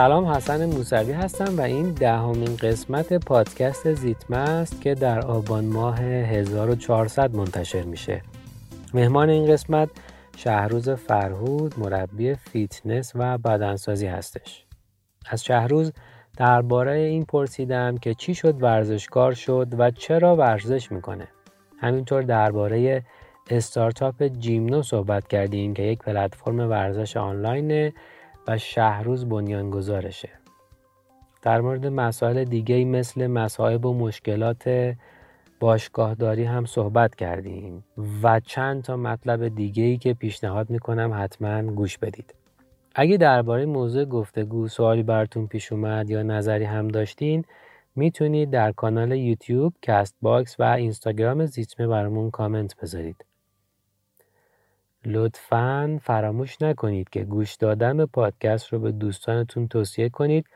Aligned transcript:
سلام 0.00 0.26
حسن 0.26 0.66
موسوی 0.66 1.12
هستم 1.12 1.58
و 1.58 1.60
این 1.60 1.92
دهمین 1.92 2.56
قسمت 2.56 3.12
پادکست 3.12 3.92
زیتمه 3.92 4.36
است 4.36 4.80
که 4.80 4.94
در 4.94 5.20
آبان 5.20 5.64
ماه 5.64 6.00
1400 6.00 7.36
منتشر 7.36 7.82
میشه. 7.82 8.22
مهمان 8.94 9.30
این 9.30 9.52
قسمت 9.52 9.88
شهروز 10.36 10.90
فرهود 10.90 11.74
مربی 11.78 12.34
فیتنس 12.34 13.12
و 13.14 13.38
بدنسازی 13.38 14.06
هستش. 14.06 14.64
از 15.26 15.44
شهروز 15.44 15.92
درباره 16.36 16.92
این 16.92 17.24
پرسیدم 17.24 17.96
که 17.96 18.14
چی 18.14 18.34
شد 18.34 18.62
ورزشکار 18.62 19.32
شد 19.32 19.68
و 19.78 19.90
چرا 19.90 20.36
ورزش 20.36 20.92
می‌کنه. 20.92 21.28
همینطور 21.78 22.22
درباره 22.22 23.02
استارتاپ 23.50 24.22
جیمنو 24.22 24.82
صحبت 24.82 25.28
کردیم 25.28 25.74
که 25.74 25.82
یک 25.82 25.98
پلتفرم 25.98 26.58
ورزش 26.58 27.16
آنلاینه 27.16 27.92
و 28.48 28.58
شهروز 28.58 29.28
بنیانگذارشه. 29.28 30.28
در 31.42 31.60
مورد 31.60 31.86
مسائل 31.86 32.44
دیگه 32.44 32.84
مثل 32.84 33.26
مصائب 33.26 33.86
و 33.86 33.94
مشکلات 33.94 34.94
باشگاهداری 35.60 36.44
هم 36.44 36.64
صحبت 36.64 37.14
کردیم 37.14 37.84
و 38.22 38.40
چند 38.40 38.82
تا 38.82 38.96
مطلب 38.96 39.48
دیگه 39.48 39.82
ای 39.82 39.96
که 39.96 40.14
پیشنهاد 40.14 40.70
می‌کنم 40.70 41.12
حتما 41.14 41.62
گوش 41.62 41.98
بدید. 41.98 42.34
اگه 42.94 43.16
درباره 43.16 43.66
موضوع 43.66 44.04
گفتگو 44.04 44.68
سوالی 44.68 45.02
براتون 45.02 45.46
پیش 45.46 45.72
اومد 45.72 46.10
یا 46.10 46.22
نظری 46.22 46.64
هم 46.64 46.88
داشتین 46.88 47.44
می‌تونید 47.96 48.50
در 48.50 48.72
کانال 48.72 49.12
یوتیوب، 49.12 49.74
کست 49.82 50.16
باکس 50.22 50.60
و 50.60 50.62
اینستاگرام 50.62 51.46
زیتمه 51.46 51.86
برامون 51.86 52.30
کامنت 52.30 52.76
بذارید. 52.82 53.24
لطفا 55.04 55.98
فراموش 56.02 56.62
نکنید 56.62 57.08
که 57.08 57.24
گوش 57.24 57.54
دادن 57.54 57.96
به 57.96 58.06
پادکست 58.06 58.72
رو 58.72 58.78
به 58.78 58.92
دوستانتون 58.92 59.68
توصیه 59.68 60.08
کنید 60.08 60.46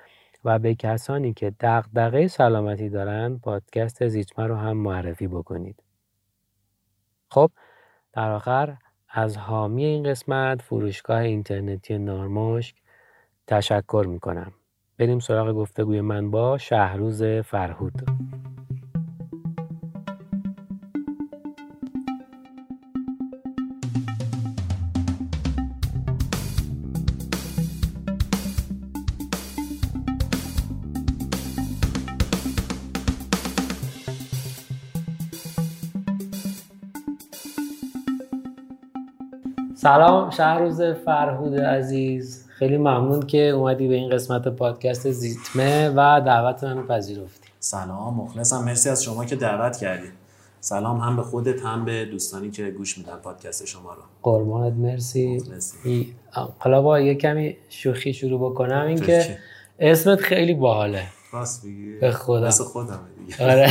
و 0.45 0.59
به 0.59 0.75
کسانی 0.75 1.35
که 1.35 1.53
دغدغه 1.61 2.29
سلامتی 2.29 2.89
دارن 2.89 3.39
پادکست 3.39 4.09
زیتمه 4.09 4.47
رو 4.47 4.57
هم 4.57 4.77
معرفی 4.77 5.29
بکنید. 5.29 5.83
خب 7.31 7.51
در 8.13 8.31
آخر 8.31 8.77
از 9.09 9.37
حامی 9.37 9.85
این 9.85 10.03
قسمت 10.03 10.63
فروشگاه 10.63 11.19
اینترنتی 11.19 11.99
نارمشک 11.99 12.77
تشکر 13.47 14.07
می‌کنم. 14.09 14.53
بریم 14.99 15.19
سراغ 15.19 15.53
گفتگوی 15.53 16.01
من 16.01 16.31
با 16.31 16.59
شهروز 16.59 17.23
فرهود. 17.23 18.03
سلام 39.85 40.31
شهروز 40.31 40.83
فرهود 40.83 41.61
عزیز. 41.61 42.45
خیلی 42.59 42.77
ممنون 42.77 43.27
که 43.27 43.39
اومدی 43.39 43.89
به 43.89 43.95
این 43.95 44.11
قسمت 44.11 44.49
پادکست 44.49 45.11
زیتمه 45.11 45.89
و 45.89 46.21
دعوت 46.27 46.65
منو 46.65 46.87
پذیرفتی. 46.87 47.49
سلام 47.61 48.15
مخلصم. 48.15 48.65
مرسی 48.65 48.89
از 48.89 49.05
شما 49.05 49.25
که 49.25 49.37
دعوت 49.37 49.77
کردید 49.77 50.13
سلام 50.61 50.99
هم 50.99 51.17
به 51.17 51.23
خودت 51.23 51.63
هم 51.63 51.85
به 51.85 52.05
دوستانی 52.05 52.51
که 52.51 52.71
گوش 52.71 52.99
میدن 52.99 53.17
پادکست 53.17 53.67
شما 53.67 53.95
رو. 53.95 54.03
قربانت 54.23 54.75
مرسی. 54.75 55.43
حالا 56.59 56.83
با 56.83 57.01
یه 57.01 57.15
کمی 57.15 57.57
شوخی 57.69 58.13
شروع 58.13 58.51
بکنم. 58.51 58.87
اینکه 58.87 59.39
اسمت 59.79 60.21
خیلی 60.21 60.55
باحاله. 60.55 61.03
راست 61.35 61.67
بگی 61.67 61.99
به 62.01 62.11
خدا 62.11 62.51
خودم 62.51 63.01
آره. 63.41 63.71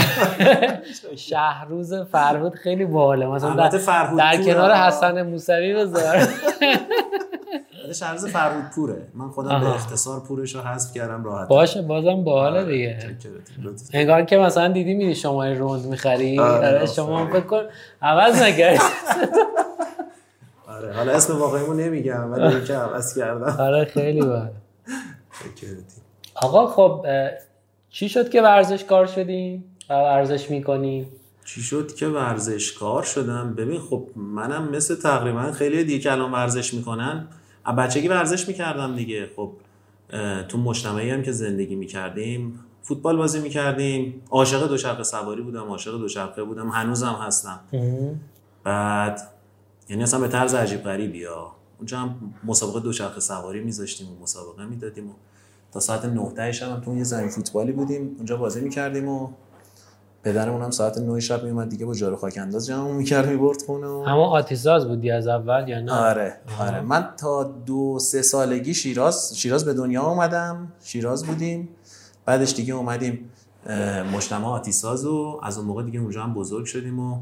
شهروز 1.15 1.93
فرهود 1.93 2.55
خیلی 2.55 2.85
باحاله 2.85 3.25
مثلا 3.25 3.69
در, 3.69 3.77
فرهود 3.77 4.19
در 4.19 4.43
کنار 4.43 4.71
حسن 4.71 5.21
موسوی 5.21 5.73
بذار. 5.73 6.27
شهروز 7.93 8.25
فرهود 8.25 8.63
پوره. 8.75 9.07
من 9.13 9.29
خودم 9.29 9.59
به 9.59 9.69
اختصار 9.69 10.19
پورش 10.19 10.55
رو 10.55 10.61
حذف 10.61 10.93
کردم 10.93 11.23
راحت. 11.23 11.47
باشه 11.47 11.81
بازم 11.81 12.23
باحاله 12.23 12.65
دیگه. 12.65 13.17
انگار 13.93 14.21
که 14.21 14.37
مثلا 14.37 14.67
دیدی 14.67 14.93
میری 14.93 15.15
شما 15.15 15.45
روند 15.45 15.85
می‌خری. 15.85 16.39
آره 16.39 16.85
شما 16.85 17.27
فکر 17.27 17.39
کن 17.39 17.63
عوض 18.01 18.41
نکرد 18.41 18.79
آره 20.67 20.93
حالا 20.93 21.11
اسم 21.11 21.39
واقعیمو 21.39 21.73
نمیگم 21.73 22.31
ولی 22.31 22.63
که 22.65 22.73
عوض 22.73 23.17
کردم. 23.17 23.55
آره 23.59 23.85
خیلی 23.85 24.21
باحال 24.21 24.49
آقا 26.35 26.67
خب 26.67 27.05
چی 27.93 28.09
شد 28.09 28.29
که 28.29 28.41
ورزشکار 28.41 29.05
شدیم 29.05 29.63
و 29.89 29.93
ورزش 29.93 30.49
می‌کنیم 30.51 31.07
چی 31.45 31.61
شد 31.61 31.95
که 31.95 32.07
ورزشکار 32.07 33.03
شدم؟ 33.03 33.53
ببین 33.53 33.79
خب 33.79 34.07
منم 34.15 34.69
مثل 34.69 34.95
تقریبا 34.95 35.51
خیلی 35.51 35.83
دیگه 35.83 35.99
که 35.99 36.11
الان 36.11 36.31
ورزش 36.31 36.73
می‌کنن 36.73 37.27
بچگی 37.77 38.07
ورزش 38.07 38.47
می‌کردم 38.47 38.95
دیگه. 38.95 39.29
خب 39.35 39.51
تو 40.47 40.57
مجتمعی 40.57 41.09
هم 41.09 41.23
که 41.23 41.31
زندگی 41.31 41.75
می‌کردیم 41.75 42.59
فوتبال 42.81 43.17
بازی 43.17 43.39
می‌کردیم. 43.39 44.21
عاشق 44.29 44.67
دوچرخه 44.67 45.03
سواری 45.03 45.41
بودم 45.41 45.63
عاشق 45.63 45.91
دوچرخه 45.91 46.43
بودم. 46.43 46.69
هنوزم 46.69 47.19
هستم. 47.21 47.59
بعد 48.63 49.21
یعنی 49.89 50.03
اصلا 50.03 50.19
به 50.19 50.27
طرز 50.27 50.53
عجیب 50.53 50.83
غریبی 50.83 51.23
ها. 51.23 51.55
اونجا 51.77 51.97
هم 51.97 52.33
مسابقه 52.43 52.79
دوچرخه 52.79 53.19
سواری 53.19 53.59
میذاشتیم 53.63 54.07
و 54.07 54.23
مسابقه 54.23 54.65
می‌دادیم 54.65 55.09
و 55.09 55.13
تا 55.73 55.79
ساعت 55.79 56.05
9 56.05 56.51
شب 56.51 56.67
هم 56.67 56.81
تو 56.81 56.97
یه 56.97 57.03
زمین 57.03 57.29
فوتبالی 57.29 57.71
بودیم. 57.71 58.15
اونجا 58.17 58.37
بازی 58.37 58.61
می‌کردیم 58.61 59.07
و 59.07 59.29
پدرمون 60.23 60.61
هم 60.61 60.71
ساعت 60.71 60.97
9 60.97 61.19
شب 61.19 61.43
میومد 61.43 61.69
دیگه 61.69 61.85
با 61.85 61.93
جارو 61.93 62.15
خاک 62.15 62.37
انداز 62.41 62.67
جمع 62.67 62.91
می‌کرد 62.91 63.29
می‌برد 63.29 63.61
خونه 63.61 63.87
و... 63.87 63.91
اما 64.07 64.27
آتیساز 64.27 64.87
بودی 64.87 65.11
از 65.11 65.27
اول 65.27 65.69
یا 65.69 65.81
نه؟ 65.81 65.91
آره 65.91 66.37
آره. 66.59 66.81
من 66.81 67.09
تا 67.17 67.43
دو 67.43 67.99
سه 67.99 68.21
سالگی 68.21 68.73
شیراز 68.73 69.37
شیراز 69.37 69.65
به 69.65 69.73
دنیا 69.73 70.03
اومدم 70.03 70.71
شیراز 70.83 71.25
بودیم. 71.25 71.69
بعدش 72.25 72.53
دیگه 72.53 72.73
اومدیم 72.73 73.29
مجتمع 74.13 74.47
آتیساز 74.47 75.05
و 75.05 75.39
از 75.43 75.57
اون 75.57 75.67
موقع 75.67 75.83
دیگه 75.83 75.99
اونجا 75.99 76.23
هم 76.23 76.33
بزرگ 76.33 76.65
شدیم 76.65 76.99
و 76.99 77.19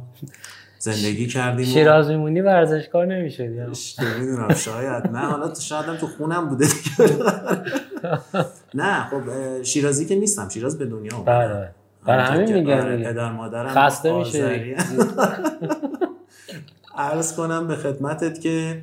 زندگی 0.81 1.27
کردیم 1.27 1.65
شیراز 1.65 2.09
میمونی 2.09 2.41
ورزشکار 2.41 3.05
نمی‌شدی؟ 3.05 3.59
نمی‌دونم 3.99 4.53
شاید. 4.53 5.07
نه 5.07 5.19
حالا 5.19 5.53
شاید 5.53 5.85
هم 5.85 5.97
تو 5.97 6.07
خونم 6.07 6.49
بوده 6.49 6.65
دیگه. 6.65 7.13
نه 8.73 9.03
خب 9.09 9.63
شیرازی 9.63 10.05
که 10.05 10.15
نیستم. 10.15 10.49
شیراز 10.49 10.77
به 10.77 10.85
دنیا 10.85 11.15
اومدم 11.17 11.47
بله 11.47 11.69
برای 12.05 12.25
همین 12.43 12.53
میگم 12.53 13.03
پدر 13.03 13.31
مادرم 13.31 13.69
خسته 13.69 14.17
میشه 14.17 14.75
عرض 16.97 17.35
کنم 17.35 17.67
به 17.67 17.75
خدمتت 17.75 18.41
که 18.41 18.81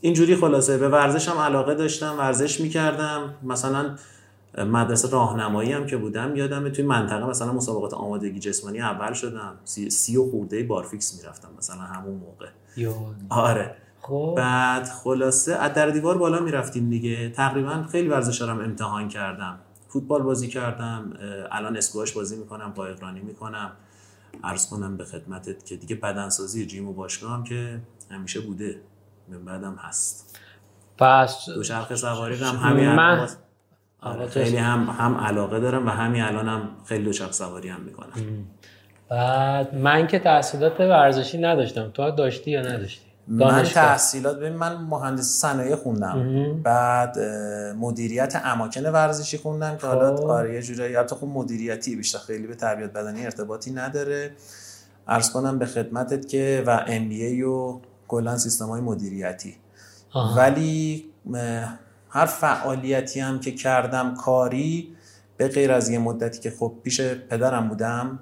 اینجوری 0.00 0.36
خلاصه. 0.36 0.78
به 0.78 0.88
ورزش 0.88 1.28
هم 1.28 1.38
علاقه 1.38 1.74
داشتم 1.74 2.14
ورزش 2.18 2.60
می‌کردم. 2.60 3.34
مثلا 3.42 3.96
مدرسه 4.58 5.10
راهنمایی 5.10 5.72
هم 5.72 5.86
که 5.86 5.96
بودم 5.96 6.36
یادم 6.36 6.68
توی 6.68 6.84
منطقه 6.84 7.26
مثلا 7.26 7.52
مسابقات 7.52 7.94
آمادگی 7.94 8.38
جسمانی 8.38 8.80
اول 8.80 9.12
شدم. 9.12 9.54
سی, 9.64 9.90
سی 9.90 10.16
و 10.16 10.30
خورده 10.30 10.62
بارفیکس 10.62 11.20
می‌رفتم 11.22 11.48
مثلا 11.58 11.80
همون 11.80 12.14
موقع. 12.14 12.46
آره. 13.28 13.76
خب. 14.00 14.34
بعد 14.36 14.88
خلاصه 14.88 15.54
از 15.54 15.72
در 15.72 15.90
دیوار 15.90 16.18
بالا 16.18 16.40
می‌رفتیم 16.40 16.90
دیگه. 16.90 17.30
تقریبا 17.30 17.84
خیلی 17.92 18.08
ورزش 18.08 18.42
هم 18.42 18.60
امتحان 18.60 19.08
کردم. 19.08 19.58
فوتبال 19.88 20.22
بازی 20.22 20.48
کردم. 20.48 21.12
الان 21.52 21.76
اسکواش 21.76 22.12
بازی 22.12 22.36
می‌کنم 22.36 22.72
پایقرانی 22.72 23.20
می‌کنم. 23.20 23.72
عرض 24.44 24.68
کنم 24.68 24.96
به 24.96 25.04
خدمتت 25.04 25.64
که 25.64 25.76
دیگه 25.76 25.96
بدنسازی 25.96 26.66
جیم 26.66 26.88
و 26.88 26.92
باشگاه 26.92 27.32
هم 27.32 27.44
که 27.44 27.80
همیشه 28.10 28.40
بوده. 28.40 28.80
من 29.28 29.44
بعدم 29.44 29.74
هست. 29.74 30.38
پس 30.98 31.46
دوچرخه 31.54 31.96
سواری 31.96 32.36
هم 32.36 32.56
همین 32.56 32.92
من... 32.92 33.28
خیلی 34.30 34.56
هم 34.56 34.96
هم 34.98 35.16
علاقه 35.16 35.60
دارم 35.60 35.86
و 35.86 35.90
همین 35.90 36.22
الانم 36.22 36.48
هم 36.48 36.68
خیلی 36.84 37.04
دوچرخه 37.04 37.32
سواری 37.32 37.68
هم 37.68 37.80
می‌کنم. 37.80 38.08
بعد 39.10 39.74
من 39.74 40.06
که 40.06 40.18
تحصیلات 40.18 40.80
ورزشی 40.80 41.38
نداشتم. 41.38 41.90
تو 41.90 42.10
داشتی 42.10 42.50
یا 42.50 42.60
نداشتی؟ 42.60 43.04
من 43.28 43.62
تحصیلات 43.62 44.36
ببین 44.36 44.52
من 44.52 44.76
مهندس 44.76 45.26
صنایع 45.26 45.76
خوندم. 45.76 46.60
بعد 46.62 47.18
مدیریت 47.78 48.40
اماکن 48.44 48.86
ورزشی 48.86 49.38
خوندم 49.38 49.76
که 49.76 49.86
حالا 49.86 50.16
آره 50.16 50.54
یه 50.54 50.62
جورایی. 50.62 50.96
البته 50.96 51.16
خب 51.16 51.26
مدیریتی 51.26 51.96
بیشتر 51.96 52.18
خیلی 52.18 52.46
به 52.46 52.54
تربیت 52.54 52.92
بدنی 52.92 53.24
ارتباطی 53.24 53.70
نداره. 53.70 54.30
عرض 55.08 55.30
کنم 55.32 55.58
به 55.58 55.66
خدمتت 55.66 56.28
که 56.28 56.64
و 56.66 56.84
ام 56.86 57.08
بی 57.08 57.24
ای 57.24 57.42
و 57.42 57.80
کلا 58.08 58.38
سیستم 58.38 58.66
های 58.66 58.80
مدیریتی. 58.80 59.56
آه. 60.12 60.36
ولی 60.36 61.04
هر 62.14 62.26
فعالیتی 62.26 63.20
هم 63.20 63.40
که 63.40 63.52
کردم 63.52 64.14
کاری 64.14 64.96
به 65.36 65.48
غیر 65.48 65.72
از 65.72 65.90
یه 65.90 65.98
مدتی 65.98 66.40
که 66.40 66.50
خب 66.50 66.74
پیش 66.82 67.00
پدرم 67.00 67.68
بودم 67.68 68.18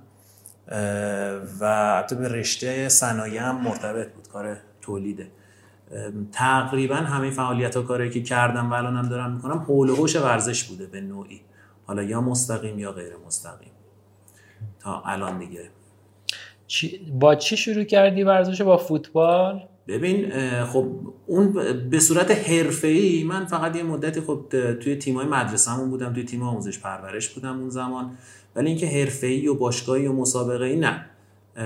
و 1.60 1.96
حتی 1.98 2.16
به 2.16 2.28
رشته 2.28 2.88
صنایع 2.88 3.42
هم 3.42 3.60
مرتبط 3.60 4.12
بود 4.12 4.28
کار 4.28 4.56
تولیده. 4.80 5.26
تقریبا 6.32 6.96
همه 6.96 7.30
فعالیت 7.30 7.76
ها 7.76 7.82
کاری 7.82 8.10
که 8.10 8.22
کردم 8.22 8.70
و 8.70 8.74
الانم 8.74 9.08
دارم 9.08 9.32
می‌کنم 9.32 9.58
حول 9.58 9.90
و 9.90 9.96
حوش 9.96 10.16
ورزش 10.16 10.64
بوده 10.64 10.86
به 10.86 11.00
نوعی. 11.00 11.40
حالا 11.86 12.02
یا 12.02 12.20
مستقیم 12.20 12.78
یا 12.78 12.92
غیر 12.92 13.12
مستقیم. 13.26 13.72
تا 14.80 15.02
الان 15.06 15.38
دیگه. 15.38 15.70
با 17.12 17.34
چی 17.34 17.56
شروع 17.56 17.84
کردی 17.84 18.22
ورزش 18.22 18.62
با 18.62 18.76
فوتبال؟ 18.76 19.68
ببین 19.88 20.30
خب 20.64 20.86
اون 21.26 21.52
به 21.90 22.00
صورت 22.00 22.30
حرفه‌ای 22.30 23.24
من 23.24 23.44
فقط 23.44 23.76
یه 23.76 23.82
مدتی 23.82 24.20
خب 24.20 24.44
توی 24.80 24.96
تیمای 24.96 25.26
مدرسه‌مون 25.26 25.90
بودم 25.90 26.12
توی 26.12 26.24
تیم 26.24 26.42
آموزش 26.42 26.78
پرورش 26.78 27.28
بودم 27.28 27.60
اون 27.60 27.70
زمان. 27.70 28.10
ولی 28.56 28.66
اینکه 28.66 28.86
حرفه‌ای 28.86 29.48
و 29.48 29.54
باشگاهی 29.54 30.06
و 30.06 30.12
مسابقه‌ای 30.12 30.76
نه. 30.76 31.06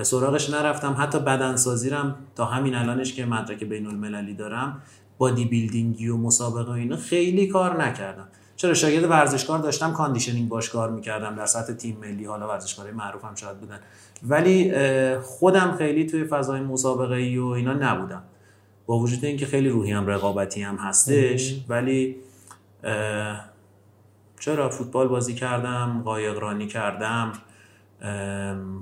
سراغش 0.03 0.51
نرفتم. 0.51 0.97
حتی 0.99 1.19
بدنسازی 1.19 1.91
رم 1.91 2.17
تا 2.37 2.45
همین 2.45 2.75
الانش 2.75 3.15
که 3.15 3.25
مدرک 3.25 3.65
بین 3.65 3.87
المللی 3.87 4.35
دارم 4.35 4.83
bodybuilding 5.19 5.45
ی 5.45 6.09
و 6.09 6.17
مسابقه 6.17 6.73
و 6.73 6.75
اینا 6.75 6.97
خیلی 6.97 7.47
کار 7.47 7.83
نکردم. 7.83 8.29
چرا؟ 8.57 8.75
شاگرد 8.75 9.11
ورزشکار 9.11 9.59
داشتم 9.59 9.93
conditioning 9.93 10.49
باش 10.49 10.71
کار 10.71 10.91
می‌کردم 10.91 11.35
در 11.35 11.47
سطح 11.47 11.73
تیم 11.73 11.99
ملی. 12.01 12.25
حالا 12.25 12.49
ورزشکارای 12.49 12.93
معروف 12.93 13.25
هم 13.25 13.35
شاید 13.35 13.59
بودن. 13.59 13.81
ولی 14.23 14.73
خودم 15.19 15.77
خیلی 15.79 16.07
توی 16.07 16.25
فضای 16.25 16.61
مسابقه 16.61 17.15
ای 17.15 17.39
و 17.39 17.47
اینا 17.47 17.73
نبودم. 17.73 18.23
با 18.87 18.99
وجود 18.99 19.25
اینکه 19.25 19.47
خیلی 19.47 19.69
روحی 19.69 19.93
هم 19.93 20.07
رقابتی 20.07 20.63
هم 20.63 20.77
هستش 20.77 21.65
ولی 21.69 22.17
چرا 24.41 24.69
فوتبال 24.71 25.09
بازی 25.09 25.35
کردم 25.35 26.03
قایقرانی 26.05 26.67
کردم 26.67 27.33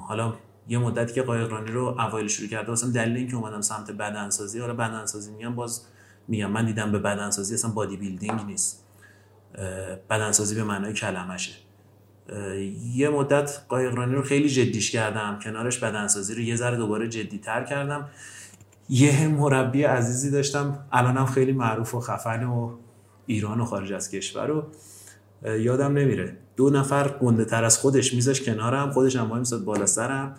حالا 0.08 0.34
یه 0.68 0.78
مدتی 0.78 1.14
که 1.14 1.22
قایقرانی 1.22 1.72
رو 1.72 1.82
اوایل 1.98 2.28
شروع 2.28 2.48
کرده 2.48 2.68
واسم 2.68 2.92
دلیل 2.92 3.16
اینکه 3.16 3.36
اومدم 3.36 3.60
سمت 3.60 3.90
بدنسازی 3.90 4.60
حالا 4.60 4.74
بدنسازی 4.74 5.32
میگم 5.32 5.54
باز 5.54 5.86
میگم 6.28 6.50
من 6.50 6.66
دیدم 6.66 6.92
به 6.92 6.98
بدنسازی 6.98 7.54
اصلا 7.54 7.70
بادی 7.70 7.96
بیلدینگ 7.96 8.40
نیست 8.46 8.84
بدنسازی 10.10 10.54
به 10.54 10.64
معنای 10.64 10.92
کلمشه. 10.92 11.52
یه 12.94 13.08
مدت 13.08 13.60
قایقرانی 13.68 14.14
رو 14.14 14.22
خیلی 14.22 14.48
جدیش 14.48 14.90
کردم. 14.90 15.38
کنارش 15.42 15.78
بدنسازی 15.78 16.34
رو 16.34 16.40
یه 16.40 16.56
ذره 16.56 16.76
دوباره 16.76 17.08
جدی 17.08 17.38
تر 17.38 17.64
کردم. 17.64 18.08
یه 18.88 19.28
مربی 19.28 19.82
عزیزی 19.82 20.30
داشتم. 20.30 20.78
الانم 20.92 21.26
خیلی 21.26 21.52
معروف 21.52 21.94
و 21.94 22.00
خفن 22.00 22.44
و 22.44 22.70
ایران 23.26 23.60
و 23.60 23.64
خارج 23.64 23.92
از 23.92 24.10
کشور 24.10 24.46
رو 24.46 24.64
یادم 25.58 25.92
نمیره. 25.92 26.36
دو 26.56 26.70
نفر 26.70 27.08
گنده 27.08 27.44
تر 27.44 27.64
از 27.64 27.78
خودش 27.78 28.14
میذاش 28.14 28.42
کنارم. 28.42 28.90
خودش 28.90 29.16
هم 29.16 29.38
میساد 29.38 29.64
بالا 29.64 29.86
سرم. 29.86 30.34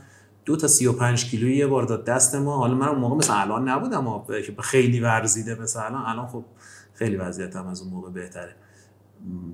دو 0.45 0.55
تا 0.55 0.67
35 0.67 1.25
کیلویی 1.25 1.57
یه 1.57 1.67
بار 1.67 1.83
داد 1.83 2.05
دست 2.05 2.35
ما. 2.35 2.57
حالا 2.57 2.75
من 2.75 2.89
موقع 2.89 3.15
مثل 3.15 3.33
الان 3.35 3.69
نبودم 3.69 4.23
که 4.27 4.55
خیلی 4.61 4.99
ورزیده 4.99 5.61
مثل 5.61 5.79
الان. 5.79 6.05
الان 6.05 6.27
خب 6.27 6.45
خیلی 6.93 7.15
وضعیتم 7.15 7.67
از 7.67 7.81
اون 7.81 7.93
موقع 7.93 8.09
بهتره. 8.09 8.55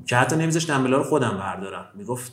که 0.05 0.15
حتی 0.15 0.35
نمیذاش 0.35 0.69
دنبلا 0.69 0.97
رو 0.97 1.03
خودم 1.03 1.37
بردارم. 1.37 1.85
می‌گفت 1.95 2.31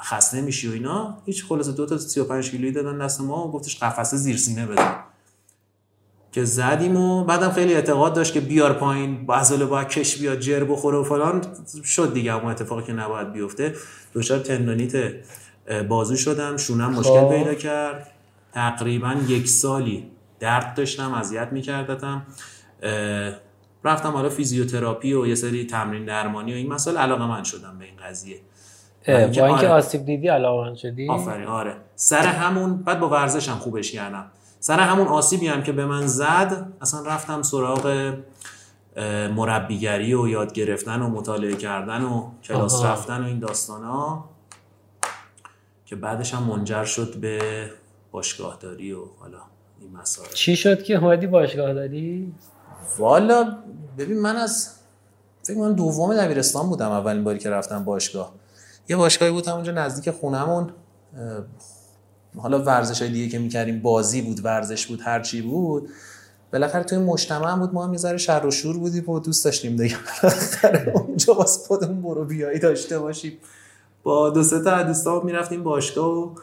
خسته 0.00 0.40
میشی 0.40 0.68
و 0.68 0.72
اینا. 0.72 1.18
هیچ 1.26 1.44
خلاصه 1.44 1.72
دو 1.72 1.86
تا 1.86 1.98
35 1.98 2.50
کیلویی 2.50 2.72
دادن 2.72 2.98
دست 2.98 3.20
ما 3.20 3.48
و 3.48 3.52
گفتش 3.52 3.78
قفسه 3.78 4.16
زیر 4.16 4.36
سینه 4.36 4.66
بده. 4.66 4.90
که 6.32 6.44
زدیم 6.44 6.96
و 6.96 7.24
بعدم 7.24 7.50
خیلی 7.52 7.74
اعتقاد 7.74 8.14
داشت 8.14 8.32
که 8.32 8.40
بیار 8.40 8.72
پایین 8.72 9.30
عضله 9.30 9.64
با 9.64 9.84
کش 9.84 10.16
بیاد 10.16 10.38
جر 10.38 10.64
بخوره 10.64 10.98
و 10.98 11.04
فلان. 11.04 11.44
شد 11.84 12.14
دیگه 12.14 12.34
اون 12.34 12.50
اتفاقی 12.50 12.82
که 12.82 12.92
نباید 12.92 13.32
بیفته. 13.32 13.74
دچار 14.14 14.38
تندونیت 14.38 15.12
بازو 15.88 16.16
شدم. 16.16 16.56
شونم 16.56 16.90
مشکل 16.90 17.20
خب. 17.20 17.30
پیدا 17.30 17.54
کرد. 17.54 18.10
تقریبا 18.52 19.16
یک 19.28 19.48
سالی 19.48 20.10
درد 20.40 20.74
داشتم 20.74 21.14
اذیت 21.14 21.48
میکردتم. 21.52 22.26
رفتم 23.84 24.10
حالا 24.10 24.28
فیزیوتراپی 24.28 25.12
و 25.12 25.26
یه 25.26 25.34
سری 25.34 25.66
تمرین 25.66 26.04
درمانی 26.04 26.52
و 26.52 26.56
این 26.56 26.72
مسائل 26.72 26.96
علاقه 26.96 27.26
من 27.26 27.42
شدم 27.42 27.78
به 27.78 27.84
این 27.84 27.96
قضیه. 27.96 28.40
با 29.06 29.14
اینکه 29.14 29.42
آره. 29.42 29.68
آسیب 29.68 30.04
دیدی 30.04 30.28
علاقه 30.28 30.68
من 30.68 30.74
شدی؟ 30.74 31.08
آفرین 31.08 31.46
آره. 31.46 31.76
سر 31.96 32.26
همون 32.26 32.76
بعد 32.76 33.00
با 33.00 33.08
ورزشم 33.08 33.54
خوبش 33.54 33.92
کردم. 33.92 34.30
سر 34.60 34.80
همون 34.80 35.06
آسیبی 35.06 35.46
هم 35.46 35.62
که 35.62 35.72
به 35.72 35.86
من 35.86 36.06
زد 36.06 36.72
اصلا 36.80 37.06
رفتم 37.06 37.42
سراغ 37.42 38.14
مربیگری 39.36 40.14
و 40.14 40.28
یاد 40.28 40.52
گرفتن 40.52 41.02
و 41.02 41.08
مطالعه 41.08 41.56
کردن 41.56 42.02
و 42.02 42.30
کلاس 42.42 42.84
رفتن 42.84 43.22
و 43.22 43.26
این 43.26 43.38
داستان 43.38 43.84
ها 43.84 44.30
که 45.86 45.96
بعدش 45.96 46.34
هم 46.34 46.42
منجر 46.42 46.84
شد 46.84 47.16
به 47.16 47.40
باشگاهداری 48.10 48.92
و 48.92 48.98
حالا 49.20 49.38
این 49.80 49.96
مسائل. 49.96 50.28
چی 50.28 50.56
شد 50.56 50.82
که 50.82 50.94
اومدی 50.94 51.26
باشگاهداری؟ 51.26 52.32
والا 52.98 53.56
ببین 53.98 54.18
من 54.20 54.36
از 54.36 54.68
فکر 55.42 55.58
من 55.58 55.72
دوم 55.72 56.14
دبیرستان 56.14 56.68
بودم 56.68 56.90
اولین 56.90 57.24
باری 57.24 57.38
که 57.38 57.50
رفتم 57.50 57.84
باشگاه. 57.84 58.32
یه 58.88 58.96
باشگاهی 58.96 59.32
بود 59.32 59.48
اونجا 59.48 59.72
نزدیک 59.72 60.10
خونمون 60.10 60.70
حالا 62.36 62.62
ورزش 62.62 63.02
های 63.02 63.10
دیگه 63.10 63.28
که 63.28 63.38
می‌کردیم 63.38 63.82
بازی 63.82 64.22
بود 64.22 64.44
ورزش 64.44 64.86
بود 64.86 65.00
هر 65.00 65.20
چی 65.20 65.42
بود. 65.42 65.88
بالاخره 66.52 66.82
توی 66.82 66.98
مجتمع 66.98 67.50
هم 67.50 67.60
بود 67.60 67.74
ما 67.74 67.84
هم 67.84 67.94
یه 67.94 68.16
شر 68.16 68.46
و 68.46 68.50
شور 68.50 68.78
بودیم 68.78 69.10
و 69.10 69.20
دوست 69.20 69.44
داشتیم 69.44 69.76
دیگه. 69.76 69.96
بالاخره 70.22 70.92
اونجا 70.94 71.34
واسه 71.34 71.66
خودمون 71.66 72.02
برو 72.02 72.24
بیایی 72.24 72.58
داشته 72.58 72.98
باشیم. 72.98 73.38
با 74.02 74.30
دو 74.30 74.42
سه 74.42 74.62
تا 74.62 74.82
دوستان 74.82 75.24
می‌رفتیم 75.24 75.62
باشگاه 75.62 76.08
و 76.08 76.34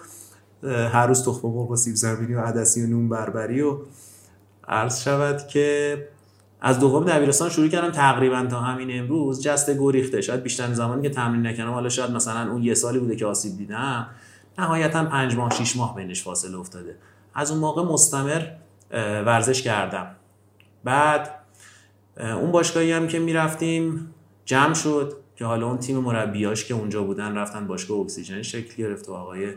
هر 0.64 1.08
روز 1.08 1.26
تخم 1.26 1.48
مرغ 1.48 1.72
و 1.72 1.76
سیب 1.76 1.96
زمینی 1.96 2.34
و 2.34 2.40
عدسی 2.40 2.84
و 2.84 2.88
نون 2.88 3.10
بربری 3.10 3.62
و 3.62 3.78
عرض 4.68 5.00
شود 5.00 5.48
که 5.48 5.98
از 6.62 6.80
دوم 6.80 7.06
دبیرستان 7.06 7.50
شروع 7.50 7.68
کردم 7.68 7.92
تقریبا 7.92 8.46
تا 8.46 8.60
همین 8.60 9.00
امروز. 9.00 9.44
جست 9.44 9.78
گریخته. 9.78 10.22
شاید 10.22 10.44
بیشتر 10.44 10.74
زمانی 10.74 11.02
که 11.02 11.10
تمرین 11.10 11.48
نکردم. 11.48 11.72
حالا 11.72 11.90
شاید 11.90 12.12
مثلا 12.12 12.52
اون 12.52 12.64
یه 12.64 12.74
سالی 12.74 13.00
بوده 13.00 13.16
که 13.16 13.26
آسیب 13.26 13.58
دیدم. 13.58 14.08
نهایتا 14.58 15.06
پنج 15.06 15.36
ماه 15.36 15.54
شیش 15.54 15.76
ماه 15.76 15.96
بینش 15.96 16.24
فاصله 16.24 16.58
افتاده. 16.58 16.98
از 17.34 17.52
اون 17.52 17.60
موقع 17.60 17.84
مستمر 17.84 18.48
ورزش 19.26 19.62
کردم. 19.62 20.16
بعد 20.84 21.30
اون 22.18 22.52
باشگاهی 22.52 22.92
هم 22.92 23.08
که 23.08 23.20
می‌رفتیم 23.20 24.14
جمع 24.46 24.74
شد 24.74 25.18
که 25.36 25.46
حالا 25.46 25.68
اون 25.68 25.78
تیم 25.78 25.98
مربیاش 25.98 26.66
که 26.66 26.74
اونجا 26.74 27.04
بودن 27.04 27.38
رفتن 27.38 27.68
باشگاه 27.68 27.98
اکسیژن 27.98 28.42
شکل 28.42 28.76
گرفت 28.76 29.10
و 29.10 29.14
آقای 29.14 29.54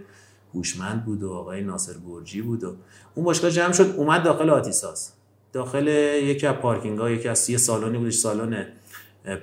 هوشمند 0.55 1.05
بود 1.05 1.23
و 1.23 1.33
آقای 1.33 1.63
ناصر 1.63 1.93
برجی 1.93 2.43
بود 2.43 2.65
و 2.65 2.77
اون 3.15 3.25
باشگاه 3.25 3.51
جمع 3.51 3.73
شد. 3.73 3.95
اومد 3.97 4.23
داخل 4.23 4.51
آتیساس. 4.51 5.13
داخل 5.55 5.87
یکی 6.23 6.47
از 6.47 6.55
پارکینگ 6.55 6.99
ها 6.99 7.11
یکی 7.11 7.29
از 7.29 7.51
یه 7.51 7.57
سالانی 7.57 7.99
بودش 7.99 8.15
سالن 8.15 8.67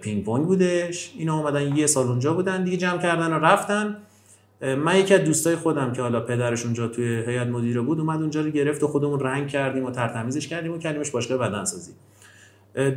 پینگ 0.01 0.23
پونگ 0.23 0.45
بودش. 0.45 1.13
اینا 1.17 1.39
اومدن 1.39 1.77
یه 1.77 1.87
سال 1.87 2.07
اونجا 2.07 2.33
بودن 2.33 2.63
دیگه 2.63 2.77
جمع 2.77 3.01
کردن 3.01 3.33
و 3.33 3.39
رفتن. 3.39 3.97
من 4.61 4.99
یکی 4.99 5.13
از 5.13 5.23
دوستای 5.23 5.55
خودم 5.55 5.93
که 5.93 6.01
حالا 6.01 6.19
پدرش 6.19 6.65
اونجا 6.65 6.87
توی 6.87 7.05
هیئت 7.05 7.47
مدیره 7.47 7.81
بود 7.81 7.99
اومد 7.99 8.21
اونجا 8.21 8.41
رو 8.41 8.49
گرفت 8.49 8.83
و 8.83 8.87
خودمون 8.87 9.19
رنگ 9.19 9.47
کردیم 9.47 9.85
و 9.85 9.91
ترتمیزش 9.91 10.47
کردیم 10.47 10.73
و 10.73 10.77
کردیمش 10.77 11.11
باشگاه 11.11 11.37
بدنسازی. 11.37 11.91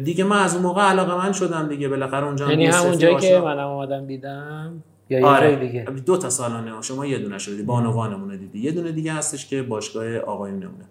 دیگه 0.04 0.24
من 0.24 0.38
از 0.38 0.54
اون 0.54 0.62
موقع 0.62 0.82
علاقه 0.82 1.26
من 1.26 1.32
شدم 1.32 1.68
دیگه 1.68 1.88
بالاخره 1.88 2.26
اونجا 2.26 2.50
یعنی 2.50 2.66
همون 2.66 2.98
جایی 2.98 3.16
که 3.16 3.40
منم 3.40 3.66
اومدم 3.66 4.06
دیدم؟ 4.06 4.82
یا 5.10 5.28
آره. 5.28 5.56
دیگه؟ 5.56 5.84
دو 6.06 6.16
تا 6.16 6.30
سالانه 6.30 6.82
شما 6.82 7.06
یه 7.06 7.18
دونه 7.18 7.38
شدی. 7.38 7.62
بانوانمون 7.62 8.36
دیدی. 8.36 8.58
یه 8.58 8.72
دونه 8.72 8.92
دیگه 8.92 9.12
هستش 9.12 9.46
که 9.46 9.62
باشگاه 9.62 10.16
آقایونمونه. 10.16 10.84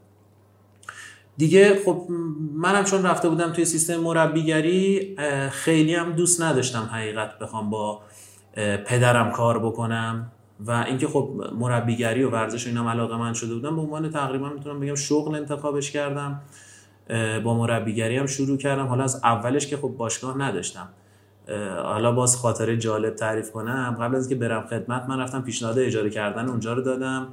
دیگه 1.37 1.81
خب 1.85 2.07
منم 2.55 2.83
چون 2.83 3.03
رفته 3.03 3.29
بودم 3.29 3.53
توی 3.53 3.65
سیستم 3.65 3.95
مربیگری 3.95 5.15
خیلی 5.51 5.95
هم 5.95 6.11
دوست 6.11 6.41
نداشتم 6.41 6.89
حقیقت 6.93 7.39
بخوام 7.39 7.69
با 7.69 8.01
پدرم 8.85 9.31
کار 9.31 9.59
بکنم 9.59 10.31
و 10.59 10.71
اینکه 10.71 11.07
خب 11.07 11.41
مربیگری 11.59 12.23
و 12.23 12.29
ورزش 12.29 12.65
و 12.65 12.69
اینم 12.69 12.87
علاقه 12.87 13.17
من 13.17 13.33
شده 13.33 13.53
بودم 13.53 13.75
به 13.75 13.81
عنوان 13.81 14.09
تقریبا 14.09 14.49
می‌تونم 14.49 14.79
بگم 14.79 14.95
شغل 14.95 15.35
انتخابش 15.35 15.91
کردم 15.91 16.41
با 17.43 17.53
مربیگری 17.53 18.17
هم 18.17 18.25
شروع 18.25 18.57
کردم. 18.57 18.85
حالا 18.85 19.03
از 19.03 19.19
اولش 19.23 19.67
که 19.67 19.77
خب 19.77 19.87
باشگاه 19.87 20.37
نداشتم. 20.37 20.89
حالا 21.83 22.11
باز 22.11 22.37
خاطره 22.37 22.77
جالب 22.77 23.15
تعریف 23.15 23.51
کنم 23.51 23.97
قبل 23.99 24.15
از 24.15 24.27
اینکه 24.27 24.47
برم 24.47 24.67
خدمت 24.67 25.05
من 25.09 25.19
رفتم 25.19 25.41
پیشنهاد 25.41 25.79
اجاره 25.79 26.09
کردن 26.09 26.49
اونجا 26.49 26.73
رو 26.73 26.81
دادم. 26.81 27.27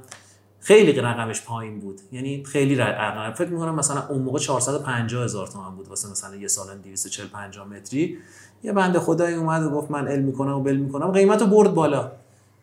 خیلی 0.63 0.91
رقمش 0.91 1.41
پایین 1.45 1.79
بود. 1.79 2.01
یعنی 2.11 2.43
خیلی 2.43 2.75
رقم. 2.75 3.33
فکر 3.33 3.47
می‌کنم 3.47 3.75
مثلا 3.75 4.07
اون 4.09 4.21
موقع 4.21 4.39
450 4.39 5.23
هزار 5.23 5.47
تومن 5.47 5.75
بود. 5.75 5.87
واسه 5.87 6.11
مثلا 6.11 6.35
یه 6.35 6.47
سال 6.47 6.77
240 6.83 7.27
50 7.27 7.67
متری. 7.67 8.17
یه 8.63 8.73
بنده 8.73 8.99
خدایی 8.99 9.35
اومد 9.35 9.63
و 9.63 9.69
گفت 9.69 9.91
من 9.91 10.07
علم 10.07 10.23
می‌کنم 10.23 10.53
و 10.53 10.63
بل 10.63 10.75
می‌کنم. 10.75 11.11
قیمت 11.11 11.41
رو 11.41 11.47
برد 11.47 11.73
بالا. 11.73 12.11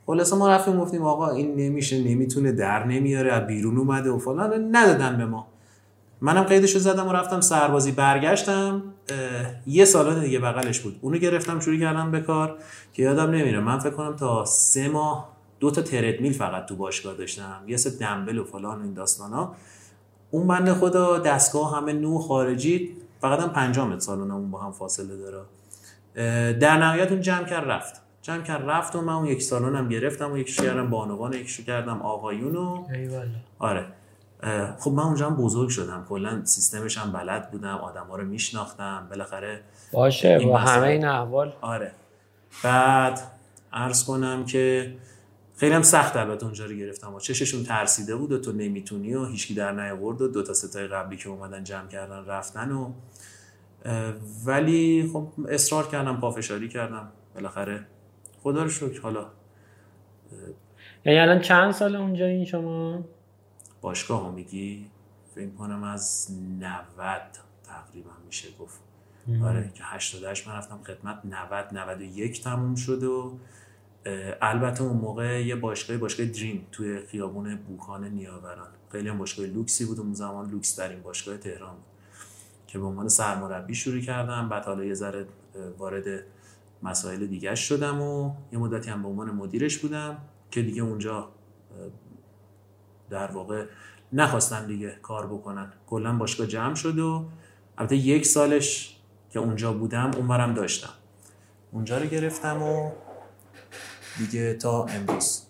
خلاصه 0.06 0.36
ما 0.36 0.48
رفتیم 0.48 0.80
گفتیم 0.80 1.02
آقا 1.02 1.30
این 1.30 1.56
نمیشه 1.56 2.04
نمی‌تونه 2.04 2.52
در 2.52 2.86
نمیاره 2.86 3.32
از 3.32 3.46
بیرون 3.46 3.76
اومده 3.76 4.10
و 4.10 4.18
فلان. 4.18 4.76
ندادن 4.76 5.16
به 5.16 5.26
ما. 5.26 5.46
منم 6.20 6.42
قیدشو 6.42 6.78
زدم 6.78 7.08
و 7.08 7.12
رفتم 7.12 7.40
سربازی 7.40 7.92
برگشتم. 7.92 8.82
یه 9.66 9.84
سالان 9.84 10.20
دیگه 10.20 10.38
بغلش 10.38 10.80
بود. 10.80 10.98
اونو 11.00 11.18
گرفتم 11.18 11.60
شروع 11.60 11.78
کردم 11.78 12.10
به 12.10 12.20
کار 12.20 12.58
که 12.92 13.02
یادم 13.02 13.30
نمیره. 13.30 13.60
من 13.60 13.78
فکر 13.78 13.90
کنم 13.90 14.16
تا 14.16 14.44
سه 14.44 14.88
ماه 14.88 15.37
دو 15.60 15.70
تا 15.70 15.82
تردمیل 15.82 16.32
فقط 16.32 16.66
تو 16.66 16.76
باشگاه 16.76 17.14
داشتم 17.14 17.62
یه 17.66 17.76
سه 17.76 17.90
دنبل 17.90 18.38
و 18.38 18.44
فلان 18.44 18.82
این 18.82 18.94
داستانا 18.94 19.54
اون 20.30 20.46
بنده 20.46 20.74
خدا 20.74 21.18
دستگاه 21.18 21.76
همه 21.76 21.92
نو 21.92 22.18
خارجی 22.18 22.96
فقط 23.20 23.40
هم 23.40 23.48
پنجم 23.48 23.98
سالونمون 23.98 24.50
با 24.50 24.60
هم 24.60 24.72
فاصله 24.72 25.16
داره. 25.16 25.44
در 26.52 26.76
نهایت 26.76 27.12
اون 27.12 27.20
جمع 27.20 27.44
کرد 27.44 27.70
رفت. 27.70 28.00
جمع 28.22 28.42
کرد 28.42 28.70
رفت 28.70 28.96
و 28.96 29.00
من 29.00 29.12
اون 29.12 29.26
یک 29.26 29.42
سالونم 29.42 29.88
گرفتم 29.88 30.32
و 30.32 30.38
یکیش 30.38 30.60
کردم 30.60 30.90
بانوان 30.90 31.32
یکیشو 31.32 31.64
کردم 31.64 32.02
آقایونو 32.02 32.84
آره. 33.58 33.86
خب 34.78 34.90
من 34.90 35.02
اونجا 35.02 35.26
هم 35.26 35.36
بزرگ 35.36 35.68
شدم. 35.68 36.06
کلا 36.08 36.44
سیستمش 36.44 36.98
هم 36.98 37.12
بلد 37.12 37.50
بودم 37.50 37.76
آدم 37.76 38.06
ها 38.06 38.16
رو 38.16 38.24
میشناختم. 38.24 39.06
بالاخره 39.10 39.60
باشه 39.92 40.38
با 40.38 40.58
همه 40.58 40.86
این 40.86 41.04
احوال. 41.04 41.52
آره. 41.60 41.92
بعد 42.64 43.20
عرض 43.72 44.04
کنم 44.04 44.44
که 44.44 44.92
خیلی 45.58 45.74
هم 45.74 45.82
سخت 45.82 46.16
البته 46.16 46.44
اونجا 46.44 46.66
رو 46.66 46.72
گرفتم 46.72 47.14
و 47.14 47.20
چششون 47.20 47.64
ترسیده 47.64 48.16
بود 48.16 48.32
و 48.32 48.38
تو 48.38 48.52
نمی‌تونی 48.52 49.14
و 49.14 49.24
هیچکی 49.24 49.54
در 49.54 49.72
نیاورد 49.72 50.22
و 50.22 50.28
دو 50.28 50.42
تا 50.42 50.54
ستای 50.54 50.86
قبلی 50.86 51.16
که 51.16 51.28
اومدن 51.28 51.64
جمع 51.64 51.88
کردن 51.88 52.24
رفتن 52.26 52.72
و 52.72 52.92
ولی 54.44 55.10
خب 55.12 55.28
اصرار 55.48 55.88
کردم 55.88 56.20
پافشاری 56.20 56.68
کردم. 56.68 57.08
بالاخره 57.34 57.86
خدا 58.42 58.62
رو 58.62 58.68
شکر. 58.68 59.00
حالا 59.00 59.26
یعنی 61.04 61.18
الان 61.18 61.40
چند 61.40 61.72
سال 61.72 61.96
اونجا 61.96 62.26
این 62.26 62.44
شما؟ 62.44 63.04
باشگاه 63.80 64.26
هم 64.26 64.34
میگی؟ 64.34 64.90
فکر 65.34 65.50
کنم 65.50 65.82
از 65.82 66.28
90 66.60 66.70
تقریبا 67.64 68.10
میشه 68.26 68.48
گفت. 68.60 68.80
آره 69.44 69.70
که 69.74 69.84
88 69.84 70.48
من 70.48 70.54
رفتم 70.54 70.80
خدمت 70.86 71.20
90 71.24 71.66
91 71.72 72.42
تموم 72.42 72.74
شد 72.74 73.02
و 73.02 73.38
البته 74.42 74.82
اون 74.82 74.96
موقع 74.96 75.46
یه 75.46 75.56
باشگاه 75.56 75.96
باشگاه 75.96 76.26
دریم 76.26 76.66
توی 76.72 77.06
خیابون 77.06 77.56
بوخان 77.56 78.04
نیاوران. 78.04 78.68
خیلی 78.92 79.08
هم 79.08 79.18
باشگاه 79.18 79.46
لوکسی 79.46 79.84
بود. 79.84 80.00
اون 80.00 80.14
زمان 80.14 80.50
لوکس 80.50 80.74
ترین 80.74 81.02
باشگاه 81.02 81.36
تهران 81.36 81.74
بود 81.74 81.84
که 82.66 82.78
به 82.78 82.84
عنوان 82.84 83.08
سرمربی 83.08 83.74
شروع 83.74 84.00
کردم. 84.00 84.48
بعد 84.48 84.64
حالا 84.64 84.84
یه 84.84 84.94
ذره 84.94 85.26
وارد 85.78 86.22
مسائل 86.82 87.26
دیگه 87.26 87.54
شدم 87.54 88.02
و 88.02 88.34
یه 88.52 88.58
مدتی 88.58 88.90
هم 88.90 89.02
به 89.02 89.08
عنوان 89.08 89.30
مدیرش 89.30 89.78
بودم 89.78 90.18
که 90.50 90.62
دیگه 90.62 90.82
اونجا 90.82 91.28
در 93.10 93.30
واقع 93.30 93.66
نخواستن 94.12 94.66
دیگه 94.66 94.98
کار 95.02 95.26
بکنن. 95.26 95.72
کلا 95.86 96.16
باشگاه 96.16 96.46
جمع 96.46 96.74
شد 96.74 96.98
و 96.98 97.26
البته 97.78 97.96
یک 97.96 98.26
سالش 98.26 98.96
که 99.30 99.38
اونجا 99.38 99.72
بودم 99.72 100.10
اونورم 100.16 100.54
داشتم. 100.54 100.92
اونجا 101.72 101.98
رو 101.98 102.06
گرفتم 102.06 102.62
و 102.62 102.90
دیگه 104.18 104.54
تا 104.54 104.84
امروز 104.84 105.42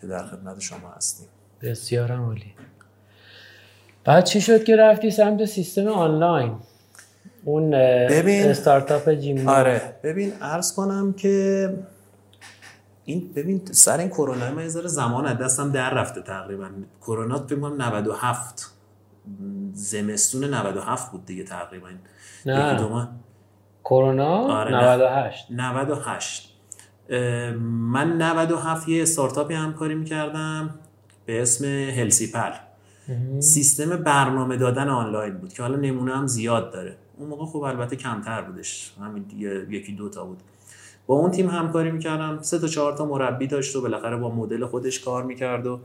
که 0.00 0.06
در 0.06 0.26
خدمت 0.26 0.60
شما 0.60 0.90
هستیم. 0.96 1.28
بسیار 1.62 2.12
عالی. 2.12 2.54
بعد 4.04 4.24
چی 4.24 4.40
شد 4.40 4.64
که 4.64 4.76
رفتی 4.76 5.10
سمت 5.10 5.44
سیستم 5.44 5.88
آنلاین؟ 5.88 6.56
اون 7.44 7.70
ببین 7.70 8.46
استارتاپ 8.46 9.10
جیم 9.10 9.48
آره 9.48 9.94
ببین 10.02 10.32
عرض 10.32 10.74
کنم 10.74 11.12
که 11.12 11.68
این 13.04 13.32
ببین 13.36 13.64
سر 13.64 13.98
این 13.98 14.08
کرونا 14.08 14.50
من 14.50 14.62
یه 14.62 14.68
زمان 14.68 15.26
از 15.26 15.38
دستم 15.38 15.72
در 15.72 15.94
رفته 15.94 16.22
تقریبا. 16.22 16.68
کرونا 17.00 17.38
فکر 17.46 17.56
کنم 17.60 17.82
97 17.82 18.70
زمستون 19.72 20.44
97 20.44 21.12
بود 21.12 21.26
دیگه 21.26 21.44
تقریبا. 21.44 21.88
نه. 22.46 23.08
کرونا 23.84 24.36
آره 24.36 24.74
98 24.74 25.46
98 25.50 26.51
من 27.10 28.22
97 28.22 28.88
یه 28.88 29.02
استارتاپی 29.02 29.54
همکاری 29.54 29.94
می‌کردم 29.94 30.74
به 31.26 31.42
اسم 31.42 31.64
هلسیپل 31.64 32.50
سیستم 33.40 33.96
برنامه 33.96 34.56
دادن 34.56 34.88
آنلاین 34.88 35.34
بود 35.34 35.52
که 35.52 35.62
حالا 35.62 35.76
نمونه 35.76 36.16
هم 36.16 36.26
زیاد 36.26 36.72
داره. 36.72 36.96
اون 37.18 37.28
موقع 37.28 37.46
خب 37.46 37.58
البته 37.58 37.96
کمتر 37.96 38.42
بودش. 38.42 38.92
همین 39.00 39.24
یکی 39.70 39.92
دو 39.92 40.08
تا 40.08 40.24
بود. 40.24 40.38
با 41.06 41.14
اون 41.14 41.30
تیم 41.30 41.50
همکاری 41.50 41.90
می‌کردم. 41.90 42.38
سه 42.42 42.58
تا 42.58 42.66
چهار 42.66 42.96
تا 42.96 43.04
مربی 43.04 43.46
داشت 43.46 43.76
و 43.76 43.80
بالاخره 43.80 44.16
با 44.16 44.34
مدل 44.34 44.66
خودش 44.66 45.00
کار 45.00 45.22
می‌کرد 45.22 45.66
و 45.66 45.80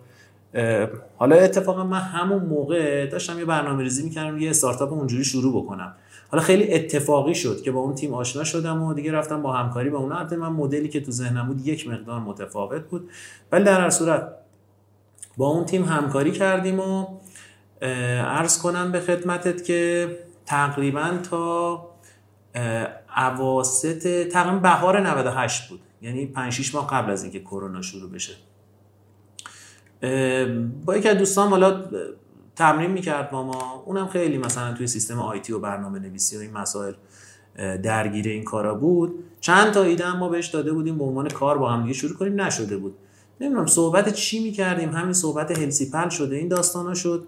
حالا 1.18 1.36
اتفاقا 1.36 1.84
من 1.84 2.00
همون 2.00 2.44
موقع 2.44 3.06
داشتم 3.06 3.40
یه 3.40 3.46
برنامه 3.46 3.84
ریزی 3.84 4.04
می‌کردم 4.04 4.38
یه 4.38 4.50
استارتاپ 4.50 4.94
اونجوری 4.94 5.24
شروع 5.24 5.64
بکنم. 5.64 5.96
حالا 6.32 6.44
خیلی 6.44 6.74
اتفاقی 6.74 7.36
شد 7.36 7.62
که 7.62 7.72
با 7.72 7.80
اون 7.80 7.96
تیم 7.96 8.14
آشنا 8.14 8.44
شدم 8.44 8.84
و 8.84 8.94
دیگه 8.94 9.12
رفتم 9.12 9.42
با 9.42 9.54
همکاری 9.54 9.90
با 9.90 9.98
اون 9.98 10.12
البته 10.12 10.36
من. 10.36 10.50
مدلی 10.50 10.90
که 10.90 11.02
تو 11.02 11.12
ذهنم 11.12 11.48
بود 11.48 11.68
یک 11.68 11.88
مقدار 11.88 12.20
متفاوت 12.20 12.82
بود. 12.82 13.10
ولی 13.52 13.64
در 13.64 13.82
هر 13.82 13.90
صورت 13.90 14.34
با 15.38 15.48
اون 15.48 15.66
تیم 15.66 15.84
همکاری 15.84 16.32
کردیم 16.32 16.80
و 16.80 17.08
عرض 17.82 18.62
کنم 18.62 18.92
به 18.92 19.00
خدمتت 19.00 19.64
که 19.64 20.10
تقریبا 20.46 21.18
تا 21.30 21.88
اواسط 23.18 24.28
تقریبا 24.28 24.60
بهار 24.60 25.00
98 25.00 25.70
بود. 25.70 25.80
یعنی 26.02 26.26
5 26.26 26.54
6 26.54 26.76
ماه 26.76 26.88
قبل 26.88 27.12
از 27.12 27.24
اینکه 27.24 27.40
کرونا 27.40 27.82
شروع 27.82 28.12
بشه. 28.12 28.34
با 30.86 30.98
یکی 30.98 31.10
از 31.10 31.18
دوستان 31.18 31.50
حالا 31.50 31.84
تمرین 32.58 32.92
می‌کرد 32.92 33.32
با 33.32 33.44
ما. 33.44 33.84
اونم 33.86 34.08
خیلی 34.08 34.38
مثلا 34.38 34.74
توی 34.74 34.88
سیستم 34.88 35.20
آیتی 35.20 35.54
و 35.54 35.60
برنامه 35.60 36.00
نویسی 36.00 36.38
و 36.38 36.40
این 36.40 36.52
مسائل 36.52 36.94
درگیر 37.84 38.28
این 38.28 38.44
کارا 38.44 38.76
بود. 38.76 39.24
چند 39.42 39.72
تا 39.72 39.84
ایده 39.84 40.18
ما 40.18 40.30
بهش 40.30 40.48
داده 40.48 40.74
بودیم 40.74 40.98
به 40.98 41.04
عنوان 41.04 41.30
کار 41.30 41.58
با 41.58 41.70
هم 41.70 41.82
دیگه 41.82 41.94
شروع 41.94 42.18
کنیم 42.18 42.42
نشده 42.42 42.78
بود. 42.78 42.96
نمی‌دونم 43.42 43.66
صحبت 43.66 44.14
چی 44.14 44.44
می‌کردیم 44.44 44.90
همین 44.90 45.14
صحبت 45.14 45.60
هلسیپل 45.60 46.10
شده 46.10 46.36
این 46.36 46.48
داستانا 46.48 46.94
شد. 46.94 47.28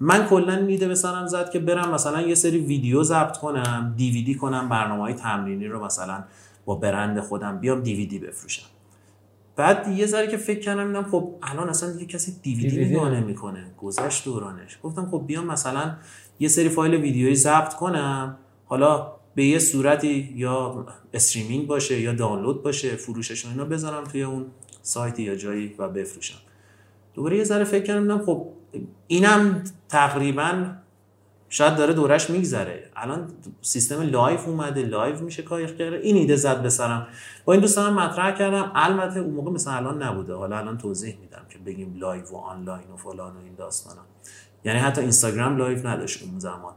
من 0.00 0.26
کلا 0.26 0.60
میده 0.60 0.88
به 0.88 0.94
سرم 0.94 1.26
زد 1.26 1.50
که 1.50 1.58
برم 1.58 1.94
مثلا 1.94 2.20
یه 2.20 2.34
سری 2.34 2.58
ویدیو 2.58 3.02
ضبط 3.02 3.36
کنم 3.36 3.94
دیویدی 3.96 4.34
کنم 4.34 4.68
برنامه 4.68 5.02
های 5.02 5.14
تمرینی 5.14 5.66
رو 5.66 5.84
مثلا 5.84 6.24
با 6.64 6.74
برند 6.74 7.20
خودم 7.20 7.58
بیام 7.58 7.80
دیویدی 7.80 8.18
بفروشم. 8.18 8.66
بعد 9.56 9.88
یه 9.88 10.06
ذره 10.06 10.26
که 10.26 10.36
فکر 10.36 10.60
کردم 10.60 10.86
دیدم 10.86 11.02
خب 11.02 11.34
الان 11.42 11.68
اصلا 11.68 11.92
دیگه 11.92 12.06
کسی 12.06 12.36
دیویدی 12.42 12.84
نگاه 12.84 13.10
نمی‌کنه. 13.10 13.70
گذشت 13.78 14.24
دورانش. 14.24 14.78
گفتم 14.82 15.08
خب 15.10 15.24
بیام 15.26 15.46
مثلا 15.46 15.96
یه 16.40 16.48
سری 16.48 16.68
فایل 16.68 16.94
ویدیویی 16.94 17.34
ضبط 17.34 17.74
کنم. 17.74 18.36
حالا 18.64 19.12
به 19.34 19.44
یه 19.44 19.58
صورتی 19.58 20.32
یا 20.34 20.86
streaming 21.14 21.66
باشه 21.66 22.00
یا 22.00 22.12
دانلود 22.12 22.62
باشه 22.62 22.96
فروشش 22.96 23.46
اینا 23.46 23.64
بذارم 23.64 24.04
توی 24.04 24.22
اون 24.22 24.46
سایتی 24.82 25.22
یا 25.22 25.34
جایی 25.34 25.74
و 25.78 25.88
بفروشم. 25.88 26.38
دوباره 27.14 27.36
یه 27.36 27.44
ذره 27.44 27.64
فکر 27.64 27.84
کردم 27.84 28.18
خب 28.18 28.46
اینم 29.06 29.64
تقریبا 29.88 30.72
شاید 31.48 31.76
داره 31.76 31.92
دورش 31.92 32.30
میگذره. 32.30 32.90
الان 32.96 33.32
سیستم 33.60 34.02
live 34.02 34.48
اومده 34.48 34.82
live 34.82 35.20
میشه 35.20 35.42
کار 35.42 35.66
کرده 35.66 35.96
این 35.96 36.16
ایده 36.16 36.36
زد 36.36 36.62
به 36.62 36.68
سرم 36.68 37.06
با 37.44 37.52
این 37.52 37.62
دوستان 37.62 37.92
مطرح 37.92 38.32
کردم. 38.32 38.72
البته 38.74 39.20
اون 39.20 39.34
موقع 39.34 39.50
مثلا 39.50 39.72
الان 39.74 40.02
نبوده. 40.02 40.34
حالا 40.34 40.58
الان 40.58 40.78
توضیح 40.78 41.18
میدم 41.20 41.42
که 41.50 41.58
بگیم 41.58 41.94
live 41.98 42.32
و 42.32 42.36
آنلاین 42.36 42.90
و 42.90 42.96
فلان 42.96 43.36
و 43.36 43.38
این 43.44 43.54
داستانا. 43.54 44.02
یعنی 44.64 44.78
حتی 44.78 45.00
اینستاگرام 45.00 45.56
live 45.56 45.86
نداشت 45.86 46.22
اون 46.22 46.38
زمان. 46.38 46.74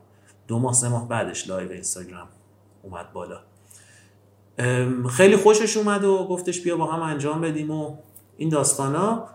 دو 0.48 0.60
ماه 0.60 0.74
سه 0.74 0.90
ماه 0.90 1.08
بعدش 1.08 1.48
live 1.48 1.72
اینستاگرام 1.72 2.28
اومد 2.84 3.14
بالا. 3.14 3.40
خیلی 5.10 5.36
خوشش 5.36 5.78
اومد 5.78 6.04
و 6.04 6.28
گفتش 6.28 6.62
بیا 6.62 6.78
با 6.78 6.86
هم 6.86 7.02
انجام 7.02 7.42
بدیم 7.42 7.72
و 7.72 7.98
این 8.38 8.50
داستانا. 8.50 9.26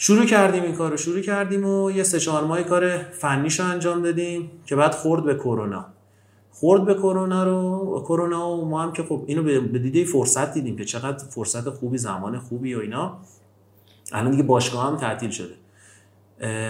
شروع 0.00 0.24
کردیم 0.24 0.62
این 0.62 0.74
کار 0.74 0.90
رو 0.90 0.96
شروع 0.96 1.20
کردیم 1.20 1.64
و 1.64 1.90
یه 1.90 2.02
سه 2.02 2.20
چهار 2.20 2.44
ماه 2.44 2.62
کار 2.62 2.98
فنیش 2.98 3.60
رو 3.60 3.66
انجام 3.66 4.02
دادیم 4.02 4.50
که 4.66 4.76
بعد 4.76 4.92
خورد 4.94 5.24
به 5.24 5.34
کرونا. 5.34 5.86
خورد 6.50 6.84
به 6.84 6.94
کرونا 6.94 7.44
رو 7.44 8.02
کرونا 8.04 8.50
و 8.50 8.68
ما 8.68 8.82
هم 8.82 8.92
که 8.92 9.02
خب 9.02 9.24
اینو 9.26 9.42
به 9.42 9.78
دیده 9.78 10.04
فرصت 10.04 10.54
دیدیم 10.54 10.76
که 10.76 10.84
چقدر 10.84 11.24
فرصت 11.24 11.70
خوبی 11.70 11.98
زمان 11.98 12.38
خوبی 12.38 12.74
و 12.74 12.80
اینا. 12.80 13.18
الان 14.12 14.30
دیگه 14.30 14.42
باشگاه 14.42 14.86
هم 14.86 14.96
تعطیل 14.96 15.30
شده. 15.30 15.54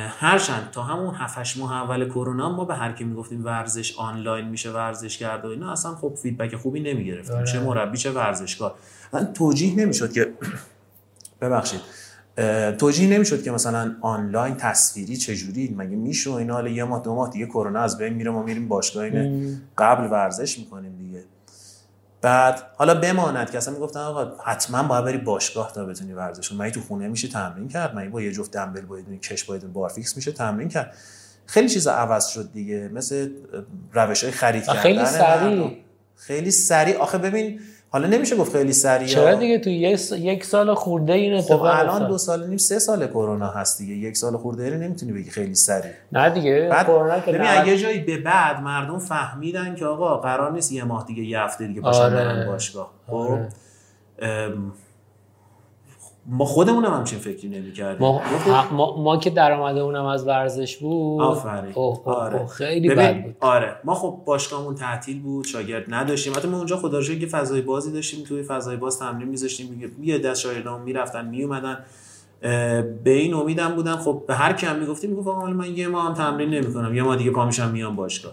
هرچند 0.09 0.71
تا 0.73 0.83
همون 0.83 1.15
7 1.15 1.57
ماه 1.59 1.73
اول 1.73 2.09
کرونا 2.09 2.57
ما 2.57 2.65
به 2.65 2.75
هر 2.75 2.93
کی 2.93 3.05
می‌گفتیم 3.05 3.45
ورزش 3.45 3.99
آنلاین 3.99 4.49
میشه 4.49 4.71
ورزش 4.73 5.19
کرد 5.19 5.45
و 5.45 5.49
اینا 5.49 5.73
اصلا 5.73 5.95
خب 5.95 6.15
فیدبک 6.23 6.57
خوبی 6.57 6.81
نمی‌گرفتیم. 6.81 7.37
آره. 7.37 7.47
چه 7.47 7.61
مربی 7.61 7.99
چه 7.99 8.11
ورزشکار. 8.11 8.75
توجیه 9.35 9.77
نمی‌شد 9.77 10.13
که 10.13 10.33
ببخشید. 11.41 11.81
توجیه 12.79 13.09
نمی‌شد 13.09 13.43
که 13.43 13.51
مثلا 13.51 13.97
آنلاین 14.01 14.55
تصویری 14.55 15.17
چجوری 15.17 15.75
مگه 15.79 15.97
میشه 15.97 16.33
اینا 16.33 16.55
حالا 16.55 16.69
یه 16.69 16.85
ماه 16.85 17.03
دو 17.03 17.15
ماه 17.15 17.31
دیگه 17.31 17.47
کرونا 17.47 17.81
از 17.81 17.99
بین 17.99 18.13
میره 18.13 18.31
ما 18.31 18.43
میریم 18.43 18.69
باشگاه 18.69 19.09
قبل 19.79 20.11
ورزش 20.11 20.59
می‌کنیم 20.59 20.97
دیگه. 20.97 21.25
بعد 22.23 22.63
حالا 22.77 22.95
بماند 22.95 23.51
که 23.51 23.59
اصلا 23.59 23.75
می‌گفتن 23.75 24.01
آقا 24.01 24.33
حتما 24.45 24.83
باید 24.83 25.05
بری 25.05 25.19
باشگاه 25.19 25.73
تا 25.73 25.85
بتونی 25.85 26.13
ورزش 26.13 26.49
کنی. 26.49 26.71
تو 26.71 26.81
خونه 26.81 27.09
میشه 27.09 27.29
تمرین 27.29 27.69
کرد؟ 27.69 27.95
من 27.95 28.11
با 28.11 28.23
یه 28.23 28.33
جفت 28.33 28.53
دمبل 28.53 28.81
با 28.81 28.99
یه 28.99 29.19
کش 29.19 29.45
با 29.45 29.59
بارفیکس 29.59 30.17
میشه 30.17 30.33
تمرین 30.33 30.69
کرد؟ 30.69 30.95
خیلی 31.47 31.69
چیزا 31.69 31.93
عوض 31.93 32.27
شد 32.27 32.53
دیگه 32.53 32.91
مثل 32.95 33.31
روش 33.93 34.25
های 34.25 34.33
خرید 34.33 34.65
کردن 34.65 34.81
خیلی 34.81 35.07
سریع. 35.07 35.77
خیلی 36.17 36.51
سریع. 36.51 36.97
آخه 36.97 37.19
ببین 37.19 37.61
حالا 37.91 38.09
نمیشه 38.09 38.37
گفت 38.37 38.53
خیلی 38.53 38.73
سریع. 38.73 39.07
چرا 39.07 39.35
دیگه 39.35 39.59
تو 39.59 39.71
یک 39.71 40.45
سال 40.45 40.75
خورده 40.75 41.13
این 41.13 41.41
خب 41.43 41.63
الان 41.63 42.09
دو 42.09 42.19
سال 42.19 42.47
نیم 42.47 42.59
سه 42.59 42.79
سال 42.79 43.07
کرونا 43.07 43.47
هست 43.47 43.79
دیگه. 43.79 43.95
یک 43.95 44.17
سال 44.17 44.37
خورده 44.37 44.65
ای 44.65 44.71
نمی‌تونی 44.71 45.13
بگی 45.13 45.31
خیلی 45.31 45.55
سریع. 45.55 45.93
نه 46.13 46.31
دیگه 46.31 46.71
کرونا 46.85 47.21
که 47.21 47.33
ببین 47.33 47.47
اگه 47.49 47.77
جایی 47.77 47.99
به 47.99 48.19
بعد 48.19 48.61
مردم 48.61 48.99
فهمیدن 48.99 49.75
که 49.75 49.87
آقا 49.87 50.17
قرار 50.17 50.53
نیست 50.53 50.73
یه 50.73 50.85
ماه 50.85 51.05
دیگه 51.07 51.23
یه 51.23 51.41
هفته 51.41 51.67
دیگه 51.67 51.81
باشن 51.81 52.01
آره. 52.01 52.47
باشگاه. 52.47 52.91
خب؟ 53.07 53.15
آره. 53.15 53.49
ما 56.31 56.45
خودمون 56.45 56.85
هم 56.85 56.93
همچین 56.93 57.19
فکری 57.19 57.49
نمی‌کردیم. 57.49 58.01
ما, 58.01 58.21
ما, 58.73 58.97
ما 59.03 59.17
که 59.17 59.31
درآمد 59.31 59.79
اونم 59.79 60.05
از 60.05 60.27
ورزش 60.27 60.77
بود. 60.77 61.23
آفرین. 61.23 61.73
آره. 62.05 62.47
خیلی 62.47 62.89
بد 62.89 63.23
بود. 63.23 63.37
آره. 63.41 63.77
ما 63.85 63.95
خب 63.95 64.19
باشگاهمون 64.25 64.75
تعطیل 64.75 65.23
بود 65.23 65.45
شاگرد 65.45 65.85
نداشتیم. 65.89 66.33
حتی 66.33 66.49
ما 66.49 66.57
اونجا 66.57 66.77
خدا 66.77 67.03
که 67.03 67.27
فضای 67.27 67.61
بازی 67.61 67.93
داشتیم 67.93 68.25
توی 68.25 68.43
فضای 68.43 68.77
باز 68.77 68.99
تمرین 68.99 69.29
می‌ذاشتیم. 69.29 69.93
یه 70.03 70.19
دست 70.19 70.41
شاگردام 70.41 70.81
می‌رفتن 70.83 71.29
میومدن 71.29 71.79
به 73.05 73.11
این 73.11 73.35
امیدم 73.35 73.69
بودم. 73.69 73.97
خب 73.97 74.23
به 74.27 74.35
هر 74.35 74.53
کی 74.53 74.67
هم 74.67 74.79
می‌گفتیم 74.79 75.11
می‌گفت 75.11 75.29
آقا 75.29 75.47
من 75.47 75.77
یه 75.77 75.89
ماه 75.89 76.07
هم 76.07 76.15
تمرین 76.15 76.51
نمی‌کنم. 76.51 76.95
یه 76.95 77.03
ماه 77.03 77.17
دیگه 77.17 77.31
پا 77.31 77.47
میشم 77.47 77.71
میام 77.71 77.97
باشگاه. 77.97 78.33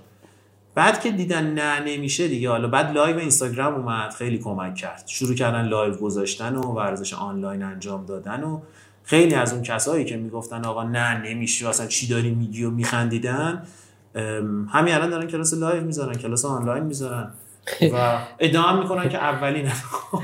بعد 0.76 1.02
که 1.02 1.12
دیدن 1.12 1.54
نه 1.54 1.80
نمیشه 1.80 2.28
دیگه. 2.28 2.50
حالا 2.50 2.68
بعد 2.68 2.92
live 2.92 3.18
اینستاگرام 3.18 3.74
اومد 3.74 4.14
خیلی 4.14 4.38
کمک 4.38 4.76
کرد. 4.76 5.04
شروع 5.08 5.36
کردن 5.36 5.68
live 5.68 5.96
گذاشتن 5.96 6.56
و 6.56 6.62
ورزش 6.62 7.14
آنلاین 7.14 7.64
انجام 7.64 8.06
دادن 8.06 8.44
و 8.44 8.60
خیلی 9.04 9.36
از 9.36 9.54
اون 9.54 9.64
کسایی 9.64 10.06
که 10.06 10.18
می‌گفتن 10.18 10.66
آقا 10.66 10.84
نه 10.84 11.22
نمیشه 11.30 11.70
اصلا 11.70 11.88
چی 11.88 12.08
داری 12.08 12.32
میگی 12.32 12.64
و 12.64 12.70
میخندیدن 12.70 13.64
همین 14.70 14.94
الان 14.94 15.10
دارن 15.10 15.28
کلاس 15.28 15.54
live 15.54 15.84
می‌ذارن 15.84 16.16
کلاس 16.16 16.46
آنلاین 16.46 16.84
می‌ذارن. 16.84 17.32
و 17.94 18.18
ادعا 18.40 18.82
می‌کنن 18.82 19.10
که 19.10 19.18
اولین 19.18 19.72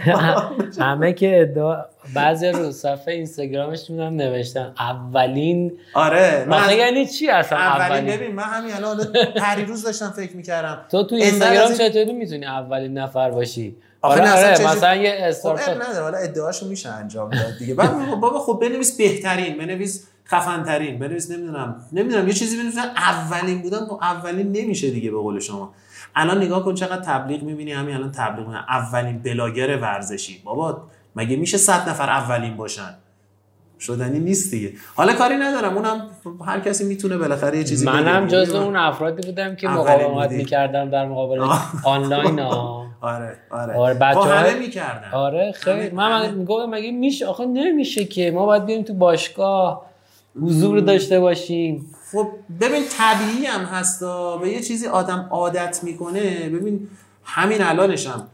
همه 0.80 1.14
که 1.14 1.42
ادعا 1.42 1.86
بعضی 2.16 2.48
رو 2.48 2.72
صفحه 2.72 3.14
اینستاگرامش 3.14 3.90
می‌دونم 3.90 4.16
نوشتن 4.16 4.74
اولین 4.80 5.78
آره 5.94 6.46
من 6.50 6.78
یعنی 6.78 7.06
چی 7.06 7.30
اصلا 7.30 7.58
اولین, 7.58 8.16
ببین 8.16 8.36
من 8.36 8.44
همین 8.44 8.74
الان 8.74 9.00
روز 9.68 9.84
داشتم 9.84 10.10
فکر 10.10 10.36
می‌کردم. 10.36 10.86
تو 10.92 11.04
تو 11.04 11.16
اینستاگرام 11.16 11.74
چطوری 11.74 12.14
می‌تونی 12.14 12.46
اولین 12.46 12.98
نفر 12.98 13.32
باشی؟ 13.32 13.76
آخه 14.02 14.22
آره, 14.22 14.32
آره 14.32 14.52
مثلا 14.52 14.96
یه 14.96 15.16
استارت 15.20 15.62
خب 15.62 15.82
نداره 15.82 16.04
حالا 16.04 16.18
ادعاشو 16.18 16.68
میشه 16.68 16.90
انجام 16.90 17.30
داد 17.30 17.58
دیگه. 17.60 17.74
بعد 17.74 18.20
بابا 18.22 18.40
خب 18.40 18.60
بنویس 18.62 18.98
بهترین 18.98 19.58
بنویس 19.58 20.08
خفن 20.26 20.64
ترین 20.64 21.00
بنویس 21.00 21.32
نمی‌دونم 21.32 21.76
نمی‌دونم 21.92 22.28
یه 22.28 22.34
چیزی 22.34 22.58
بنویس 22.58 22.78
اولین 22.78 23.62
بودن 23.62 23.86
خب 23.86 24.00
اولین 24.02 24.52
نمیشه 24.52 24.90
دیگه 24.90 25.12
به 25.12 25.18
قول 25.18 25.40
شما. 25.40 25.74
الان 26.16 26.44
نگاه 26.44 26.66
کن 26.66 26.76
چقدر 26.76 27.02
تبلیغ 27.02 27.44
می‌بینی 27.44 27.72
همین 27.72 27.96
الان 27.96 28.12
تبلیغ 28.12 28.48
اولین 28.70 29.20
بلاگر 29.20 29.78
ورزشی. 29.78 30.42
بابا 30.44 30.82
مگه 31.16 31.36
میشه 31.36 31.58
صد 31.58 31.90
نفر 31.90 32.10
اولین 32.10 32.58
باشن؟ 32.58 32.94
شدنی 33.80 34.20
نیست 34.20 34.52
دیگه. 34.52 34.74
حالا 34.96 35.14
کاری 35.14 35.36
ندارم. 35.36 35.78
اونم 35.78 36.10
هر 36.46 36.60
کسی 36.60 36.84
می‌تونه 36.84 37.18
بالاخره 37.18 37.58
یه 37.58 37.64
چیزی 37.64 37.86
منم 37.86 38.28
جزو 38.28 38.58
اون 38.58 38.76
افرادی 38.76 39.28
بودم 39.28 39.56
که 39.56 39.68
مقاومت 39.68 40.32
می‌کردم 40.32 40.90
در 40.90 41.06
مقابل 41.06 41.40
آنلاین 41.84 42.40
ها. 42.40 42.82
آره 43.02 43.38
آره. 43.50 43.74
آره 43.76 43.94
بچه 43.94 44.20
همه 44.20 44.60
می‌کردن. 44.60 45.12
آره 45.12 45.52
خیلی. 45.52 45.90
من 45.90 46.34
میگم 46.34 46.70
مگه 46.70 46.92
میشه؟ 46.92 47.26
آخه 47.26 47.46
نمیشه 47.46 48.06
که. 48.06 48.32
ما 48.32 48.46
باید 48.46 48.66
بریم 48.66 48.84
تو 48.84 48.94
باشگاه 48.94 49.86
حضور 50.42 50.80
داشته 50.80 51.20
باشیم. 51.20 51.86
خب 52.12 52.32
ببین 52.62 52.84
طبیعی 52.98 53.46
هم 53.46 53.66
هستا 53.66 54.38
به 54.38 54.50
یه 54.50 54.62
چیزی 54.62 54.88
آدم 54.88 55.28
عادت 55.32 55.80
می‌کنه. 55.84 56.50
ببین 56.50 56.88
همین 57.24 57.62
الانشم 57.62 58.28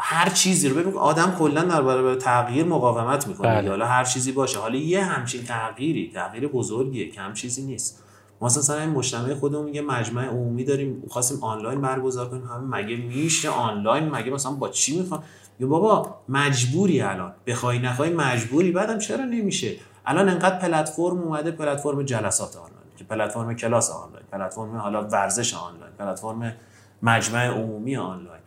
هر 0.00 0.28
چیزی 0.28 0.68
رو 0.68 0.76
ببین 0.76 0.94
آدم 0.94 1.36
کلا 1.38 1.62
در 1.62 1.82
برابر 1.82 2.14
تغییر 2.14 2.64
مقاومت 2.64 3.26
می‌کنه. 3.26 3.48
بله. 3.48 3.68
حالا 3.68 3.86
هر 3.86 4.04
چیزی 4.04 4.32
باشه. 4.32 4.58
حالا 4.58 4.76
یه 4.76 5.04
همچین 5.04 5.44
تغییری 5.44 6.12
تغییر 6.14 6.48
بزرگیه 6.48 7.10
کم 7.10 7.32
چیزی 7.32 7.62
نیست. 7.62 8.02
ما 8.40 8.46
مثلا 8.46 8.80
این 8.80 8.90
مجتمع 8.90 9.34
خودمون 9.34 9.74
یه 9.74 9.80
مجمع 9.80 10.24
عمومی 10.24 10.64
داریم 10.64 11.02
خواستیم 11.08 11.44
آنلاین 11.44 11.80
برگزار 11.80 12.28
کنیم. 12.28 12.44
همه 12.44 12.76
مگه 12.76 12.96
میشه 12.96 13.48
آنلاین؟ 13.48 14.08
مگه 14.08 14.30
مثلا 14.30 14.52
با 14.52 14.68
چی 14.68 15.00
می‌خوام 15.00 15.22
یا 15.60 15.66
بابا 15.66 16.14
مجبوری 16.28 17.00
الان. 17.00 17.32
بخوای 17.46 17.78
نخوای 17.78 18.10
مجبوری. 18.10 18.72
بعدم 18.72 18.98
چرا 18.98 19.24
نمیشه؟ 19.24 19.76
الان 20.06 20.28
انقدر 20.28 20.58
پلتفرم 20.58 21.18
اومده 21.18 21.50
پلتفرم 21.50 22.02
جلسات 22.02 22.56
آنلاین. 22.56 22.77
که 22.98 23.04
پلتفرم 23.04 23.54
کلاس 23.54 23.90
آنلاین 23.90 24.24
پلتفرم 24.32 24.76
حالا 24.76 25.02
ورزش 25.02 25.54
آنلاین 25.54 25.92
پلتفرم 25.98 26.54
مجمع 27.02 27.46
عمومی 27.46 27.96
آنلاین. 27.96 28.40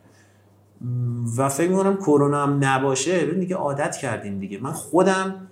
و 1.38 1.50
فکر 1.50 1.70
می‌کنم 1.70 1.98
کرونا 1.98 2.44
هم 2.44 2.58
نباشه 2.62 3.26
ببین 3.26 3.40
دیگه 3.40 3.56
عادت 3.56 3.98
کردیم 3.98 4.40
دیگه. 4.40 4.60
من 4.62 4.72
خودم 4.72 5.48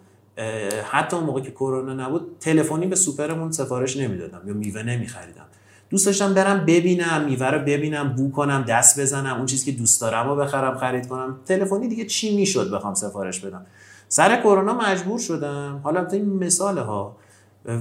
حتی 0.91 1.15
اون 1.15 1.25
موقع 1.25 1.41
که 1.41 1.51
کرونا 1.51 1.93
نبود 1.93 2.37
تلفنی 2.39 2.87
به 2.87 2.95
سوپرمون 2.95 3.51
سفارش 3.51 3.97
نمی‌دادم 3.97 4.41
یا 4.47 4.53
میوه 4.53 4.83
نمیخریدم. 4.83 5.45
دوست 5.89 6.05
داشتم 6.05 6.33
برم 6.33 6.65
ببینم 6.65 7.25
میوه 7.25 7.47
رو 7.47 7.59
ببینم 7.59 8.13
بو 8.15 8.31
کنم 8.31 8.65
دست 8.67 8.99
بزنم 8.99 9.37
اون 9.37 9.45
چیزی 9.45 9.71
که 9.71 9.77
دوست 9.77 10.01
دارم 10.01 10.29
رو 10.29 10.35
بخرم 10.35 10.77
خرید 10.77 11.07
کنم. 11.07 11.39
تلفنی 11.45 11.87
دیگه 11.87 12.05
چی 12.05 12.35
می‌شد 12.35 12.73
بخوام 12.73 12.93
سفارش 12.93 13.39
بدم؟ 13.39 13.65
سر 14.07 14.41
کرونا 14.41 14.73
مجبور 14.73 15.19
شدم. 15.19 15.79
حالا 15.83 16.07
این 16.07 16.43
مثال 16.43 16.77
ها 16.77 17.17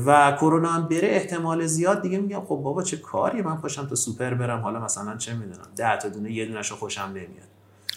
و 0.07 0.33
کرونا 0.33 0.69
هم 0.69 0.89
بره 0.89 1.09
احتمال 1.09 1.67
زیاد 1.67 2.03
دیگه 2.03 2.19
میگم 2.19 2.41
خب 2.41 2.57
بابا 2.57 2.83
چه 2.83 2.97
کاری؟ 2.97 3.43
من 3.43 3.57
پاشم 3.57 3.87
تا 3.87 3.95
سوپر 3.95 4.35
برم. 4.35 4.61
حالا 4.61 4.81
مثلا 4.81 5.17
چه 5.17 5.35
می‌دونم 5.35 5.67
ده 5.77 5.97
تا 5.97 6.09
دونه 6.09 6.33
یه 6.33 6.47
دونهشو 6.47 6.77
خوشم 6.77 7.09
نمیاد. 7.11 7.49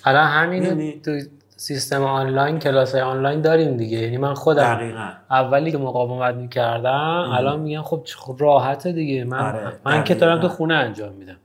حالا 0.01 0.25
همین 0.25 1.01
تو 1.01 1.19
سیستم 1.57 2.03
آنلاین 2.03 2.59
کلاس 2.59 2.95
آنلاین 2.95 3.41
داریم 3.41 3.77
دیگه. 3.77 3.97
یعنی 3.97 4.17
من 4.17 4.33
خودم 4.33 4.63
دقیقا. 4.63 5.09
اولی 5.31 5.71
که 5.71 5.77
مقاومت 5.77 6.35
می‌کردم 6.35 7.31
الان 7.33 7.59
میگن 7.59 7.81
خب 7.81 8.05
راحته 8.39 8.91
دیگه. 8.91 9.23
من 9.23 9.39
آره. 9.39 9.73
من 9.85 10.03
که 10.03 10.15
دارم 10.15 10.41
تو 10.41 10.49
خونه 10.49 10.73
انجام 10.73 11.13
میدم. 11.13 11.37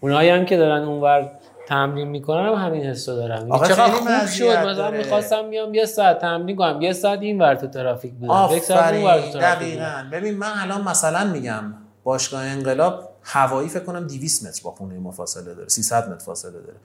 اونایی 0.00 0.30
هم 0.30 0.44
که 0.44 0.56
دارن 0.56 0.82
اونور 0.82 1.30
تمرین 1.66 2.08
می‌کنم 2.08 2.54
همین 2.54 2.84
حسو 2.84 3.16
دارم. 3.16 3.48
چقدر 3.48 3.88
خوب 3.88 4.26
شد. 4.26 4.44
مثلا 4.44 4.90
می‌خواستم 4.90 5.50
بیام 5.50 5.74
یه 5.74 5.84
ساعت 5.84 6.20
تمرین 6.20 6.56
کنم. 6.56 6.82
یه 6.82 6.92
ساعت 6.92 7.20
این 7.20 7.42
ور 7.42 7.54
تو 7.54 7.66
ترافیک 7.66 8.12
بودم. 8.12 8.48
یک 8.52 8.62
ساعت 8.62 8.94
اون 8.94 9.04
ور 9.04 9.20
تو 9.20 9.38
دقیقاً. 9.38 10.06
ببین 10.12 10.34
من 10.34 10.52
الان 10.56 10.88
مثلا 10.88 11.24
میگم 11.24 11.64
باشگاه 12.04 12.42
انقلاب 12.42 13.08
هوایی 13.22 13.68
فکر 13.68 13.84
کنم 13.84 14.06
200 14.06 14.46
متر 14.46 14.60
با 14.64 14.70
خونه 14.70 14.98
مفاصله 14.98 15.54
داره. 15.54 15.68
300 15.68 16.10
متر 16.10 16.24
فاصله 16.24 16.52
داره. 16.52 16.76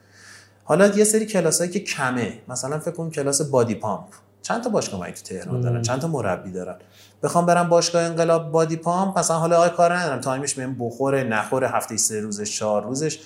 حالا 0.63 0.87
یه 0.87 1.03
سری 1.03 1.25
کلاسایی 1.25 1.71
که 1.71 1.79
کمه. 1.79 2.33
مثلا 2.47 2.79
فکر 2.79 2.91
کنم 2.91 3.11
کلاس 3.11 3.41
body 3.41 3.75
pump. 3.75 4.07
چند 4.41 4.63
تا 4.63 4.69
باشگاه 4.69 5.11
تو 5.11 5.23
تهران 5.23 5.61
دارن؟ 5.61 5.81
چند 5.81 6.01
تا 6.01 6.07
مربی 6.07 6.51
دارن؟ 6.51 6.75
بخوام 7.23 7.45
برم 7.45 7.69
باشگاه 7.69 8.03
انقلاب 8.03 8.51
body 8.51 8.75
pump 8.75 9.19
مثلا 9.19 9.37
حالا 9.37 9.57
آقای 9.57 9.69
کار 9.69 9.93
ندارم. 9.93 10.21
تایمش 10.21 10.53
بهم 10.53 10.75
بخوره 10.79 11.23
نخوره. 11.23 11.69
هفته 11.69 11.97
سه 11.97 12.21
روزش 12.21 12.57
چهار 12.57 12.83
روزش. 12.83 13.19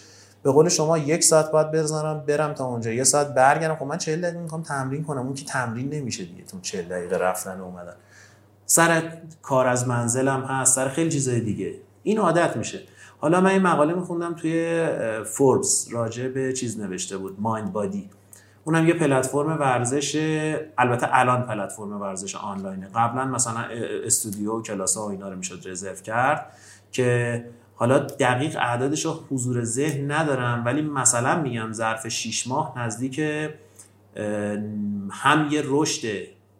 به 0.45 0.51
قول 0.51 0.69
شما 0.69 0.97
یک 0.97 1.23
ساعت 1.23 1.51
باید 1.51 1.71
بزنم 1.71 2.23
برم 2.27 2.53
تا 2.53 2.65
اونجا. 2.65 2.91
یه 2.91 3.03
ساعت 3.03 3.33
برگردم. 3.33 3.75
خب 3.75 3.85
من 3.85 3.97
40 3.97 4.21
دقیقه 4.21 4.39
می‌خوام 4.39 4.63
تمرین 4.63 5.03
کنم. 5.03 5.25
اون 5.25 5.33
که 5.33 5.45
تمرین 5.45 5.89
نمیشه 5.89 6.23
دیگه 6.23 6.43
تو 6.43 6.59
40 6.59 6.87
دقیقه 6.87 7.17
رفتن 7.17 7.59
و 7.59 7.63
اومدن. 7.63 7.93
سر 8.65 9.11
کار 9.41 9.67
از 9.67 9.87
منزلم 9.87 10.41
هست. 10.41 10.75
سر 10.75 10.89
خیلی 10.89 11.11
چیزای 11.11 11.39
دیگه. 11.39 11.73
این 12.03 12.19
عادت 12.19 12.57
میشه. 12.57 12.79
حالا 13.17 13.41
من 13.41 13.49
این 13.49 13.61
مقاله 13.61 13.93
میخوندم 13.93 14.35
توی 14.35 14.87
فوربس 15.25 15.87
راجع 15.91 16.27
به 16.27 16.53
چیز 16.53 16.79
نوشته 16.79 17.17
بود. 17.17 17.35
مایند 17.39 17.73
بادی 17.73 18.09
اونم 18.63 18.87
یه 18.87 18.93
پلتفرم 18.93 19.59
ورزش 19.59 20.15
البته 20.77 21.07
الان 21.11 21.45
پلتفرم 21.45 22.01
ورزش 22.01 22.35
آنلاینه. 22.35 22.89
قبلا 22.95 23.25
مثلا 23.25 23.61
استودیو 24.05 24.51
و 24.51 24.61
کلاس 24.61 24.97
ها 24.97 25.05
و 25.05 25.09
اینا 25.09 25.29
رو 25.29 25.35
می‌شد 25.35 25.61
رزرو 25.65 25.95
کرد 25.95 26.51
که 26.91 27.45
حالا 27.75 27.99
دقیق 27.99 28.57
اعدادش 28.57 29.05
رو 29.05 29.11
حضور 29.31 29.63
ذهن 29.63 30.11
ندارم 30.11 30.65
ولی 30.65 30.81
مثلا 30.81 31.41
میگم 31.41 31.71
ظرف 31.71 32.07
6 32.07 32.47
ماه 32.47 32.73
نزدیک 32.79 33.19
هم 35.09 35.47
یه 35.51 35.63
رشد 35.65 36.07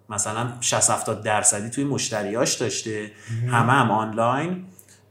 مثلا 0.10 0.48
60 0.62 0.90
70 0.90 1.24
درصدی 1.24 1.70
توی 1.70 1.84
مشتریاش 1.84 2.54
داشته 2.54 3.12
همه 3.48 3.74
هم 3.74 3.92
آنلاین. 3.92 4.66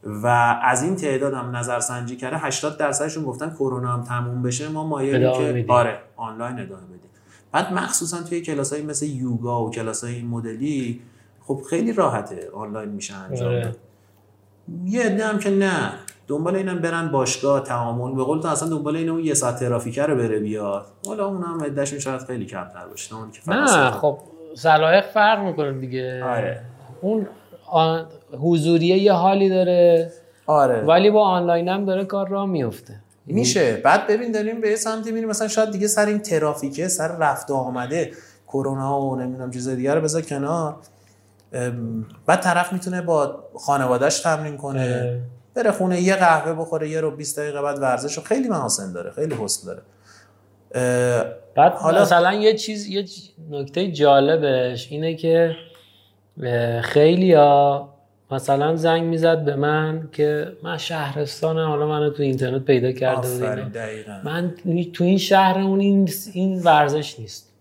و 0.06 0.26
از 0.62 0.82
این 0.82 0.96
تعداد 0.96 1.34
هم 1.34 1.56
نظرسنجی 1.56 2.16
کرده 2.16 2.38
80 2.38 2.78
درصدشون 2.78 3.24
گفتن 3.24 3.50
کرونا 3.50 3.92
هم 3.92 4.04
تموم 4.04 4.42
بشه 4.42 4.68
ما 4.68 4.86
مایلیم 4.86 5.32
که 5.32 5.64
آره 5.68 5.98
آنلاین 6.16 6.60
ادامه 6.60 6.82
بدیم. 6.82 7.10
بعد 7.52 7.72
مخصوصا 7.72 8.22
توی 8.22 8.40
کلاس 8.40 8.72
مثل 8.72 9.06
یوگا 9.06 9.64
و 9.64 9.70
کلاس 9.70 10.04
های 10.04 10.22
مدلی 10.22 11.00
خب 11.40 11.62
خیلی 11.70 11.92
راحته 11.92 12.50
آنلاین 12.54 12.88
میشه 12.88 13.14
انجام 13.14 13.48
آره. 13.48 13.76
یه 14.84 15.02
عده 15.02 15.24
هم 15.24 15.38
که 15.38 15.50
نه. 15.50 15.92
دنبال 16.28 16.56
اینم 16.56 16.78
برن 16.78 17.08
باشگاه 17.08 17.60
تعامل. 17.60 18.14
به 18.14 18.24
قول 18.24 18.40
تو 18.40 18.48
اصلا 18.48 18.68
دنبال 18.68 18.96
اینم 18.96 19.20
یه 19.20 19.34
ساعت 19.34 19.60
ترافیک 19.60 19.98
رو 19.98 20.16
بره 20.16 20.38
بیاد. 20.38 20.86
حالا 21.06 21.26
اونم 21.26 21.62
عدهشون 21.64 21.98
شاید 21.98 22.20
خیلی 22.20 22.46
کمتر 22.46 22.86
باشه. 22.90 23.14
اون 23.14 23.30
که 23.30 23.50
نه 23.50 23.90
خب 23.90 24.18
صلاح 24.54 25.00
فرق 25.00 25.38
می‌کنه 25.38 25.72
دیگه. 25.72 26.24
آره. 26.24 26.60
اون 27.00 27.26
حضوریه 28.40 28.98
یه 28.98 29.12
حالی 29.12 29.48
داره. 29.48 30.12
آره. 30.46 30.80
ولی 30.80 31.10
با 31.10 31.24
آنلاین 31.24 31.68
هم 31.68 31.84
داره 31.84 32.04
کار 32.04 32.28
راه 32.28 32.46
میفته 32.46 33.00
میشه. 33.26 33.80
بعد 33.84 34.06
ببین 34.06 34.32
داریم 34.32 34.60
به 34.60 34.76
سمتی 34.76 35.12
میریم. 35.12 35.28
مثلا 35.28 35.48
شاید 35.48 35.70
دیگه 35.70 35.86
سر 35.86 36.06
این 36.06 36.18
ترافیکه 36.18 36.88
سر 36.88 37.16
رفت 37.16 37.50
و 37.50 37.54
آمده 37.54 38.12
کرونا 38.48 39.00
و 39.00 39.16
نمی‌دونم 39.16 39.50
چیز 39.50 39.68
دیگه 39.68 39.94
رو 39.94 40.00
بذار 40.00 40.22
کنار. 40.22 40.76
بعد 42.26 42.40
طرف 42.40 42.72
می‌تونه 42.72 43.02
با 43.02 43.44
خانوادهش 43.58 44.20
تمرین 44.20 44.56
کنه 44.56 45.20
بره 45.54 45.70
خونه 45.70 46.00
یه 46.00 46.16
قهوه 46.16 46.52
بخوره 46.52 46.88
یه 46.88 47.00
رو 47.00 47.10
20 47.10 47.38
دقیقه 47.38 47.62
بعد 47.62 47.78
ورزش 47.78 48.18
خیلی 48.18 48.48
محاسن 48.48 48.92
داره 48.92 49.10
خیلی 49.10 49.34
حسن 49.34 49.66
داره. 49.66 49.82
بعد 51.56 51.72
حالا 51.72 52.02
مثلا 52.02 52.32
یه 52.32 52.54
چیز 52.54 52.86
یه 52.86 53.04
نکته 53.50 53.92
جالبش 53.92 54.92
اینه 54.92 55.14
که 55.14 55.56
خیلی 56.82 57.34
ها 57.34 57.94
مثلا 58.30 58.76
زنگ 58.76 59.02
می‌زد 59.02 59.44
به 59.44 59.56
من 59.56 60.08
که 60.12 60.52
من 60.62 60.78
شهرستان 60.78 61.58
حالا 61.58 61.86
منو 61.86 62.10
تو 62.10 62.22
اینترنت 62.22 62.64
پیدا 62.64 62.92
کرده 62.92 63.28
بودیم. 63.28 63.72
من 64.24 64.54
تو 64.92 65.04
این 65.04 65.18
شهر 65.18 65.58
اون 65.58 65.80
این 66.32 66.62
ورزش 66.62 67.20
نیست. 67.20 67.53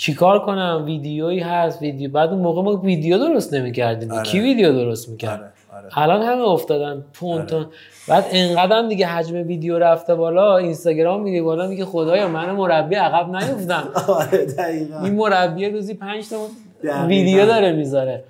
چیکار 0.00 0.38
کنم 0.38 0.82
ویدیویی 0.86 1.40
هست 1.40 1.82
ویدیو 1.82 2.10
بعد 2.10 2.30
اون 2.30 2.38
موقع 2.38 2.62
ما 2.62 2.76
ویدیو 2.76 3.18
درست 3.18 3.54
نمی‌کردیم 3.54 4.12
آره. 4.12 4.22
کی 4.22 4.40
ویدیو 4.40 4.72
درست 4.72 5.08
می‌کرد 5.08 5.52
آره. 5.72 5.84
آره. 5.84 5.98
الان 5.98 6.22
همه 6.22 6.42
افتادن 6.42 7.04
تون 7.12 7.40
آره. 7.40 7.66
بعد 8.08 8.24
انقدر 8.30 8.88
دیگه 8.88 9.06
حجم 9.06 9.46
ویدیو 9.46 9.78
رفته 9.78 10.14
بالا 10.14 10.56
اینستاگرام 10.56 11.22
میگه 11.22 11.42
بالا 11.42 11.66
میگه 11.66 11.84
خدایا 11.84 12.28
من 12.28 12.50
مربی 12.50 12.94
عقب 12.94 13.36
نیفتم 13.36 13.88
آره 14.18 14.46
این 15.04 15.14
مربی 15.14 15.70
روزی 15.70 15.94
5 15.94 16.28
تا 16.28 16.36
ویدیو 17.06 17.46
داره 17.46 17.72
می‌ذاره 17.72 18.24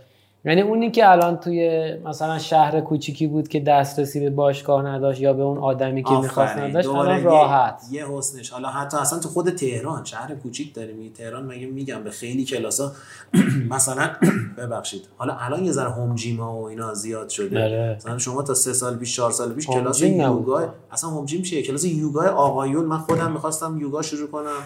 یعنی 0.45 0.61
اونی 0.61 0.91
که 0.91 1.11
الان 1.11 1.37
توی 1.37 1.93
مثلا 2.05 2.39
شهر 2.39 2.81
کوچیکی 2.81 3.27
بود 3.27 3.49
که 3.49 3.61
دسترسی 3.61 4.21
به 4.21 4.31
باشگاه 4.31 4.87
نداشت 4.87 5.21
یا 5.21 5.33
به 5.33 5.43
اون 5.43 5.59
آدمی 5.59 6.03
که 6.03 6.11
می‌خواست 6.11 6.57
نداشت 6.57 6.89
الان 6.89 7.23
راحت. 7.23 7.83
یه 7.91 8.07
حسنش. 8.09 8.51
حالا 8.51 8.69
حتی 8.69 8.97
اصلا 8.97 9.19
تو 9.19 9.29
خود 9.29 9.51
تهران 9.51 10.05
شهر 10.05 10.35
کوچیک 10.35 10.75
داریم. 10.75 11.13
تهران 11.13 11.47
مگه 11.47 11.67
میگم 11.67 12.05
به 12.05 12.11
خیلی 12.11 12.45
کلاسا 12.45 12.93
مثلا 13.71 14.11
ببخشید. 14.59 15.03
حالا 15.17 15.37
الان 15.41 15.65
یه 15.65 15.73
ذره 15.73 15.91
هوم 15.91 16.15
جیما 16.15 16.61
و 16.63 16.65
اینا 16.65 16.95
زیاد 16.95 17.29
شده. 17.29 17.49
بله. 17.61 17.95
مثلا 17.97 18.19
شما 18.19 18.43
تا 18.43 18.55
سه 18.55 18.73
سال 18.73 18.97
پیش 18.97 19.17
چهار 19.17 19.31
سال 19.31 19.53
پیش 19.53 19.67
کلاس 19.67 20.03
یوگا 20.03 20.75
اصلا 20.93 21.11
هوم 21.11 21.25
جیم 21.25 21.43
چیه؟ 21.43 21.63
کلاس 21.63 21.85
یوگا 21.85 22.23
آقایون. 22.23 22.85
من 22.85 22.99
خودم 22.99 23.33
می‌خواستم 23.33 23.79
یوگا 23.81 24.03
شروع 24.03 24.31
کنم. 24.31 24.63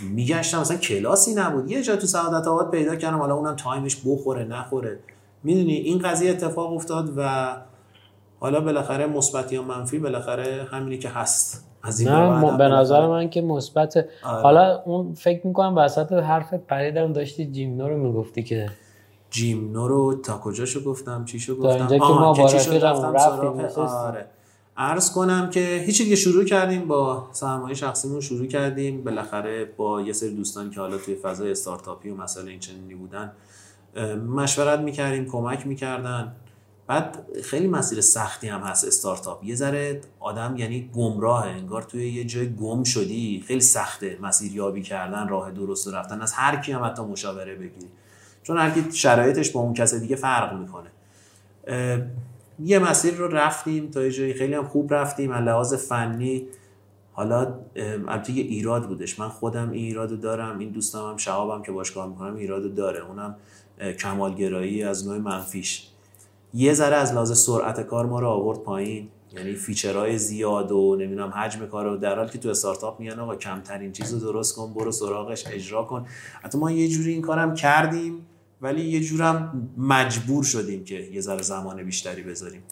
میگشتم 0.00 0.60
مثلا 0.60 0.76
کلاسی 0.76 1.34
نبود. 1.34 1.70
یه 1.70 1.82
جا 1.82 1.96
تو 1.96 2.06
سعادت 2.06 2.48
آباد 2.48 2.70
پیدا 2.70 2.96
کردم 2.96 3.18
حالا 3.18 3.34
اونم 3.34 3.56
تایمش 3.56 4.02
بخوره 4.06 4.44
نخوره. 4.44 4.98
می‌دونی 5.42 5.72
این 5.72 5.98
قضیه 5.98 6.30
اتفاق 6.30 6.72
افتاد 6.72 7.12
و 7.16 7.56
حالا 8.40 8.60
بالاخره 8.60 9.06
مثبت 9.06 9.52
یا 9.52 9.62
منفی 9.62 9.98
بالاخره 9.98 10.68
همینی 10.70 10.98
که 10.98 11.08
هست. 11.08 11.64
از 11.82 12.00
این 12.00 12.08
نه 12.08 12.56
به 12.56 12.68
نظر 12.68 13.06
من 13.06 13.30
که 13.30 13.42
مثبت. 13.42 13.96
آره. 13.96 14.42
حالا 14.42 14.82
اون 14.84 15.14
فکر 15.14 15.46
می‌کنم 15.46 15.76
وسط 15.76 16.12
حرف 16.12 16.54
پریدم 16.54 17.12
داشتی 17.12 17.46
جیمنو 17.46 17.88
رو 17.88 17.96
می‌گفتی 17.96 18.42
که 18.42 18.70
جیمنو 19.30 19.88
رو 19.88 20.14
تا 20.14 20.38
کجاشو 20.38 20.84
گفتم؟ 20.84 21.24
چیشو 21.24 21.56
گفتم؟ 21.56 21.68
تا 21.68 21.74
اینجا 21.74 21.98
که 21.98 22.12
ما 22.12 22.32
با 22.32 22.46
رفتیم 23.12 23.80
آره. 23.80 24.26
عرض 24.78 25.12
کنم 25.12 25.50
که 25.50 25.84
هیچی 25.86 26.04
دیگه 26.04 26.16
شروع 26.16 26.44
کردیم 26.44 26.88
با 26.88 27.28
سرمایه 27.32 27.74
شخصیمون 27.74 28.20
شروع 28.20 28.46
کردیم. 28.46 29.04
بالاخره 29.04 29.64
با 29.64 30.00
یه 30.00 30.12
سری 30.12 30.34
دوستان 30.34 30.70
که 30.70 30.80
حالا 30.80 30.98
توی 30.98 31.14
فضای 31.14 31.50
استارتاپی 31.50 32.10
و 32.10 32.16
مسائل 32.16 32.48
این 32.48 32.60
چنینی 32.60 32.94
بودن 32.94 33.32
مشورت 34.28 34.78
می‌کردیم 34.80 35.26
کمک 35.26 35.66
می‌کردن. 35.66 36.32
بعد 36.86 37.26
خیلی 37.44 37.68
مسیر 37.68 38.00
سختی 38.00 38.48
هم 38.48 38.60
هست 38.60 38.84
استارتاپ. 38.84 39.44
یه 39.44 39.54
ذره 39.54 40.00
آدم 40.20 40.54
یعنی 40.56 40.90
گمراه 40.94 41.46
انگار 41.46 41.82
توی 41.82 42.12
یه 42.12 42.24
جای 42.24 42.54
گم 42.54 42.84
شدی. 42.84 43.44
خیلی 43.46 43.60
سخته 43.60 44.18
مسیر 44.22 44.52
یابی 44.52 44.82
کردن 44.82 45.28
راه 45.28 45.50
درست 45.50 45.88
رفتن. 45.88 46.20
از 46.20 46.32
هر 46.32 46.56
کی 46.56 46.72
هم 46.72 46.84
حتی 46.84 47.02
مشاوره 47.02 47.54
بگیری. 47.54 47.88
چون 48.42 48.58
هر 48.58 48.70
کی 48.70 48.92
شرایطش 48.92 49.50
با 49.50 49.60
اون 49.60 49.74
کس 49.74 49.94
دیگه 49.94 50.16
فرق 50.16 50.58
می‌کنه. 50.58 50.90
یه 52.64 52.78
مسیر 52.78 53.14
رو 53.14 53.28
رفتیم 53.28 53.90
تا 53.90 54.02
یه 54.02 54.10
جایی 54.10 54.34
خیلی 54.34 54.54
هم 54.54 54.64
خوب 54.64 54.94
رفتیم 54.94 55.30
از 55.30 55.44
لحاظ 55.44 55.74
فنی. 55.74 56.46
حالا 57.12 57.54
البته 58.08 58.32
یه 58.32 58.42
ایراد 58.42 58.88
بودش. 58.88 59.18
من 59.18 59.28
خودم 59.28 59.70
این 59.70 59.84
ایرادو 59.84 60.16
دارم 60.16 60.58
این 60.58 60.70
دوستم 60.70 61.10
هم 61.10 61.16
شهابم 61.16 61.62
که 61.62 61.72
باش 61.72 61.92
کار 61.92 62.08
می‌کنم 62.08 62.36
ایرادو 62.36 62.68
داره. 62.68 63.06
اونم 63.06 63.36
کمالگرایی 63.98 64.82
از 64.82 65.08
نوع 65.08 65.18
منفیش. 65.18 65.86
یه 66.54 66.74
ذره 66.74 66.96
از 66.96 67.12
لحاظ 67.12 67.38
سرعت 67.38 67.80
کار 67.80 68.06
ما 68.06 68.20
رو 68.20 68.28
آورد 68.28 68.58
پایین. 68.58 69.08
یعنی 69.36 69.54
فیچرهای 69.54 70.18
زیاد 70.18 70.72
و 70.72 70.96
نمی‌دونم 71.00 71.28
حجم 71.28 71.66
کار 71.66 71.84
رو 71.84 71.96
در 71.96 72.16
حالی 72.16 72.30
که 72.30 72.38
تو 72.38 72.48
استارتاپ 72.48 73.00
میگن 73.00 73.20
آقا 73.20 73.36
کمترین 73.36 73.92
چیز 73.92 74.14
رو 74.14 74.20
درست 74.20 74.56
کن 74.56 74.74
برو 74.74 74.92
سراغش 74.92 75.46
اجرا 75.46 75.84
کن. 75.84 76.06
حتی 76.42 76.58
ما 76.58 76.70
یه 76.70 76.88
جوری 76.88 77.12
این 77.12 77.22
کارم 77.22 77.54
کردیم. 77.54 78.26
ولی 78.62 78.82
یه 78.82 79.00
جورم 79.00 79.68
مجبور 79.76 80.44
شدیم 80.44 80.84
که 80.84 80.94
یه 80.94 81.20
ذره 81.20 81.42
زمان 81.42 81.82
بیشتری 81.82 82.22
بذاریم. 82.22 82.62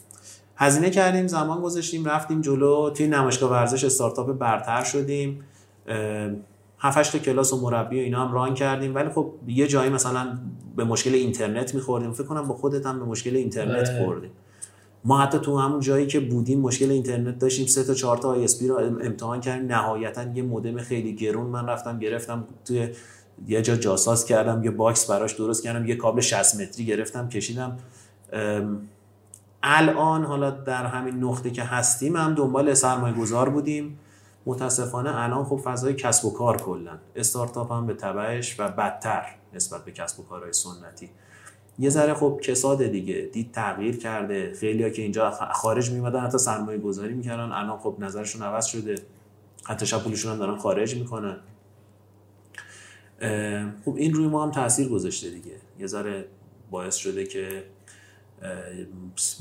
هزینه 0.57 0.91
کردیم 0.91 1.27
زمان 1.27 1.61
گذاشتیم 1.61 2.05
رفتیم 2.05 2.41
جلو. 2.41 2.91
توی 2.91 3.07
نمایشگاه 3.07 3.51
ورزش 3.51 3.85
استارتاپ 3.85 4.39
برتر 4.39 4.85
شدیم. 4.85 5.41
هفتش 6.79 7.09
تا 7.09 7.19
کلاس 7.19 7.53
و 7.53 7.61
مربی 7.61 8.01
و 8.01 8.03
اینا 8.03 8.27
هم 8.27 8.35
run 8.35 8.55
کردیم. 8.55 8.95
ولی 8.95 9.09
خب 9.09 9.33
یه 9.47 9.67
جایی 9.67 9.91
مثلا 9.91 10.39
به 10.77 10.85
مشکل 10.85 11.15
اینترنت 11.15 11.75
میخوردیم. 11.75 12.13
فکر 12.13 12.27
کنم 12.27 12.49
با 12.49 12.55
خودت 12.55 12.87
هم 12.87 12.99
به 12.99 13.05
مشکل 13.05 13.37
اینترنت 13.37 13.99
خوردیم. 13.99 14.31
ما 15.05 15.19
حتی 15.19 15.39
تو 15.39 15.59
همون 15.59 15.81
جایی 15.81 16.07
که 16.07 16.21
بودیم 16.21 16.61
مشکل 16.61 16.91
اینترنت 16.91 17.39
داشتیم. 17.39 17.67
سه 17.67 17.85
تا 17.85 17.95
چهار 17.95 18.19
تا 18.19 18.31
آی 18.31 18.47
رو 18.69 18.77
امتحان 18.77 19.41
کردیم. 19.41 19.73
نهایتا 19.73 20.25
یه 20.35 20.43
مودم 20.43 20.79
خیلی 20.79 21.15
گرون 21.15 21.47
من 21.47 21.67
رفتم 21.67 21.99
گرفتم 21.99 22.45
توی 22.65 22.89
یه 23.47 23.63
جا 23.63 23.77
جاساز 23.77 24.25
کردم 24.25 24.65
یه 24.65 24.71
box 24.71 25.11
براش 25.11 25.33
درست 25.33 25.63
کردم 25.63 25.87
یه 25.87 25.97
کابل 25.97 26.21
60 26.21 26.61
متری 26.61 26.87
گرفتم 26.87 27.29
کشیدم. 27.29 27.77
الان 29.63 30.25
حالا 30.25 30.51
در 30.51 30.87
همین 30.87 31.25
نقطه 31.25 31.51
که 31.51 31.63
هستیم 31.63 32.17
هم 32.17 32.35
دنبال 32.35 32.75
سرمایه 32.75 33.15
گذار 33.15 33.49
بودیم. 33.49 33.99
متاسفانه 34.47 35.11
الان 35.15 35.45
خب 35.45 35.61
فضای 35.65 35.95
کسب 35.95 36.25
و 36.25 36.33
کار 36.33 36.57
کلا. 36.57 36.99
استارتاپ 37.17 37.73
هم 37.73 37.87
به 37.87 37.95
تبعش 37.95 38.61
و 38.61 38.69
بدتر 38.69 39.27
نسبت 39.55 39.85
به 39.85 39.93
کسب 39.93 40.21
و 40.21 40.23
کارهای 40.23 40.53
سنتی. 40.53 41.11
یه 41.79 41.91
ذره 41.91 42.15
خب 42.15 42.41
کساد 42.43 42.83
دیگه. 42.83 43.31
دید 43.33 43.53
تغییر 43.53 43.97
کرده. 43.97 44.53
خیلی 44.61 44.83
ها 44.83 44.89
که 44.89 45.03
اینجا 45.03 45.31
خارج 45.31 45.91
میمدن 45.91 46.21
حتی 46.21 46.39
سرمایه 46.39 46.79
گذاری 46.79 47.15
می‌کردن. 47.15 47.53
الان 47.53 47.79
خب 47.79 47.97
نظرشون 47.99 48.43
عوض 48.43 48.67
شده. 48.67 48.95
حتی 49.65 49.87
شب 49.87 50.03
پولشون 50.03 50.33
هم 50.33 50.39
دارن 50.39 50.57
خارج 50.57 50.95
می‌کنن. 50.95 51.37
خب 53.85 53.95
این 53.97 54.15
روی 54.15 54.27
ما 54.27 54.45
هم 54.45 54.51
تاثیر 54.51 54.89
گذاشته 54.89 55.31
دیگه. 55.31 55.57
یه 55.79 55.87
ذره 55.87 56.29
باعث 56.71 56.97
شده 56.97 57.25
که 57.25 57.65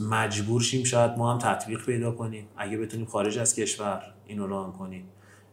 مجبور 0.09 0.61
شیم 0.61 0.83
شاید 0.83 1.11
ما 1.11 1.33
هم 1.33 1.39
تطبیق 1.39 1.85
پیدا 1.85 2.11
کنیم. 2.11 2.47
اگه 2.57 2.77
بتونیم 2.77 3.05
خارج 3.05 3.37
از 3.37 3.55
کشور 3.55 4.13
اینو 4.25 4.47
ران 4.47 4.71
کنیم. 4.71 5.09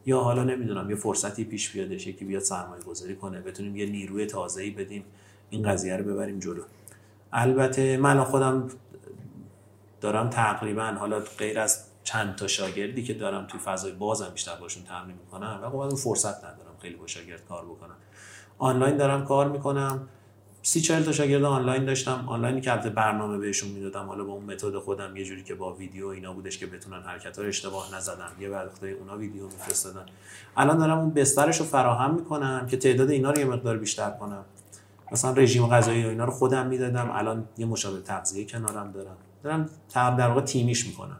یا 0.06 0.20
حالا 0.20 0.44
نمی‌دونم 0.44 0.90
یه 0.90 0.96
فرصتی 0.96 1.44
پیش 1.44 1.70
بیادش 1.70 2.06
یکی 2.06 2.24
بیاد 2.24 2.42
سرمایه 2.42 2.82
گذاری 2.82 3.16
کنه 3.16 3.40
بتونیم 3.40 3.76
یه 3.76 3.86
نیروی 3.86 4.26
تازه‌ای 4.26 4.70
بدیم 4.70 5.04
این 5.50 5.68
قضیه 5.68 5.96
رو 5.96 6.04
ببریم 6.04 6.38
جلو. 6.38 6.62
البته 7.32 7.96
من 7.96 8.24
خودم 8.24 8.68
دارم 10.00 10.30
تقریبا 10.30 10.84
حالا 10.84 11.20
غیر 11.38 11.58
از 11.58 11.84
چند 12.04 12.36
تا 12.36 12.46
شاگردی 12.46 13.02
که 13.02 13.14
دارم 13.14 13.46
توی 13.46 13.60
فضای 13.60 13.92
بازم 13.92 14.30
بیشتر 14.34 14.56
باشون 14.56 14.82
تمرین 14.82 15.16
می‌کنم 15.16 15.60
و 15.62 15.88
خب 15.88 15.96
فرصت 15.96 16.44
ندارم. 16.44 16.71
خیلی 16.82 16.94
با 16.94 17.06
شاگرد 17.06 17.44
کار 17.48 17.64
بکنم. 17.64 17.96
آنلاین 18.58 18.96
دارم 18.96 19.24
کار 19.24 19.48
می‌کنم. 19.48 20.08
سی 20.62 20.80
چهل 20.80 21.02
تا 21.02 21.12
شاگرد 21.12 21.44
آنلاین 21.44 21.84
داشتم. 21.84 22.24
آنلاینی 22.26 22.60
که 22.60 22.72
البته 22.72 22.90
برنامه 22.90 23.38
بهشون 23.38 23.70
می‌دادم. 23.70 24.06
حالا 24.06 24.24
با 24.24 24.32
اون 24.32 24.44
متد 24.44 24.78
خودم 24.78 25.16
یه 25.16 25.24
جوری 25.24 25.42
که 25.42 25.54
با 25.54 25.74
ویدیو 25.74 26.06
اینا 26.06 26.32
بودش 26.32 26.58
که 26.58 26.66
بتونن 26.66 27.02
حرکت 27.02 27.38
ها 27.38 27.44
اشتباه 27.44 27.96
نزدن. 27.96 28.28
یه 28.40 28.48
وقته 28.48 28.86
اونا 28.86 29.16
ویدیو 29.16 29.44
میفرستادن. 29.44 30.06
الان 30.56 30.78
دارم 30.78 30.98
اون 30.98 31.10
بسترش 31.10 31.58
رو 31.58 31.64
فراهم 31.64 32.14
می‌کنم 32.14 32.66
که 32.66 32.76
تعداد 32.76 33.10
اینا 33.10 33.30
رو 33.30 33.38
یه 33.38 33.44
مقدار 33.44 33.78
بیشتر 33.78 34.10
کنم. 34.10 34.44
مثلا 35.12 35.32
رژیم 35.32 35.68
غذایی 35.68 36.04
و 36.04 36.08
اینا 36.08 36.24
رو 36.24 36.32
خودم 36.32 36.66
می‌دادم. 36.66 37.10
الان 37.10 37.48
یه 37.58 37.66
مشاور 37.66 38.00
تغذیه 38.00 38.46
کنارم 38.46 38.92
دارم. 38.92 39.16
دارم 39.42 39.70
در 39.94 40.28
واقع 40.28 40.40
تیمیش 40.40 40.86
می‌کنم. 40.86 41.16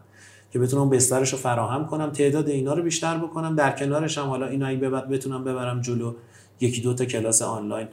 که 0.53 0.59
بتونم 0.59 0.89
بسترش 0.89 1.33
رو 1.33 1.37
فراهم 1.37 1.85
کنم 1.87 2.09
تعداد 2.09 2.49
اینا 2.49 2.73
رو 2.73 2.83
بیشتر 2.83 3.17
بکنم. 3.17 3.55
در 3.55 3.71
کنارش 3.71 4.17
هم 4.17 4.27
حالا 4.27 4.47
اینا 4.47 4.89
بتونم 5.01 5.43
ببرم 5.43 5.81
جلو 5.81 6.13
یکی 6.59 6.81
دو 6.81 6.93
تا 6.93 7.05
کلاس 7.05 7.41
آنلاین 7.41 7.87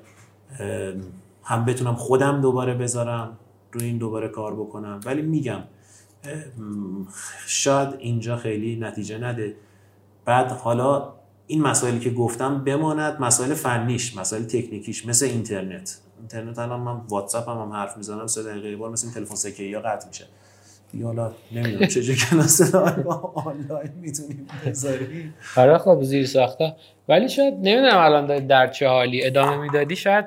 هم 1.43 1.65
بتونم 1.65 1.95
خودم 1.95 2.41
دوباره 2.41 2.75
بذارم 2.75 3.37
روی 3.73 3.85
این 3.85 3.99
دوباره 3.99 4.29
کار 4.29 4.55
بکنم. 4.55 5.01
ولی 5.05 5.23
میگم 5.23 5.61
شاید 7.47 7.95
اینجا 7.99 8.37
خیلی 8.37 8.77
نتیجه 8.77 9.19
نده. 9.19 9.57
بعد 10.25 10.53
حالا 10.53 11.13
این 11.47 11.63
مسائلی 11.63 11.99
که 11.99 12.11
گفتم 12.11 12.65
بماند 12.65 13.21
مسائل 13.21 13.55
فنیش 13.55 14.17
مسائل 14.17 14.43
تکنیکیش 14.43 15.07
مثل 15.07 15.27
اینترنت. 15.27 15.99
اینترنت 16.19 16.59
الان 16.59 16.81
من 16.81 17.01
واتساپ 17.09 17.49
هم, 17.49 17.59
هم 17.59 17.73
حرف 17.73 17.97
می‌زنم 17.97 18.27
سه 18.27 18.43
دقیقه 18.43 18.77
بار 18.77 18.91
مثل 18.91 19.11
تلفن 19.11 19.35
سکه 19.35 19.63
یا 19.63 19.81
قطع 19.81 20.09
میشه. 20.09 20.27
دیگه 20.93 21.05
حالا 21.05 21.33
نمی‌دونم 21.53 21.87
چجوری 21.87 22.19
کلاس 22.19 22.75
آنلاین 23.35 23.93
می‌تونیم 24.01 24.47
بذاریم. 24.67 25.35
آره 25.57 25.79
خب 25.79 26.03
زیر 26.03 26.27
ساخته 26.27 26.77
ولی 27.09 27.29
شاید 27.29 27.55
نمی‌دونم 27.55 27.99
الان 27.99 28.47
در 28.47 28.67
چه 28.67 28.89
حالی 28.89 29.27
ادامه 29.27 29.57
می‌دادی 29.57 29.97
شاید 29.97 30.25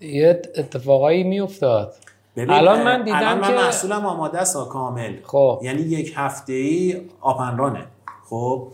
یه 0.00 0.42
اتفاقایی 0.56 1.22
میافتاد. 1.22 1.94
الان 2.36 2.82
من 2.82 3.04
دیدم 3.04 3.16
الان 3.16 3.38
من 3.38 3.48
که 3.48 3.54
محصولم 3.54 4.06
آماده 4.06 4.38
است 4.38 4.56
کامل. 4.68 5.16
خب. 5.22 5.60
یعنی 5.62 5.82
یک 5.82 6.12
هفته 6.16 6.52
ای 6.52 7.00
آپنرانه. 7.20 7.84
خب. 8.30 8.68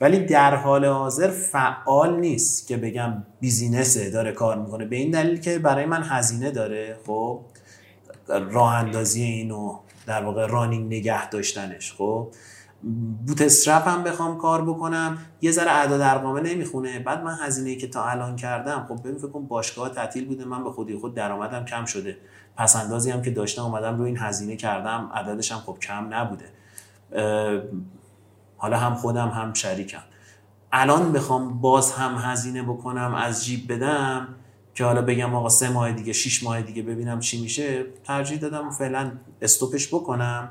ولی 0.00 0.18
در 0.18 0.56
حال 0.56 0.84
حاضر 0.84 1.28
فعال 1.28 2.20
نیست 2.20 2.68
که 2.68 2.76
بگم 2.76 3.22
بیزینسه 3.40 4.10
داره 4.10 4.32
کار 4.32 4.58
می‌کنه. 4.58 4.84
به 4.84 4.96
این 4.96 5.10
دلیل 5.10 5.40
که 5.40 5.58
برای 5.58 5.86
من 5.86 6.02
هزینه 6.02 6.50
داره. 6.50 6.96
خب. 7.06 7.40
راه 8.28 8.74
اندازی 8.74 9.22
اینو 9.22 9.78
در 10.06 10.24
واقع 10.24 10.46
رانینگ 10.46 10.86
نگه 10.94 11.28
داشتنش 11.28 11.92
خب؟ 11.92 12.28
بوت 13.26 13.42
استرپ 13.42 13.88
هم 13.88 14.02
بخوام 14.02 14.38
کار 14.38 14.62
بکنم. 14.64 15.18
یه 15.40 15.50
ذره 15.50 15.70
اعداد 15.70 16.00
ارقامه 16.00 16.40
نمی‌خونه. 16.40 16.98
بعد 16.98 17.24
من 17.24 17.36
هزینه 17.42 17.76
که 17.76 17.88
تا 17.88 18.04
الان 18.04 18.36
کردم 18.36 18.86
خب 18.88 19.00
ببین 19.00 19.18
فکر 19.18 19.28
کنم 19.28 19.46
باشگاه 19.46 19.88
تعطیل 19.88 20.26
بوده. 20.26 20.44
من 20.44 20.64
به 20.64 20.70
خودی 20.70 20.96
خود 20.96 21.14
درآمدم 21.14 21.64
کم 21.64 21.84
شده. 21.84 22.18
پس 22.56 22.76
اندازی 22.76 23.10
هم 23.10 23.22
که 23.22 23.30
داشتم 23.30 23.62
اومدم 23.62 23.98
رو 23.98 24.04
این 24.04 24.18
هزینه 24.18 24.56
کردم. 24.56 25.10
عددش 25.14 25.52
هم 25.52 25.58
خب 25.58 25.78
کم 25.78 26.14
نبوده. 26.14 26.44
حالا 28.56 28.76
هم 28.76 28.94
خودم 28.94 29.28
هم 29.28 29.52
شریکم. 29.52 30.02
الان 30.72 31.12
بخوام 31.12 31.60
باز 31.60 31.92
هم 31.92 32.14
هزینه 32.14 32.62
بکنم 32.62 33.14
از 33.14 33.44
جیب 33.44 33.72
بدم. 33.72 34.28
که 34.76 34.84
حالا 34.84 35.02
بگم 35.02 35.34
آقا 35.34 35.48
سه 35.48 35.68
ماه 35.68 35.92
دیگه 35.92 36.12
شیش 36.12 36.42
ماه 36.42 36.62
دیگه 36.62 36.82
ببینم 36.82 37.20
چی 37.20 37.42
میشه 37.42 37.84
ترجیح 38.04 38.38
دادم 38.38 38.70
فعلا 38.70 39.12
استوپش 39.42 39.88
بکنم. 39.88 40.50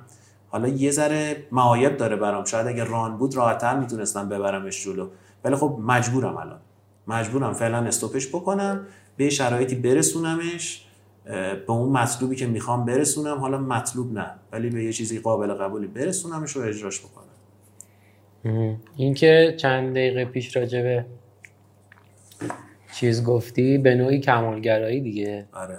حالا 0.49 0.67
یه 0.67 0.91
ذره 0.91 1.47
معایب 1.51 1.97
داره 1.97 2.15
برام. 2.15 2.45
شاید 2.45 2.67
اگه 2.67 2.83
ران 2.83 3.17
بود 3.17 3.35
راحتتر 3.35 3.79
می‌تونستم 3.79 4.29
ببرمش 4.29 4.83
جلو. 4.83 5.09
ولی 5.43 5.55
خب 5.55 5.79
مجبورم 5.81 6.37
الان. 6.37 6.59
مجبورم 7.07 7.53
فعلا 7.53 7.77
استوپش 7.77 8.27
بکنم 8.27 8.87
به 9.17 9.29
شرایطی 9.29 9.75
برسونمش 9.75 10.85
به 11.25 11.71
اون 11.71 11.97
مطلوبی 11.97 12.35
که 12.35 12.47
می‌خوام 12.47 12.85
برسونم. 12.85 13.37
حالا 13.37 13.57
مطلوب 13.57 14.13
نه 14.13 14.31
ولی 14.51 14.69
به 14.69 14.83
یه 14.83 14.93
چیزی 14.93 15.19
قابل 15.19 15.53
قبولی 15.53 15.87
برسونمش 15.87 16.57
و 16.57 16.59
اجراش 16.59 17.01
بکنم. 17.01 17.25
این 18.95 19.13
که 19.13 19.55
چند 19.59 19.91
دقیقه 19.91 20.25
پیش 20.25 20.57
راجبه 20.57 21.05
چیز 22.95 23.23
گفتی 23.23 23.77
به 23.77 23.95
نوعی 23.95 24.19
کمالگرایی 24.19 25.01
دیگه. 25.01 25.45
آره. 25.53 25.77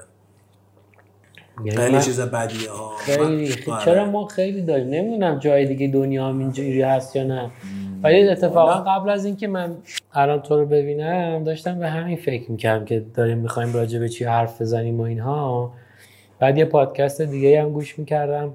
یعنی 1.65 1.71
خیلی 1.77 1.95
من- 1.95 2.01
چیز 2.01 2.21
بدیه. 2.21 2.71
ها 2.71 2.97
خیلی 2.97 3.55
من- 3.67 3.73
آره. 3.75 3.85
چرا 3.85 4.05
ما 4.11 4.27
خیلی 4.27 4.63
داریم؟ 4.63 4.89
نمی‌دونم 4.89 5.39
جای 5.39 5.67
دیگه 5.67 5.89
دنیا 5.89 6.27
هم 6.29 6.39
اینجوری 6.39 6.83
هست 6.83 7.17
یا 7.17 7.25
نه. 7.25 7.51
ولی 8.03 8.29
اتفاقا 8.29 8.73
قبل 8.95 9.11
از 9.11 9.25
اینکه 9.25 9.49
من 9.49 9.77
الان 10.13 10.43
تو 10.43 10.57
رو 10.61 10.67
ببینم 10.67 11.45
داشتم 11.45 11.79
به 11.79 11.89
همین 11.89 12.17
فکر 12.17 12.51
می‌کردم 12.51 12.85
که 12.85 13.05
داریم 13.15 13.39
می‌خوایم 13.39 13.73
راجع 13.75 13.99
به 13.99 14.09
چی 14.09 14.25
حرف 14.25 14.61
بزنیم 14.63 15.01
و 15.01 15.03
اینها. 15.03 15.73
بعد 16.39 16.59
یه 16.59 16.65
پادکست 16.65 17.23
دیگه 17.23 17.63
هم 17.63 17.73
گوش 17.73 17.99
می‌کردم. 17.99 18.55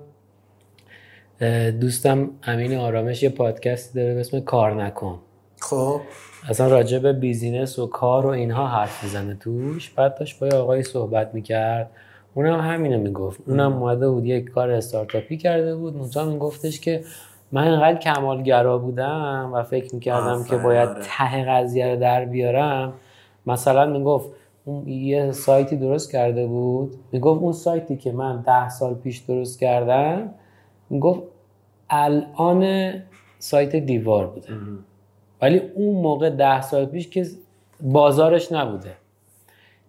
دوستم 1.81 2.29
امین 2.43 2.75
آرامش 2.77 3.23
یه 3.23 3.29
پادکست 3.29 3.95
داره 3.95 4.13
به 4.13 4.19
اسم 4.19 4.39
کار 4.39 4.83
نکن. 4.83 5.19
خب. 5.59 6.01
اصلا 6.49 6.67
راجع 6.67 6.99
به 6.99 7.13
بیزینس 7.13 7.79
و 7.79 7.87
کار 7.87 8.25
و 8.25 8.29
اینها 8.29 8.67
حرف 8.67 9.03
می‌زنه 9.03 9.35
توش. 9.35 9.89
بعد 9.89 10.19
داشت 10.19 10.39
با 10.39 10.47
یه 10.47 10.53
آقای 10.53 10.83
صحبت 10.83 11.33
می‌کرد. 11.33 11.89
اونم 12.33 12.59
همینو 12.59 12.99
می‌گفت. 12.99 13.41
اونم 13.47 13.73
اومده 13.73 14.09
بود 14.09 14.25
یک 14.25 14.49
کار 14.49 14.69
استارتاپی 14.69 15.37
کرده 15.37 15.75
بود. 15.75 15.95
منتها 15.95 16.25
میگفتش 16.25 16.79
که 16.79 17.03
من 17.51 17.67
انقدر 17.67 17.99
کمالگرا 17.99 18.77
بودم 18.77 19.51
و 19.53 19.63
فکر 19.63 19.95
می‌کردم 19.95 20.43
که 20.43 20.57
باید 20.57 20.89
آره. 20.89 21.01
ته 21.03 21.45
قضیه 21.45 21.93
رو 21.93 21.99
در 21.99 22.25
بیارم. 22.25 22.93
مثلا 23.45 23.85
می‌گفت 23.85 24.29
اون 24.65 24.87
یه 24.87 25.31
سایتی 25.31 25.75
درست 25.77 26.11
کرده 26.11 26.47
بود. 26.47 26.95
می‌گفت 27.11 27.41
اون 27.41 27.53
سایتی 27.53 27.97
که 27.97 28.11
من 28.11 28.41
ده 28.41 28.69
سال 28.69 28.93
پیش 28.93 29.17
درست 29.17 29.59
کردم 29.59 30.29
می‌گفت 30.89 31.21
الان 31.89 32.93
سایت 33.39 33.75
دیوار 33.75 34.27
بوده. 34.27 34.47
ولی 35.41 35.61
اون 35.75 36.01
موقع 36.01 36.29
ده 36.29 36.61
سال 36.61 36.85
پیش 36.85 37.07
که 37.07 37.27
بازارش 37.81 38.51
نبوده. 38.51 38.91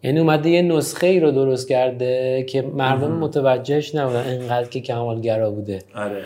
یعنی 0.02 0.20
اومده 0.20 0.50
یه 0.50 0.62
نسخه 0.62 1.06
ای 1.06 1.20
رو 1.20 1.30
درست 1.30 1.68
کرده 1.68 2.42
که 2.42 2.62
مردم 2.62 3.12
متوجهش 3.12 3.94
نبودن 3.94 4.24
انقدر 4.26 4.68
که 4.68 4.80
کمالگرا 4.80 5.50
بوده. 5.50 5.78
آره. 5.94 6.24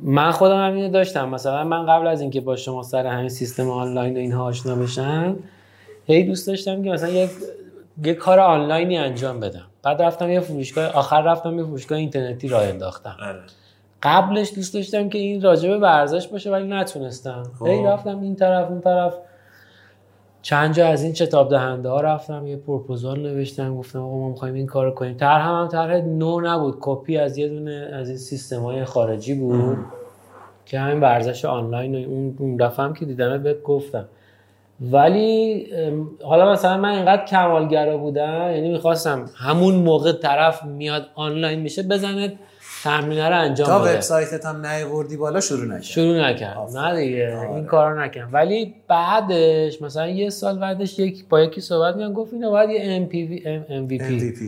من 0.00 0.30
خودم 0.30 0.66
همینو 0.66 0.88
داشتم. 0.88 1.28
مثلا 1.28 1.64
من 1.64 1.86
قبل 1.86 2.06
از 2.06 2.20
اینکه 2.20 2.40
با 2.40 2.56
شما 2.56 2.82
سر 2.82 3.06
همین 3.06 3.28
سیستم 3.28 3.70
آنلاین 3.70 4.16
و 4.16 4.18
اینها 4.18 4.44
آشنا 4.44 4.74
بشم 4.74 5.36
هی 6.06 6.22
دوست 6.22 6.46
داشتم 6.46 6.82
که 6.82 6.90
مثلا 6.90 7.08
یه 7.08 7.28
یه 8.04 8.14
کار 8.14 8.40
آنلاینی 8.40 8.98
انجام 8.98 9.40
بدم. 9.40 9.66
بعد 9.82 10.02
رفتم 10.02 10.30
یه 10.30 10.40
فروشگاه 10.40 10.86
آخر 10.86 11.22
رفتم 11.22 11.58
یه 11.58 11.64
فروشگاه 11.64 11.98
اینترنتی 11.98 12.48
راه 12.48 12.64
انداختم. 12.64 13.16
آره. 13.22 13.40
قبلش 14.04 14.54
دوست 14.54 14.74
داشتم 14.74 15.08
که 15.08 15.18
این 15.18 15.42
راجبه 15.42 15.78
ورزش 15.78 16.28
باشه 16.28 16.50
ولی 16.50 16.68
نتونستم. 16.68 17.42
خب. 17.58 17.66
هی 17.66 17.84
رفتم 17.84 18.20
این 18.20 18.36
طرف 18.36 18.70
اون 18.70 18.80
طرف. 18.80 19.14
چند 20.42 20.74
جا 20.74 20.86
از 20.86 21.02
این 21.02 21.12
کتاب 21.12 21.50
دهنده 21.50 21.88
ها 21.88 22.00
رفتم 22.00 22.46
یه 22.46 22.56
پروپوزال 22.56 23.20
نوشتم 23.20 23.76
گفتم 23.76 23.98
آقا 23.98 24.18
ما 24.18 24.28
می‌خوایم 24.28 24.54
این 24.54 24.66
کارو 24.66 24.90
کنیم. 24.90 25.16
طرح 25.16 25.46
هم, 25.46 25.68
طرح 25.68 25.96
نو 25.96 26.40
نبود 26.40 26.78
کپی 26.80 27.18
از 27.18 27.38
یه 27.38 27.48
دونه 27.48 27.90
از 27.92 28.08
این 28.08 28.18
سیستم 28.18 28.60
های 28.62 28.84
خارجی 28.84 29.34
بود 29.34 29.78
که 30.66 30.78
همین 30.78 31.00
ورزش 31.00 31.44
آنلاین 31.44 32.04
اون 32.04 32.36
اون 32.38 32.56
دفعه 32.56 32.84
هم 32.84 32.94
که 32.94 33.04
دیدم 33.04 33.42
بهت 33.42 33.62
گفتم. 33.62 34.04
ولی 34.80 35.66
حالا 36.24 36.52
مثلا 36.52 36.76
من 36.76 36.90
اینقدر 36.90 37.24
کمالگرا 37.24 37.98
بودم 37.98 38.50
یعنی 38.54 38.70
می‌خواستم 38.70 39.24
همون 39.36 39.74
موقع 39.74 40.12
طرف 40.12 40.64
میاد 40.64 41.06
آنلاین 41.14 41.60
میشه 41.60 41.82
بزنه 41.82 42.32
تمرینه 42.84 43.28
رو 43.28 43.40
انجام 43.40 43.66
تا 43.68 43.82
وبسایتت 43.82 44.46
هم 44.46 44.66
نیوردی 44.66 45.16
بالا 45.16 45.40
شروع 45.40 45.64
نکرد. 45.64 45.82
شروع 45.82 46.20
نکرد. 46.20 46.56
نه 46.76 46.96
دیگه 46.96 47.38
این 47.54 47.64
کارو 47.64 48.00
نکردم 48.00 48.30
ولی 48.32 48.74
بعدش 48.88 49.82
مثلا 49.82 50.08
یه 50.08 50.30
سال 50.30 50.58
بعدش 50.58 50.98
یک 50.98 51.28
با 51.28 51.40
یکی 51.40 51.60
صحبت 51.60 51.96
می‌کنم 51.96 52.12
گفت 52.12 52.32
اینو 52.32 52.50
باید 52.50 52.70
یه 52.70 53.08
MVP 53.08 53.42
MVP 53.88 54.02
MVP 54.02 54.42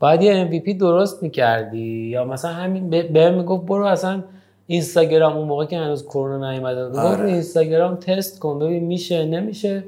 باید 0.00 0.22
یه 0.22 0.50
MVP 0.50 0.78
درست 0.78 1.22
می‌کردی. 1.22 2.08
یا 2.08 2.24
مثلا 2.24 2.50
همین 2.50 2.90
به 2.90 3.02
بهم 3.02 3.34
می‌گفت 3.34 3.66
برو 3.66 3.84
اصلا 3.84 4.22
اینستاگرام 4.66 5.36
اون 5.36 5.48
موقع 5.48 5.64
که 5.64 5.78
هنوز 5.78 6.04
کرونا 6.04 6.52
نیومده 6.52 6.84
بود 6.84 6.94
گفت 6.96 7.04
آره. 7.04 7.26
اینستاگرام 7.26 7.96
تست 7.96 8.38
کن 8.38 8.58
ببین 8.58 8.84
میشه 8.84 9.24
نمیشه. 9.24 9.84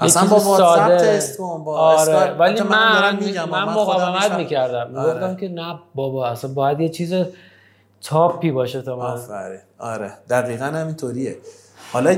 اصلا 0.00 0.26
با 0.26 0.36
واتساپ. 0.36 0.96
تست 0.96 1.38
کن 1.38 1.64
با 1.64 1.78
آره. 1.78 2.36
ولی 2.38 2.62
من 2.62 3.16
میگم، 3.16 3.48
من, 3.48 3.64
من 3.64 3.72
خودم 3.72 4.08
مقاومت. 4.08 4.32
می‌کردم. 4.32 4.96
آره. 4.96 5.14
می‌گفتم 5.14 5.36
که 5.36 5.48
نه 5.48 5.78
بابا 5.94 6.28
اصلا 6.28 6.52
باید 6.52 6.80
یه 6.80 6.88
چیز 6.88 7.14
تاپی 8.02 8.50
باشه 8.50 8.82
تا 8.82 8.96
من. 8.96 9.04
آفرین. 9.04 9.60
آره. 9.78 10.12
دقیقا 10.30 10.64
همینطوریه. 10.64 11.38
حالا 11.92 12.16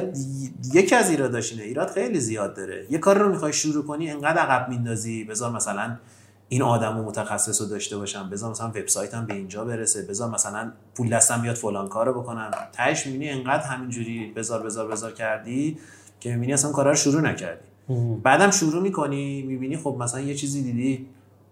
یکی 0.74 0.94
از 0.94 1.10
ایراداش 1.10 1.52
اینه. 1.52 1.64
ایراد 1.64 1.88
خیلی 1.88 2.20
زیاد 2.20 2.56
داره. 2.56 2.86
یه 2.90 2.98
کار 2.98 3.18
رو 3.18 3.28
می‌خوای 3.28 3.52
شروع 3.52 3.86
کنی 3.86 4.10
انقدر 4.10 4.38
عقب 4.38 4.68
میندازی 4.68 5.24
بذار 5.24 5.50
مثلا 5.50 5.96
این 6.48 6.62
آدم 6.62 6.98
و 6.98 7.02
متخصص 7.02 7.60
رو 7.60 7.66
داشته 7.66 7.96
باشم. 7.96 8.30
بذار 8.30 8.50
مثلا 8.50 8.68
وبسایتم 8.68 9.26
به 9.26 9.34
اینجا 9.34 9.64
برسه. 9.64 10.02
بذار 10.02 10.30
مثلا 10.30 10.72
پول 10.94 11.08
دستم 11.10 11.42
بیاد 11.42 11.56
فلان 11.56 11.88
کارو 11.88 12.20
بکنم. 12.22 12.50
تهش 12.72 13.06
می‌بینی 13.06 13.30
انقدر 13.30 13.62
همینجوری 13.62 14.32
بذار 14.36 14.62
بذار 14.62 14.88
بذار 14.88 15.12
کردی. 15.12 15.78
که 16.20 16.30
می‌بینی 16.30 16.52
اصلا 16.52 16.72
کارا 16.72 16.90
رو 16.90 16.96
شروع 16.96 17.20
نکردی. 17.20 17.68
بعدم 18.22 18.50
شروع 18.50 18.82
می‌کنی 18.82 19.42
می‌بینی 19.42 19.76
خب 19.76 19.96
مثلا 19.98 20.20
یه 20.20 20.34
چیزی 20.34 20.62
دیدی 20.62 21.06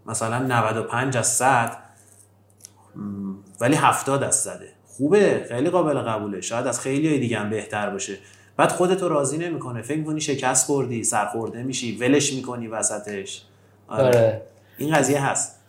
مثلا 0.07 0.39
95 0.39 1.17
از 1.17 1.27
100 1.27 1.77
م، 2.97 3.35
ولی 3.61 3.75
70 3.75 4.23
از 4.23 4.37
صده 4.37 4.69
خوبه 4.87 5.47
خیلی 5.49 5.71
قابل 5.71 5.99
قبوله. 5.99 6.41
شاید 6.41 6.67
از 6.67 6.81
خیلی 6.81 7.19
دیگه 7.19 7.39
هم 7.39 7.51
بهتر 7.51 7.91
باشه. 7.91 8.19
بعد 8.57 8.73
خودتو 8.73 9.09
راضی 9.09 9.39
نمی‌کنه. 9.39 9.83
فکر 9.83 10.03
کنی 10.03 10.21
شکست 10.21 10.67
خوردی 10.67 11.05
سرخورده 11.05 11.63
میشی 11.63 11.97
ولش 11.97 12.33
می‌کنی 12.33 12.67
وسطش. 12.67 13.43
آره. 13.89 14.07
آره. 14.07 14.43
این 14.79 14.95
قضیه 14.95 15.27
هست. 15.27 15.61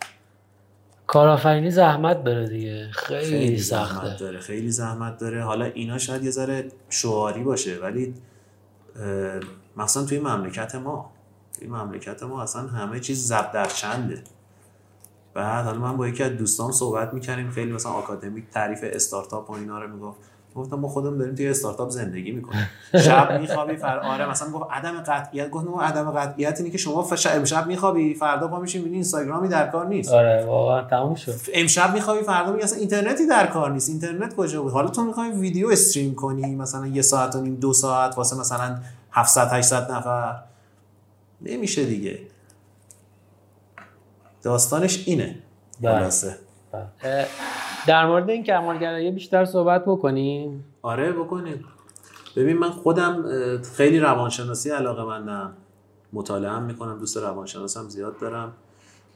کارآفرینی 1.06 1.70
زحمت 1.70 2.24
داره 2.24 2.48
دیگه. 2.48 2.88
خیلی, 2.92 3.58
سخته. 3.58 3.94
زحمت 3.94 4.18
داره 4.18 4.38
خیلی 4.38 4.70
زحمت 4.70 5.18
داره. 5.18 5.42
حالا 5.42 5.64
اینا 5.64 5.98
شاید 5.98 6.24
یه 6.24 6.30
ذره 6.30 6.68
شعاری 6.90 7.42
باشه 7.42 7.78
ولی 7.82 8.14
مثلا 9.76 10.04
توی 10.04 10.18
مملکت 10.18 10.74
ما 10.74 11.12
توی 11.58 11.68
مملکت 11.68 12.22
ما 12.22 12.42
اصلا 12.42 12.62
همه 12.62 13.00
چیز 13.00 13.26
ضرب 13.26 13.52
در 13.52 13.64
چنده. 13.64 14.24
بعد 15.34 15.64
حالا 15.64 15.78
من 15.78 15.96
با 15.96 16.08
یکی 16.08 16.22
از 16.22 16.32
دوستام 16.32 16.72
صحبت 16.72 17.14
می‌کردیم 17.14 17.50
خیلی 17.50 17.72
مثلا 17.72 17.92
آکادمیک 17.92 18.50
تعریف 18.50 18.80
استارتاپ 18.82 19.50
و 19.50 19.52
اینا 19.52 19.82
رو 19.82 19.94
می‌گفت. 19.94 20.20
گفتم 20.58 20.76
ما 20.76 20.88
خودمون 20.88 21.18
داریم 21.18 21.34
توی 21.34 21.48
استارتاپ 21.48 21.90
زندگی 21.90 22.32
می‌کنیم. 22.32 22.70
شب 22.94 23.40
میخوابی 23.40 23.76
فر 23.76 23.98
آره 23.98 24.30
مثلا 24.30 24.50
گفت 24.50 24.66
عدم 24.70 25.00
قطعیت 25.00 25.50
گفتم 25.50 25.74
عدم 25.74 26.10
قطعیت 26.10 26.58
اینه 26.58 26.70
که 26.70 26.78
شما 26.78 27.02
فش... 27.02 27.26
امشب 27.26 27.66
میخوابی 27.66 28.14
فردا 28.14 28.48
پا 28.48 28.60
میشی 28.60 28.78
می‌بینی 28.78 28.96
اینستاگرامی 28.96 29.48
در 29.48 29.66
کار 29.66 29.86
نیست. 29.86 30.12
آره 30.12 30.44
واقعا 30.46 30.82
تموم 30.82 31.14
شد. 31.14 31.34
امشب 31.54 31.94
میخوابی 31.94 32.22
فردا 32.22 32.52
میگی 32.52 32.64
اصلا 32.64 32.78
اینترنتی 32.78 33.26
در 33.26 33.46
کار 33.46 33.72
نیست. 33.72 33.88
اینترنت 33.88 34.36
کجا 34.36 34.62
بود؟ 34.62 34.72
حالا 34.72 34.88
تو 34.88 35.02
می‌خوای 35.04 35.30
ویدیو 35.30 35.68
استریم 35.68 36.14
کنی 36.14 36.54
مثلا 36.54 36.86
یه 36.86 37.02
ساعت 37.02 37.36
و 37.36 37.40
نیم 37.40 37.54
دو 37.54 37.72
ساعت 37.72 38.18
واسه 38.18 38.36
مثلا 38.36 38.78
700 39.12 39.48
800 39.52 39.92
نفر. 39.92 40.36
نمیشه 41.42 41.84
دیگه. 41.84 42.18
داستانش 44.42 45.04
اینه. 45.06 45.38
بله. 45.80 45.98
خلاصه. 45.98 46.36
در 47.88 48.06
مورد 48.06 48.30
این 48.30 48.44
کمالگرایی 48.44 49.10
بیشتر 49.10 49.44
صحبت 49.44 49.84
بکنیم. 49.84 50.64
آره 50.82 51.12
بکنیم. 51.12 51.64
ببین 52.36 52.58
من 52.58 52.70
خودم 52.70 53.24
خیلی 53.74 54.00
روانشناسی 54.00 54.70
علاقه 54.70 55.04
مندم. 55.04 55.52
مطالعه 56.12 56.50
هم 56.50 56.62
می‌کنم 56.62 56.98
دوست 56.98 57.16
روانشناسم 57.16 57.88
زیاد 57.88 58.18
دارم. 58.18 58.52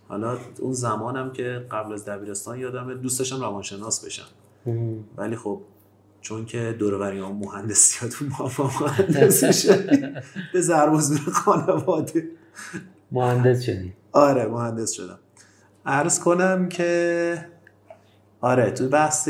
حالا 0.09 0.37
اون 0.59 0.73
زمانم 0.73 1.33
که 1.33 1.67
قبل 1.71 1.93
از 1.93 2.05
دبیرستان 2.05 2.59
یادمه 2.59 2.95
دوست 2.95 3.19
داشتم 3.19 3.41
روانشناس 3.41 4.05
بشم. 4.05 4.27
ولی 5.17 5.37
خب 5.37 5.61
چون 6.21 6.45
که 6.45 6.77
دوروری 6.79 7.19
ها 7.19 7.33
مهندسیاتون 7.33 8.29
ما 8.39 8.51
مهندسی 8.81 9.53
شدیم 9.53 10.15
به 10.53 10.61
زور 10.61 11.33
خانواده. 11.33 12.29
مهندس 13.11 13.63
شدی 13.63 13.93
آره 14.13 14.47
مهندس 14.47 14.93
شدم. 14.93 15.19
عرض 15.87 16.21
کنم 16.21 16.69
که 16.69 17.52
آره 18.43 18.71
تو 18.71 18.89
بحث 18.89 19.29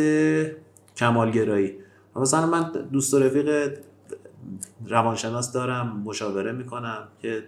کمالگرایی. 0.96 1.75
مثلا 2.16 2.46
من 2.46 2.72
دوست 2.92 3.14
و 3.14 3.18
رفیق 3.18 3.79
روانشناس 4.87 5.53
دارم 5.53 6.03
مشاوره 6.05 6.53
می‌کنم 6.53 7.09
که 7.18 7.44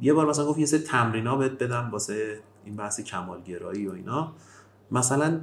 یه 0.00 0.12
بار 0.12 0.26
مثلا 0.26 0.46
گفت 0.46 0.58
یه 0.58 0.66
سری 0.66 0.80
تمرینا 0.80 1.36
بهت 1.36 1.52
بدم 1.52 1.88
واسه 1.92 2.38
این 2.64 2.76
بحث 2.76 3.00
کمالگرایی 3.00 3.86
و 3.86 3.92
اینا. 3.92 4.32
مثلا 4.90 5.40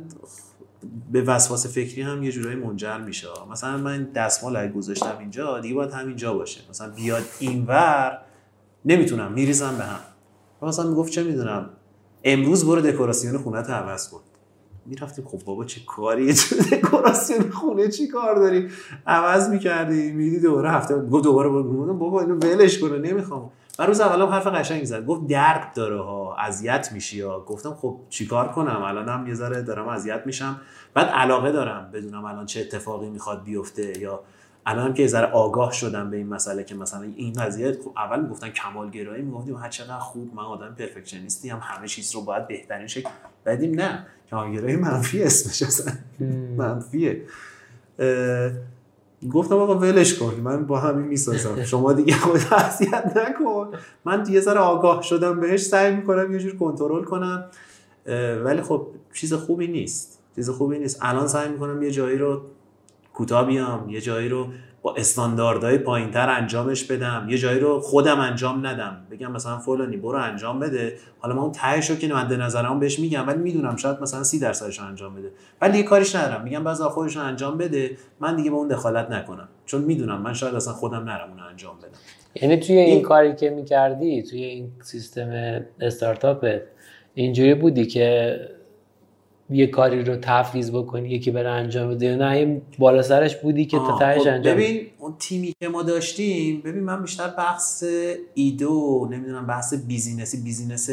به 1.12 1.22
وسواس 1.22 1.68
فکری 1.68 2.02
هم 2.02 2.24
یه 2.24 2.32
جورایی 2.32 2.56
منجر 2.56 2.98
میشه. 2.98 3.28
مثلا 3.52 3.78
من 3.78 4.04
دستمال 4.04 4.56
اگه 4.56 4.72
گذاشتم 4.72 5.18
اینجا 5.20 5.60
دیگه 5.60 5.76
باید 5.76 5.92
همینجا 5.92 6.34
باشه. 6.34 6.62
مثلا 6.70 6.90
بیاد 6.90 7.24
اینور 7.40 8.22
نمی‌تونم 8.86 9.32
میریزم 9.32 9.78
به 9.78 9.84
هم. 9.84 10.00
مثلا 10.62 10.90
می‌گفت 10.90 11.12
چه 11.12 11.24
می‌دونم 11.24 11.70
امروز 12.24 12.66
برو 12.66 12.82
دکوراسیون 12.82 13.38
خونه 13.38 13.62
رو 13.62 13.74
عوض 13.74 14.10
کن. 14.10 14.20
می‌رفتیم. 14.86 15.26
خب 15.26 15.40
بابا 15.46 15.66
چه 15.66 15.82
کاری؟ 15.88 16.34
دکوراسیون 16.72 17.50
خونه 17.50 17.88
چی 17.88 18.08
کار 18.08 18.36
داری؟ 18.36 18.70
عوض 19.08 19.50
می‌کردی. 19.50 20.12
میدی 20.12 20.40
دوباره 20.40 20.72
هفته 20.72 20.96
گفت 20.96 21.24
دوباره 21.24 21.50
بابا 21.50 22.22
اینو 22.22 22.36
ولش 22.36 22.80
کنه. 22.80 22.98
نمی‌خوام. 22.98 23.52
و 23.80 23.84
روز 23.84 24.02
اول 24.02 24.26
حرف 24.28 24.48
قشنگ 24.48 24.84
زد. 24.84 25.06
گفت 25.06 25.28
درد 25.28 25.74
داره 25.76 26.02
ها. 26.02 26.36
اذیت 26.36 26.90
میشی 26.92 27.22
ها. 27.22 27.40
گفتم 27.40 27.74
خب 27.74 27.98
چیکار 28.10 28.48
کنم؟ 28.48 28.82
الانم 28.84 29.28
یه 29.28 29.34
ذره 29.34 29.62
دارم 29.62 29.88
اذیت 29.88 30.22
میشم. 30.26 30.62
بعد 30.94 31.08
علاقه 31.08 31.52
دارم. 31.52 31.90
بدونم 31.94 32.26
الان 32.26 32.46
چه 32.46 32.60
اتفاقی 32.60 33.10
می‌خواد 33.10 33.44
بیفته 33.44 34.00
یا 34.00 34.20
الان 34.66 34.94
که 34.94 35.08
ذره 35.08 35.32
آگاه 35.32 35.72
شدم 35.72 36.10
به 36.10 36.18
این 36.18 36.28
مسئله 36.28 36.64
که 36.64 36.76
مثلا 36.76 37.04
این 37.16 37.34
قضیه. 37.34 37.72
خب 37.84 37.92
اول 37.98 38.20
می‌گفتن 38.20 38.50
کمالگرایی. 38.50 39.22
می‌گفتیم 39.24 39.56
هر 39.56 39.70
چقدر 39.70 40.00
خوب. 40.00 40.36
من 40.36 40.44
آدم 40.44 40.76
پرفکشنیستی. 40.80 41.50
هم 41.50 41.60
همه 41.62 41.88
چیز 41.88 42.16
رو 42.16 42.22
باید 42.22 42.48
بهترین 42.48 42.88
شکل. 42.88 43.10
بدیم 43.46 43.76
نه. 43.76 44.06
کمالگرایی 44.30 44.76
منفی 44.76 45.24
اسمش 45.24 45.64
اصلا. 45.64 45.94
منفیه. 46.58 47.24
گفتم 49.32 49.56
آقا 49.56 49.76
ولش 49.76 50.14
کن. 50.14 50.34
من 50.44 50.66
با 50.66 50.80
همین 50.80 51.08
می‌سازم. 51.08 51.64
شما 51.64 51.94
دیگه 51.94 52.14
خود 52.14 52.42
اذیت 52.52 53.18
نکن. 53.18 53.72
من 54.06 54.24
یه 54.30 54.40
ذره 54.42 54.60
آگاه 54.60 55.02
شدم 55.02 55.40
بهش 55.40 55.66
سعی 55.66 55.96
می‌کنم 55.96 56.34
یه 56.34 56.40
جور 56.40 56.56
کنترل 56.56 57.04
کنم. 57.04 57.46
ولی 58.44 58.62
خب 58.62 58.88
چیز 59.14 59.34
خوبی 59.34 59.68
نیست. 59.68 60.20
چیز 60.36 60.50
خوبی 60.50 60.80
نیست. 60.80 61.00
الان 61.02 61.28
سعی 61.28 61.50
می‌کنم 61.50 61.84
یه 61.84 61.92
جایی 61.92 62.18
رو 62.18 62.42
کوتاه 63.14 63.48
بیام 63.48 63.90
یه 63.90 64.02
جایی 64.02 64.30
رو 64.30 64.48
با 64.82 64.96
استانداردهای 64.96 65.78
پایینتر 65.78 66.30
انجامش 66.30 66.84
بدم. 66.84 67.28
یه 67.30 67.38
جایی 67.38 67.60
رو 67.60 67.80
خودم 67.80 68.20
انجام 68.20 68.68
ندم. 68.68 68.98
بگم 69.12 69.32
مثلا 69.32 69.58
فلانی 69.58 69.98
برو 69.98 70.18
انجام 70.18 70.60
بده. 70.60 70.94
حالا 71.20 71.36
من 71.36 71.42
اون 71.42 71.52
تهش 71.52 71.90
رو 71.90 71.96
که 71.96 72.08
مد 72.08 72.34
نظرم 72.34 72.80
بهش 72.80 73.00
میگم 73.00 73.28
ولی 73.28 73.38
می‌دونم 73.38 73.76
شاید 73.76 74.02
مثلا 74.02 74.24
سی 74.24 74.40
درصدش 74.40 74.80
انجام 74.80 75.16
بده. 75.16 75.32
ولی 75.62 75.72
دیگه 75.72 75.84
کاریش 75.84 76.16
ندارم. 76.16 76.44
میگم 76.44 76.64
بعضا 76.64 76.90
خودش 76.90 77.16
رو 77.16 77.24
انجام 77.24 77.58
بده 77.58 77.98
من 78.20 78.36
دیگه 78.36 78.50
به 78.50 78.56
اون 78.56 78.68
دخالت 78.68 79.12
نکنم. 79.12 79.48
چون 79.66 79.82
می‌دونم 79.82 80.22
من 80.22 80.34
شاید 80.34 80.56
اصلا 80.56 80.74
خودم 80.74 81.04
نرم 81.04 81.30
اون 81.30 81.40
انجام 81.40 81.78
بدم. 81.78 82.00
یعنی 82.42 82.58
توی 82.58 82.78
این, 82.78 82.94
این 82.94 83.02
کاری 83.02 83.36
که 83.36 83.50
می‌کردی 83.50 84.24
توی 84.24 84.44
این 84.44 84.72
سیستم 84.82 85.60
استارتاپت 85.82 86.62
اینجوری 87.14 87.54
بودی 87.54 87.86
که 87.86 88.40
یه 89.50 89.68
کاری 89.68 90.04
رو 90.04 90.16
تفویض 90.22 90.72
بکنی 90.72 91.10
یکی 91.10 91.32
بره 91.32 91.50
انجام 91.50 91.90
بده. 91.90 92.16
نه 92.16 92.32
این 92.32 92.62
بالا 92.80 93.02
سرش 93.02 93.36
بودی 93.36 93.66
که 93.66 93.78
تا 93.78 93.98
تهش 94.00 94.22
خب 94.22 94.28
انجام 94.28 94.54
ببین 94.56 94.88
اون 95.00 95.16
تیمی 95.20 95.54
که 95.60 95.70
ما 95.70 95.84
داشتیم 95.84 96.62
ببین 96.62 96.84
من 96.84 97.02
بیشتر 97.02 97.28
بحث 97.28 97.84
ایدو 98.34 99.08
نمی‌دونم 99.12 99.48
بحث 99.48 99.74
بیزینسی 99.74 100.42
بیزینس 100.42 100.90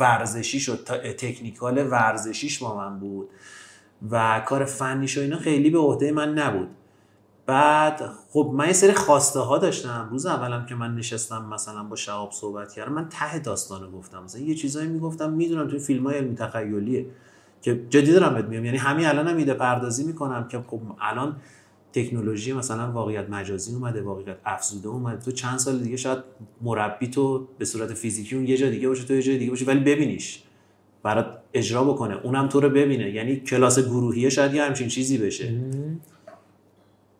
ورزشی 0.00 0.60
شد. 0.60 0.88
تکنیکال 1.18 1.86
ورزشیش 1.90 2.58
با 2.58 2.76
من 2.76 2.98
بود 2.98 3.28
و 4.10 4.42
کار 4.46 4.64
فنیش 4.64 5.18
و 5.18 5.20
اینا 5.20 5.38
خیلی 5.38 5.70
به 5.70 5.78
عهده 5.78 6.12
من 6.12 6.34
نبود. 6.34 6.68
بعد 7.46 8.02
خب 8.30 8.50
من 8.54 8.66
یه 8.66 8.72
سری 8.72 8.92
خواسته 8.92 9.40
ها 9.40 9.58
داشتم. 9.58 10.08
روز 10.10 10.26
اولم 10.26 10.66
که 10.66 10.74
من 10.74 10.94
نشستم 10.94 11.48
مثلا 11.54 11.82
با 11.82 11.96
شهاب 11.96 12.30
صحبت 12.32 12.72
کردم 12.72 12.92
من 12.92 13.08
ته 13.08 13.38
داستانو 13.38 13.90
گفتم. 13.90 14.22
مثلا 14.22 14.42
یه 14.42 14.54
چیزایی 14.54 14.88
می‌گفتم 14.88 15.32
می‌دونم 15.32 15.68
توی 15.68 15.78
فیلم 15.78 16.06
های 16.06 16.16
علمی 16.16 16.34
تخیلیه. 16.34 17.06
که 17.62 17.80
جدی 17.90 18.12
دارم 18.12 18.34
بهت 18.34 18.64
یعنی 18.64 18.78
همین 18.78 19.06
الان 19.06 19.28
هم 19.28 19.36
ایده 19.36 19.54
پردازی 19.54 20.04
می‌کنم 20.04 20.48
که 20.48 20.58
خب 20.66 20.80
الان 21.00 21.36
تکنولوژی 21.92 22.52
مثلا 22.52 22.92
واقعیت 22.92 23.30
مجازی 23.30 23.74
اومده 23.74 24.02
واقعیت 24.02 24.36
افزوده 24.44 24.88
اومده. 24.88 25.24
تو 25.24 25.30
چند 25.30 25.58
سال 25.58 25.78
دیگه 25.78 25.96
شاید 25.96 26.18
مربی 26.62 27.08
تو 27.08 27.48
به 27.58 27.64
صورت 27.64 27.94
فیزیکی 27.94 28.36
اون 28.36 28.46
یه 28.46 28.56
جا 28.56 28.70
دیگه 28.70 28.88
باشه 28.88 29.04
تو 29.04 29.14
یه 29.14 29.22
جای 29.22 29.38
دیگه 29.38 29.50
باشه 29.50 29.64
ولی 29.64 29.80
ببینیش. 29.80 30.42
برات 31.02 31.26
اجرا 31.54 31.84
بکنه. 31.84 32.16
اونم 32.22 32.48
تو 32.48 32.60
رو 32.60 32.70
ببینه. 32.70 33.10
یعنی 33.10 33.36
کلاس 33.36 33.78
گروهیه 33.78 34.28
شاید 34.28 34.54
یه 34.54 34.62
همچین 34.62 34.88
چیزی 34.88 35.18
بشه. 35.18 35.54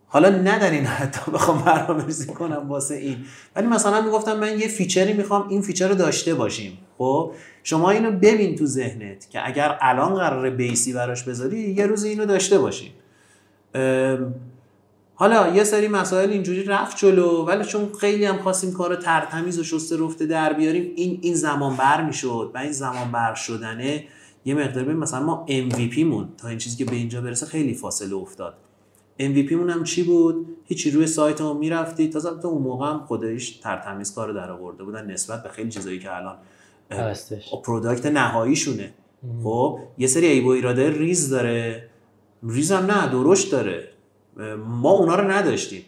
حالا 0.08 0.28
نه 0.28 0.58
در 0.58 0.70
این 0.70 0.84
حتی 0.84 1.30
بخوام 1.30 1.62
برنامه‌ریزی 1.62 2.26
کنم 2.26 2.68
واسه 2.68 2.94
این. 2.94 3.16
ولی 3.56 3.66
مثلا 3.66 4.00
می‌گفتم 4.00 4.38
من 4.38 4.58
یه 4.60 4.68
feature 4.68 5.07
ی 5.07 5.12
می‌خوام 5.12 5.48
این 5.48 5.62
feature 5.62 5.88
رو 5.88 5.94
داشته 5.94 6.34
باشیم. 6.34 6.78
خب؟ 6.98 7.32
شما 7.62 7.90
اینو 7.90 8.10
ببین 8.10 8.54
تو 8.54 8.66
ذهنت 8.66 9.30
که 9.30 9.48
اگر 9.48 9.78
الان 9.80 10.14
قراره 10.14 10.50
baseی 10.50 10.92
براش 10.92 11.22
بذاری 11.22 11.58
یه 11.58 11.86
روز 11.86 12.04
اینو 12.04 12.26
داشته 12.26 12.58
باشیم. 12.58 12.92
حالا 15.14 15.48
یه 15.54 15.64
سری 15.64 15.88
مسائل 15.88 16.30
اینجوری 16.30 16.64
رفت 16.64 16.96
جلو 16.96 17.44
ولی 17.44 17.64
چون 17.64 17.92
خیلی 18.00 18.24
هم 18.24 18.38
خواستیم 18.38 18.72
کار 18.72 18.96
تر 18.96 19.17
تمیز 19.17 19.58
و 19.58 19.64
شسته 19.64 19.96
رفته 20.04 20.26
در 20.26 20.52
بیاریم 20.52 20.92
این 20.96 21.18
این 21.22 21.34
زمان‌بر 21.34 22.04
می‌شد 22.04 22.50
و 22.54 22.58
این 22.58 22.72
زمان‌بر 22.72 23.34
شدنه 23.34 24.04
یه 24.44 24.54
مقدار 24.54 24.84
مثلا 24.84 25.20
ما 25.20 25.46
MVP 25.48 25.98
مون 25.98 26.28
تا 26.38 26.48
این 26.48 26.58
چیزی 26.58 26.76
که 26.76 26.84
به 26.84 26.96
اینجا 26.96 27.20
برسه 27.20 27.46
خیلی 27.46 27.74
فاصله 27.74 28.14
افتاد. 28.14 28.54
MVP 29.20 29.52
مون 29.52 29.70
هم 29.70 29.84
چی 29.84 30.02
بود؟ 30.02 30.46
هیچی 30.64 30.90
روی 30.90 31.06
سایت 31.06 31.40
هم 31.40 31.56
می‌رفتی 31.56 32.08
تا 32.08 32.20
تو 32.20 32.48
اون 32.48 32.62
موقع 32.62 32.86
هم 32.86 32.98
خودش 33.06 33.50
تر 33.50 33.72
تمیز 33.72 34.14
کار 34.14 34.32
در 34.32 34.50
آورده 34.50 34.84
بودن 34.84 35.10
نسبت 35.10 35.42
به 35.42 35.48
خیلی 35.48 35.70
چیزایی 35.70 35.98
که 35.98 36.16
الان 36.16 36.36
product 37.64 38.06
نهاییشونه. 38.06 38.94
خب 39.42 39.78
یه 39.98 40.06
سری 40.06 40.26
عیب 40.26 40.46
و 40.46 40.48
ایراده 40.48 40.90
ریز 40.90 41.30
داره. 41.30 41.88
ریز 42.42 42.72
هم 42.72 42.90
نه 42.90 43.08
درشت 43.08 43.52
داره. 43.52 43.88
ما 44.66 44.90
اونا 44.90 45.14
رو 45.14 45.30
نداشتیم. 45.30 45.82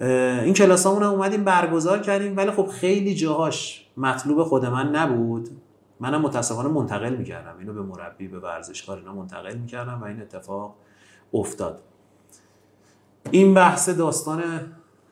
این 0.00 0.54
کلاس 0.54 0.86
هم 0.86 1.02
اومدیم 1.02 1.44
برگزار 1.44 1.98
کردیم. 1.98 2.36
ولی 2.36 2.50
خب 2.50 2.66
خیلی 2.66 3.14
جاهاش 3.14 3.86
مطلوب 3.96 4.42
خود 4.42 4.64
من 4.64 4.96
نبود. 4.96 5.48
منم 6.00 6.22
متاسفانه 6.22 6.68
منتقل 6.68 7.16
می‌کردم. 7.16 7.58
اینو 7.58 7.72
به 7.72 7.82
مربی 7.82 8.28
به 8.28 8.38
ورزشکار 8.38 8.98
اینا 8.98 9.14
منتقل 9.14 9.54
می‌کردم 9.54 10.00
و 10.02 10.04
این 10.04 10.20
اتفاق 10.20 10.74
افتاد. 11.34 11.80
این 13.30 13.54
بحث 13.54 13.88
داستان 13.88 14.42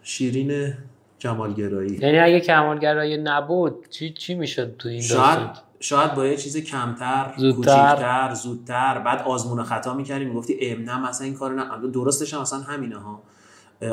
شیرین 0.03 0.75
کمالگرایی. 1.21 1.99
یعنی 2.03 2.19
اگه 2.19 2.41
کمالگرایی 2.41 3.17
نبود 3.17 3.89
چی 3.91 4.13
چی 4.13 4.35
می‌شد 4.35 4.77
تو 4.77 4.89
این 4.89 5.01
شاید 5.01 5.51
شاید 5.81 6.15
با 6.15 6.27
یه 6.27 6.37
چیز 6.37 6.57
کمتر 6.57 7.33
کوچیکتر 7.37 8.35
زودتر. 8.35 8.99
بعد 8.99 9.23
آزمون 9.23 9.63
خطا 9.63 9.95
می‌کردی 9.95 10.25
می‌گفتی 10.25 10.59
ام 10.61 10.83
نه 10.83 11.09
مثلا 11.09 11.27
این 11.27 11.35
کارو 11.35 11.55
نه 11.55 11.91
درستش 11.93 12.35
هم 12.35 12.41
مثلا 12.41 12.59
همینه 12.59 12.97
ها 12.97 13.23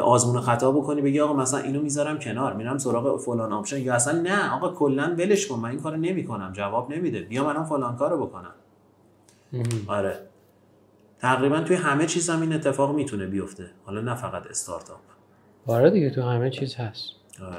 آزمون 0.03 0.41
خطا 0.41 0.72
بکنی 0.72 1.01
بگی 1.01 1.19
آقا 1.19 1.34
مثلا 1.34 1.59
اینو 1.59 1.82
می‌ذارم 1.82 2.19
کنار 2.19 2.53
میرم 2.53 2.78
سراغ 2.78 3.22
فلان 3.22 3.53
option. 3.53 3.79
یا 3.80 3.93
اصلا 3.93 4.22
نه 4.22 4.53
آقا 4.53 4.69
کلا 4.69 5.15
ولش 5.17 5.47
کن 5.47 5.59
من 5.59 5.69
این 5.69 5.80
کارو 5.80 5.97
نمی‌کنم 5.97 6.53
جواب 6.53 6.93
نمیده. 6.93 7.19
بیا 7.19 7.43
منم 7.43 7.63
فلان 7.63 7.95
کارو 7.95 8.26
بکنم. 8.26 8.53
آره. 9.88 10.19
تقریبا 11.22 11.61
توی 11.61 11.76
همه 11.76 12.05
چیز 12.05 12.30
هم 12.30 12.41
این 12.41 12.53
اتفاق 12.53 12.95
می‌تونه 12.95 13.26
بیفته. 13.26 13.65
حالا 13.86 14.01
نه 14.01 14.15
فقط 14.15 14.47
استارتاپ. 14.47 14.99
آره 15.67 15.89
دیگه 15.89 16.09
تو 16.09 16.22
همه 16.22 16.49
چیز 16.49 16.76
هست. 16.76 17.03
آره. 17.41 17.55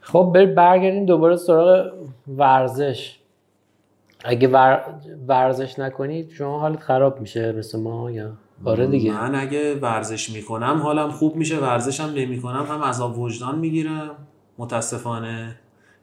خب 0.00 0.32
بر 0.34 0.46
برگردیم 0.46 1.06
دوباره 1.06 1.36
سراغ 1.36 1.92
ورزش. 2.28 3.18
اگه 4.24 4.48
ور... 4.48 4.84
ورزش 5.28 5.78
نکنید 5.78 6.30
شما 6.30 6.60
حالت 6.60 6.80
خراب 6.80 7.20
میشه 7.20 7.52
مثل 7.52 7.78
ما 7.78 8.10
یا؟ 8.10 8.32
آره 8.64 8.86
دیگه. 8.86 9.12
من 9.12 9.34
اگه 9.34 9.74
ورزش 9.74 10.30
می‌کنم 10.30 10.80
حالم 10.82 11.10
خوب 11.10 11.36
میشه 11.36 11.58
ورزشم 11.58 12.12
نمی‌کنم 12.16 12.66
هم 12.68 12.82
عذاب 12.82 13.18
وجدان 13.18 13.58
می‌گیرم. 13.58 14.16
متاسفانه. 14.58 15.56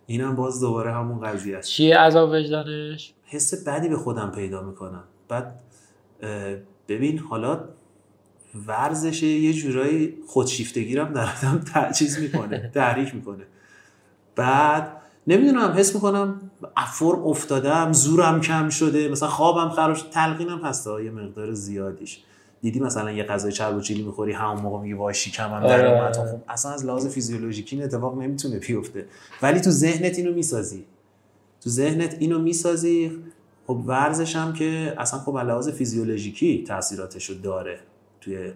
اینم 0.06 0.36
باز 0.36 0.62
دوباره 0.62 0.94
همون 0.94 1.20
قضیه 1.20 1.58
است. 1.58 1.70
چیه 1.70 1.98
عذاب 1.98 2.30
وجدانش؟ 2.30 3.14
حس 3.24 3.68
بدی 3.68 3.90
به 3.90 3.98
خودم 3.98 4.32
پیدا 4.36 4.62
می‌کنم. 4.62 5.04
بعد 5.30 5.60
ببین 6.88 7.20
حالا 7.20 7.64
ورزش 8.68 9.24
یه 9.24 9.54
جورایی 9.54 10.14
خودشیفتگیرم 10.28 11.14
در 11.14 11.22
آدم 11.38 11.62
تجهیز 11.74 12.20
می‌کنه 12.20 12.72
تحریک 12.74 13.16
می‌کنه. 13.16 13.44
بعد 14.36 14.92
نمی‌دونم 15.28 15.74
حس 15.78 15.96
می‌کنم 15.96 16.42
فرم 16.94 17.24
افتادم 17.24 17.94
زورم 17.94 18.42
کم 18.42 18.70
شده 18.70 19.10
مثلا 19.10 19.30
خوابم 19.30 19.70
خراب 19.70 19.96
شد 19.96 20.10
تلقینم 20.10 20.60
هست 20.66 20.88
یه 20.88 21.12
مقدار 21.12 21.54
زیادیش. 21.54 22.20
دیدی 22.62 22.80
مثلا 22.80 23.12
یه 23.12 23.24
غذای 23.24 23.52
چرب 23.52 23.78
و 23.78 23.82
چیلی 23.82 24.04
می‌خوری 24.04 24.32
همون 24.32 24.62
موقع 24.62 24.82
میگی 24.82 24.94
وای 24.94 25.14
شکمم 25.14 25.68
در 25.68 25.86
آره. 25.86 26.02
اومد. 26.02 26.18
خب 26.18 26.42
اصلا 26.50 26.72
از 26.72 26.86
لحاظ 26.86 27.08
فیزیولوژیکی 27.08 27.76
این 27.76 27.86
اتفاق 27.86 28.18
نمی‌تونه 28.22 28.60
بیفته. 28.60 29.06
ولی 29.42 29.62
تو 29.62 29.70
ذهنت 29.70 30.18
اینو 30.18 30.34
می‌سازی. 30.34 30.86
تو 31.62 31.70
ذهنت 31.70 32.16
اینو 32.20 32.40
می‌سازی 32.40 33.12
خب 33.68 33.82
ورزش 33.86 34.36
هم 34.36 34.54
که 34.54 34.94
اصلا 34.98 35.20
خب 35.20 35.38
لحاظ 35.38 35.70
فیزیولوژیکی 35.70 36.64
تاثیراتشو 36.64 37.34
داره 37.34 37.80
توی 38.22 38.52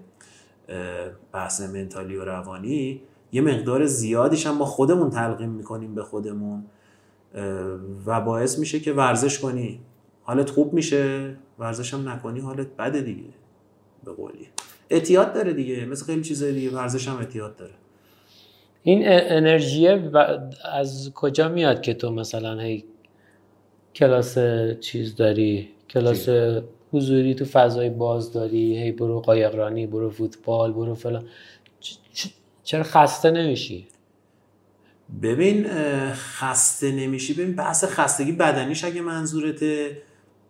بحث 1.34 1.62
منتالی 1.62 2.16
و 2.16 2.26
روانی. 2.26 3.01
یه 3.32 3.41
مقدار 3.41 3.86
زیادیش 3.86 4.47
هم 4.47 4.57
ما 4.57 4.66
خودمون 4.66 5.09
تلقیم 5.09 5.49
می‌کنیم 5.49 5.95
به 5.95 6.03
خودمون 6.03 6.64
و 8.05 8.22
باعث 8.22 8.59
میشه 8.59 8.80
که 8.80 8.93
ورزش 8.93 9.39
کنی. 9.39 9.80
حالت 10.24 10.49
خوب 10.49 10.74
میشه 10.74 11.36
ورزش 11.59 11.93
هم 11.93 12.09
نکنی 12.09 12.39
حالت 12.39 12.68
بده 12.68 13.01
دیگه 13.01 13.30
به 14.03 14.12
قولی. 14.12 14.47
اعتیاد 14.89 15.34
داره 15.34 15.53
دیگه 15.53 15.86
مثل 15.86 16.05
خیلی 16.05 16.22
چیزای 16.22 16.53
دیگه 16.53 16.70
ورزش 16.72 17.07
هم 17.07 17.18
اعتیاد 17.18 17.55
داره. 17.55 17.74
این 18.84 19.07
ا- 19.07 19.22
انرژیه 19.38 20.09
و- 20.14 20.38
از 20.74 21.12
کجا 21.16 21.49
میاد 21.49 21.82
که 21.82 21.93
تو 21.93 22.12
مثلا 22.12 22.59
هی 22.59 22.84
کلاس 23.96 24.38
چیز 24.80 25.16
داری؟ 25.16 25.70
کلاس 25.89 26.30
حضوری 26.94 27.36
تو 27.36 27.46
فضای 27.46 27.89
باز 27.89 28.34
داری؟ 28.34 28.78
هی 28.78 28.92
برو 28.92 29.20
قایقرانی 29.20 29.88
برو 29.88 30.10
فوتبال 30.10 30.74
برو 30.74 30.96
فلان. 30.96 31.24
چرا 32.64 32.84
خسته 32.84 33.32
نمیشی؟ 33.32 33.88
ببین 35.22 35.68
خسته 36.14 36.92
نمیشی. 36.92 37.34
ببین 37.34 37.56
بحث 37.56 37.86
خستگی 37.88 38.32
بدنیش 38.32 38.84
اگه 38.84 39.02
منظورته 39.02 39.98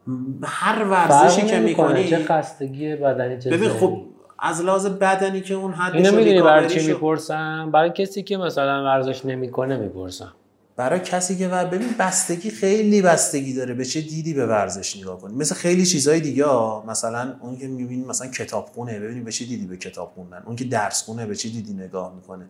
م، 0.07 0.13
هر 0.43 0.83
ورزشی 0.83 1.47
که 1.47 1.59
می‌کنی 1.59 2.09
چه 2.09 2.23
خستگی 2.25 2.95
بدنی 2.95 3.39
چه 3.39 3.49
ببین. 3.49 3.69
خب 3.69 4.01
از 4.39 4.61
لحاظ 4.61 4.85
بدنی 4.85 5.41
که 5.41 5.53
اون 5.53 5.71
حدش 5.73 5.95
اینو 5.95 6.09
رو 6.09 6.15
می‌دونی 6.15 6.41
برای 6.41 6.69
چی 6.69 6.87
می‌پرسم؟ 6.87 7.69
برای 7.73 7.89
کسی 7.89 8.23
که 8.23 8.37
مثلا 8.37 8.83
ورزش 8.83 9.25
نمی‌کنه 9.25 9.77
می‌پرسم. 9.77 10.33
برای 10.75 10.99
کسی 10.99 11.37
که 11.37 11.47
ور... 11.47 11.65
ببین 11.65 11.89
بستگی 11.99 12.49
خیلی 12.49 13.01
بستگی 13.01 13.53
داره 13.53 13.73
به 13.73 13.85
چه 13.85 14.01
دیدی 14.01 14.33
به 14.33 14.45
ورزش 14.45 14.97
نگاه 14.97 15.19
کنی. 15.19 15.35
مثل 15.35 15.55
خیلی 15.55 15.85
چیزهای 15.85 16.19
دیگه. 16.19 16.45
مثلا 16.87 17.33
اون 17.41 17.57
که 17.57 17.67
می‌بینی 17.67 18.05
مثلا 18.05 18.27
کتابخونه 18.27 18.99
ببینی 18.99 19.21
به 19.21 19.31
چه 19.31 19.45
دیدی 19.45 19.65
به 19.65 19.77
کتاب 19.77 20.11
خوندن. 20.15 20.43
اون 20.45 20.55
که 20.55 20.63
درس 20.63 21.03
خونه 21.03 21.25
به 21.25 21.35
چه 21.35 21.49
دیدی 21.49 21.73
نگاه 21.73 22.15
می‌کنه. 22.15 22.45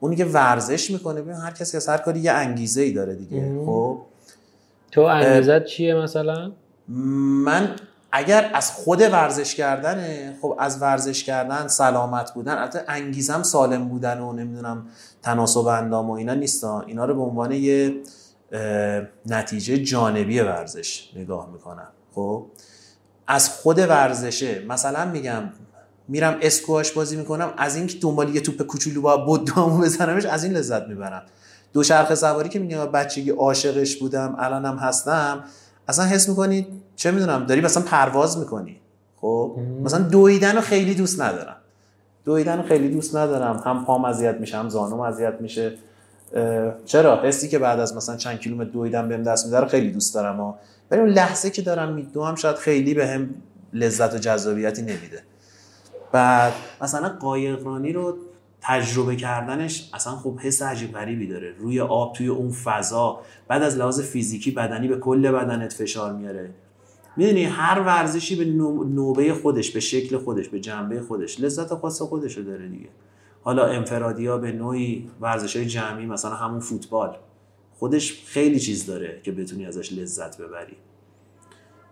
اونی 0.00 0.16
که 0.16 0.24
ورزش 0.24 0.90
می‌کنه 0.90 1.22
ببین 1.22 1.34
هر 1.34 1.50
کسی 1.50 1.76
از 1.76 1.88
هر 1.88 1.98
کاری 1.98 2.20
یه 2.20 2.32
انگیزه 2.32 2.80
ای 2.80 2.92
داره 2.92 3.14
دیگه. 3.14 3.60
خب؟ 3.66 4.02
تو 4.92 5.00
انگیزت 5.00 5.64
چیه 5.64 5.94
مثلا؟ 5.94 6.52
من 6.88 7.76
اگر 8.16 8.50
از 8.54 8.70
خود 8.72 9.00
ورزش 9.00 9.54
کردنه 9.54 10.36
خب 10.42 10.56
از 10.58 10.82
ورزش 10.82 11.24
کردن 11.24 11.68
سلامت 11.68 12.34
بودن 12.34 12.58
البته 12.58 12.84
انگیزم 12.88 13.42
سالم 13.42 13.88
بودن 13.88 14.20
و 14.20 14.32
نمی‌دونم 14.32 14.86
تناسب 15.22 15.66
اندام 15.66 16.10
و 16.10 16.12
اینا 16.12 16.34
نیستا 16.34 16.80
اینا 16.80 17.04
رو 17.04 17.14
به 17.14 17.22
عنوان 17.22 17.52
یه 17.52 17.94
نتیجه 19.26 19.78
جانبی 19.78 20.40
ورزش 20.40 21.10
نگاه 21.16 21.50
می‌کنم. 21.52 21.88
خب؟ 22.14 22.46
از 23.26 23.48
خود 23.48 23.78
ورزشه 23.78 24.64
مثلا 24.68 25.04
میگم 25.04 25.42
میرم 26.08 26.36
اسکواش 26.42 26.92
بازی 26.92 27.16
می‌کنم 27.16 27.52
از 27.56 27.76
این 27.76 27.86
که 27.86 27.98
دنبال 27.98 28.34
یه 28.34 28.40
توپ 28.40 28.62
کوچولو 28.62 29.00
با 29.00 29.16
بدوامو 29.16 29.82
بزنمش 29.82 30.24
از 30.24 30.44
این 30.44 30.52
لذت 30.52 30.82
می‌برم. 30.88 31.22
دوچرخه 31.72 32.14
سواری 32.14 32.48
که 32.48 32.58
میگم 32.58 32.86
بچگی 32.86 33.30
عاشقش 33.30 33.96
بودم 33.96 34.36
الانم 34.38 34.76
هستم 34.76 35.44
اصلا 35.88 36.04
حس 36.04 36.28
می‌کنی 36.28 36.66
چه 36.96 37.10
می‌دونم 37.10 37.46
داری 37.46 37.60
مثلا 37.60 37.82
پرواز 37.82 38.38
می‌کنی. 38.38 38.80
خب؟ 39.20 39.56
مثلا 39.84 40.02
دویدن 40.02 40.54
رو 40.54 40.60
خیلی 40.60 40.94
دوست 40.94 41.20
ندارم. 41.20 41.56
دویدن 42.24 42.56
رو 42.56 42.62
خیلی 42.62 42.88
دوست 42.88 43.16
ندارم. 43.16 43.62
هم 43.64 43.84
پام 43.84 44.04
اذیت 44.04 44.34
میشه 44.40 44.56
هم 44.56 44.68
زانوم 44.68 45.00
اذیت 45.00 45.34
میشه. 45.40 45.72
چرا؟ 46.84 47.22
حسی 47.22 47.48
که 47.48 47.58
بعد 47.58 47.80
از 47.80 47.96
مثلا 47.96 48.16
چند 48.16 48.38
کیلومتر 48.38 48.70
دویدن 48.70 49.08
بهم 49.08 49.22
دست 49.22 49.46
میده 49.46 49.60
رو 49.60 49.66
خیلی 49.66 49.90
دوست 49.90 50.14
دارم 50.14 50.36
ها. 50.36 50.58
ولی 50.90 51.00
اون 51.00 51.10
لحظه 51.10 51.50
که 51.50 51.62
دارم 51.62 51.92
میدوام 51.92 52.34
شاید 52.34 52.56
خیلی 52.56 52.94
بهم 52.94 53.34
لذت 53.72 54.14
و 54.14 54.18
جذابیتی 54.18 54.82
نمیده. 54.82 55.22
بعد 56.12 56.52
مثلا 56.80 57.08
قایقرانی 57.08 57.92
رو 57.92 58.16
تجربه 58.66 59.16
کردنش 59.16 59.90
اصلا 59.94 60.12
خب 60.16 60.38
حس 60.38 60.62
عجیب 60.62 60.92
غریبی 60.92 61.26
داره. 61.26 61.54
روی 61.58 61.80
آب 61.80 62.12
توی 62.12 62.28
اون 62.28 62.50
فضا 62.50 63.20
بعد 63.48 63.62
از 63.62 63.76
لحاظ 63.76 64.00
فیزیکی 64.00 64.50
بدنی 64.50 64.88
به 64.88 64.96
کل 64.96 65.30
بدنت 65.30 65.72
فشار 65.72 66.12
میاره. 66.12 66.50
می‌دونی 67.16 67.44
هر 67.44 67.80
ورزشی 67.80 68.36
به 68.36 68.44
نو- 68.44 68.84
نوبه 68.84 69.34
خودش 69.34 69.70
به 69.70 69.80
شکل 69.80 70.18
خودش 70.18 70.48
به 70.48 70.60
جنبه 70.60 71.00
خودش 71.00 71.40
لذت 71.40 71.74
خاص 71.74 72.02
خودش 72.02 72.38
رو 72.38 72.44
داره 72.44 72.68
دیگه. 72.68 72.88
حالا 73.42 73.66
انفرادی 73.66 74.26
ها 74.26 74.38
به 74.38 74.52
نوعی 74.52 75.10
ورزش 75.20 75.56
های 75.56 75.66
جمعی 75.66 76.06
مثلا 76.06 76.34
همون 76.34 76.60
فوتبال 76.60 77.16
خودش 77.74 78.22
خیلی 78.26 78.60
چیز 78.60 78.86
داره 78.86 79.20
که 79.22 79.32
بتونی 79.32 79.66
ازش 79.66 79.92
لذت 79.92 80.40
ببری. 80.40 80.76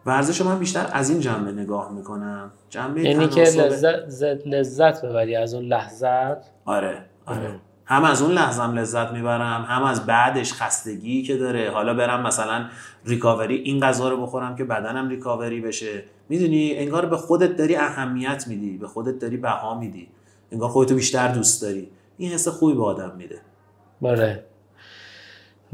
ورزش 0.07 0.43
من 0.43 0.59
بیشتر 0.59 0.87
از 0.93 1.11
این 1.11 1.21
جنبه 1.21 1.53
نگاه 1.53 1.93
می‌کنم. 1.93 2.51
جنبه 2.71 3.03
یعنی 3.03 3.29
که 3.29 3.41
لذت, 3.43 4.47
لذت 4.47 5.05
ببری 5.05 5.37
از 5.37 5.55
اون 5.55 5.65
لحظت؟ 5.65 6.37
آره 6.65 6.99
آره. 7.27 7.61
هم 7.85 8.05
از 8.05 8.23
اون 8.23 8.33
لحظم 8.33 8.79
لذت 8.79 9.13
می‌برم 9.13 9.65
هم 9.69 9.83
از 9.83 10.07
بعدش 10.07 10.53
خستگی 10.53 11.23
که 11.23 11.37
داره. 11.37 11.71
حالا 11.71 11.95
برم 11.95 12.23
مثلا 12.23 12.65
ریکاوری 13.05 13.55
این 13.55 13.81
غذا 13.81 14.09
رو 14.09 14.23
بخورم 14.23 14.57
که 14.57 14.65
بدنم 14.65 15.09
ریکاوری 15.09 15.61
بشه. 15.61 16.05
می‌دونی؟ 16.29 16.75
انگار 16.77 17.07
به 17.07 17.17
خودت 17.17 17.57
داری 17.57 17.77
اهمیت 17.77 18.45
میدی 18.49 18.77
به 18.79 18.87
خودت 18.87 19.19
داری 19.19 19.37
بها 19.37 19.79
میدی. 19.79 20.09
انگار 20.53 20.69
خودتو 20.69 20.95
بیشتر 20.95 21.29
دوست 21.29 21.63
داری. 21.63 21.91
این 22.19 22.33
حس 22.33 22.49
خوبی 22.49 22.75
به 22.75 22.85
آدم 22.85 23.13
میده. 23.17 23.39
بله 24.03 24.45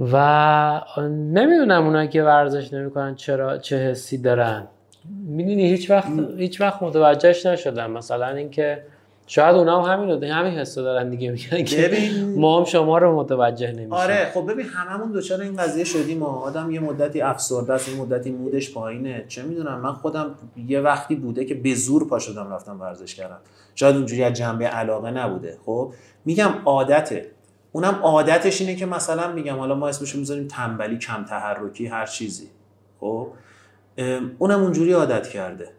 و 0.00 0.80
نمی‌دونم 1.08 1.84
اونایی 1.84 2.08
که 2.08 2.22
ورزش 2.22 2.72
نمی‌کنن 2.72 3.14
چرا 3.14 3.58
چه 3.58 3.76
حسی 3.76 4.18
دارن. 4.18 4.66
می‌دونی 5.26 5.70
هیچ 5.70 5.90
وقت 5.90 6.08
هیچ 6.36 6.60
وقت 6.60 6.82
متوجهش 6.82 7.46
نشدم. 7.46 7.90
مثلا 7.90 8.26
اینکه 8.26 8.82
شاید 9.26 9.56
اونا 9.56 9.82
هم 9.82 9.92
همین 9.92 10.10
رو 10.10 10.34
همین 10.34 10.58
حس 10.58 10.74
دارن 10.74 11.10
دیگه. 11.10 11.30
میگن 11.30 11.64
که 11.64 11.90
ما 12.36 12.58
هم 12.58 12.64
شما 12.64 12.98
رو 12.98 13.16
متوجه 13.16 13.70
نمیشیم. 13.70 13.92
آره 13.92 14.30
خب 14.34 14.50
ببین 14.50 14.66
هممون 14.66 15.12
دچار 15.12 15.40
این 15.40 15.56
قضیه 15.56 15.84
شدیم 15.84 16.18
ما 16.18 16.26
آدم 16.26 16.70
یه 16.70 16.80
مدتی 16.80 17.20
افسرده 17.20 17.72
است 17.72 17.88
یه 17.88 18.00
مدتی 18.00 18.30
مودش 18.30 18.74
پایینه. 18.74 19.24
چه 19.28 19.42
می‌دونم 19.42 19.80
من 19.80 19.92
خودم 19.92 20.34
یه 20.66 20.80
وقتی 20.80 21.14
بوده 21.14 21.44
که 21.44 21.54
به 21.54 21.74
زور 21.74 22.08
پا 22.08 22.18
شدم 22.18 22.52
رفتم 22.52 22.80
ورزش 22.80 23.14
کردم. 23.14 23.38
شاید 23.74 23.96
اونجوری 23.96 24.24
از 24.24 24.32
جنبه 24.32 24.66
علاقه 24.66 25.10
نبوده. 25.10 25.56
خب 25.66 25.92
میگم 26.24 26.50
عادته. 26.64 27.26
اونم 27.72 27.94
عادتش 27.94 28.60
اینه 28.60 28.76
که 28.76 28.86
مثلا 28.86 29.32
میگم 29.32 29.58
حالا 29.58 29.74
ما 29.74 29.88
اسمشو 29.88 30.18
می‌ذاریم 30.18 30.46
تنبلی 30.46 30.98
کم 30.98 31.24
تحرکی 31.24 31.86
هر 31.86 32.06
چیزی. 32.06 32.48
خب؟ 33.00 33.28
اونم 34.38 34.62
اونجوری 34.62 34.92
عادت 34.92 35.28
کرده. 35.28 35.72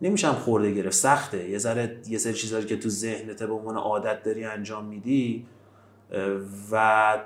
نمیشم 0.00 0.32
خورده 0.32 0.72
گرفت 0.72 0.96
سخته. 0.96 1.48
یه 1.48 1.58
ذره 1.58 2.00
یه 2.08 2.18
سری 2.18 2.34
چیزایی 2.34 2.66
که 2.66 2.76
تو 2.76 2.88
ذهنت 2.88 3.42
به 3.42 3.52
عنوان 3.52 3.76
عادت 3.76 4.22
داری 4.22 4.44
انجام 4.44 4.84
میدی 4.84 5.46
و 6.72 7.18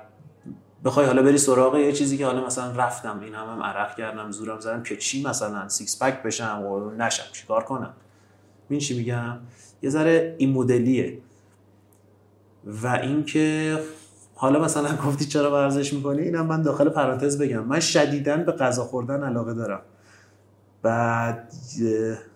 بخوای 0.84 1.06
حالا 1.06 1.22
بری 1.22 1.38
سراغ 1.38 1.76
یه 1.76 1.92
چیزی 1.92 2.18
که 2.18 2.26
حالا 2.26 2.46
مثلا 2.46 2.70
رفتم 2.70 3.20
این 3.20 3.34
هم, 3.34 3.48
هم 3.48 3.62
عرق 3.62 3.96
کردم 3.96 4.30
زورم 4.30 4.60
زدم 4.60 4.82
که 4.82 4.96
چی 4.96 5.22
مثلا 5.22 5.68
سیکس 5.68 6.02
پک 6.02 6.22
بشم 6.22 6.62
و 6.62 6.90
نشم 6.90 7.24
چیکار 7.32 7.64
کنم؟ 7.64 7.94
این 8.68 8.80
چی 8.80 8.96
میگم؟ 8.96 9.38
یه 9.82 9.90
ذره 9.90 10.34
این 10.38 10.52
مدلیه. 10.52 11.18
و 12.66 12.86
اینکه 12.86 13.78
حالا 14.34 14.60
مثلا 14.60 14.88
گفتی 15.06 15.24
چرا 15.24 15.52
ورزش 15.52 15.92
می‌کنی؟ 15.92 16.22
اینم 16.22 16.46
من 16.46 16.62
داخل 16.62 16.88
پرانتز 16.88 17.38
بگم. 17.38 17.64
من 17.64 17.80
شدیداً 17.80 18.36
به 18.36 18.52
غذا 18.52 18.84
خوردن 18.84 19.22
علاقه 19.22 19.54
دارم. 19.54 19.80
بعد 20.82 21.52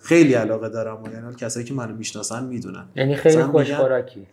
خیلی 0.01 0.34
علاقه 0.34 0.68
دارم 0.68 1.03
و 1.03 1.09
یعنی 1.12 1.34
کسایی 1.34 1.66
که 1.66 1.74
منو 1.74 1.94
می‌شناسن 1.96 2.44
می‌دونن. 2.44 2.84
یعنی 2.94 3.16
خیلی 3.16 3.42
خوشخوراکی. 3.42 4.26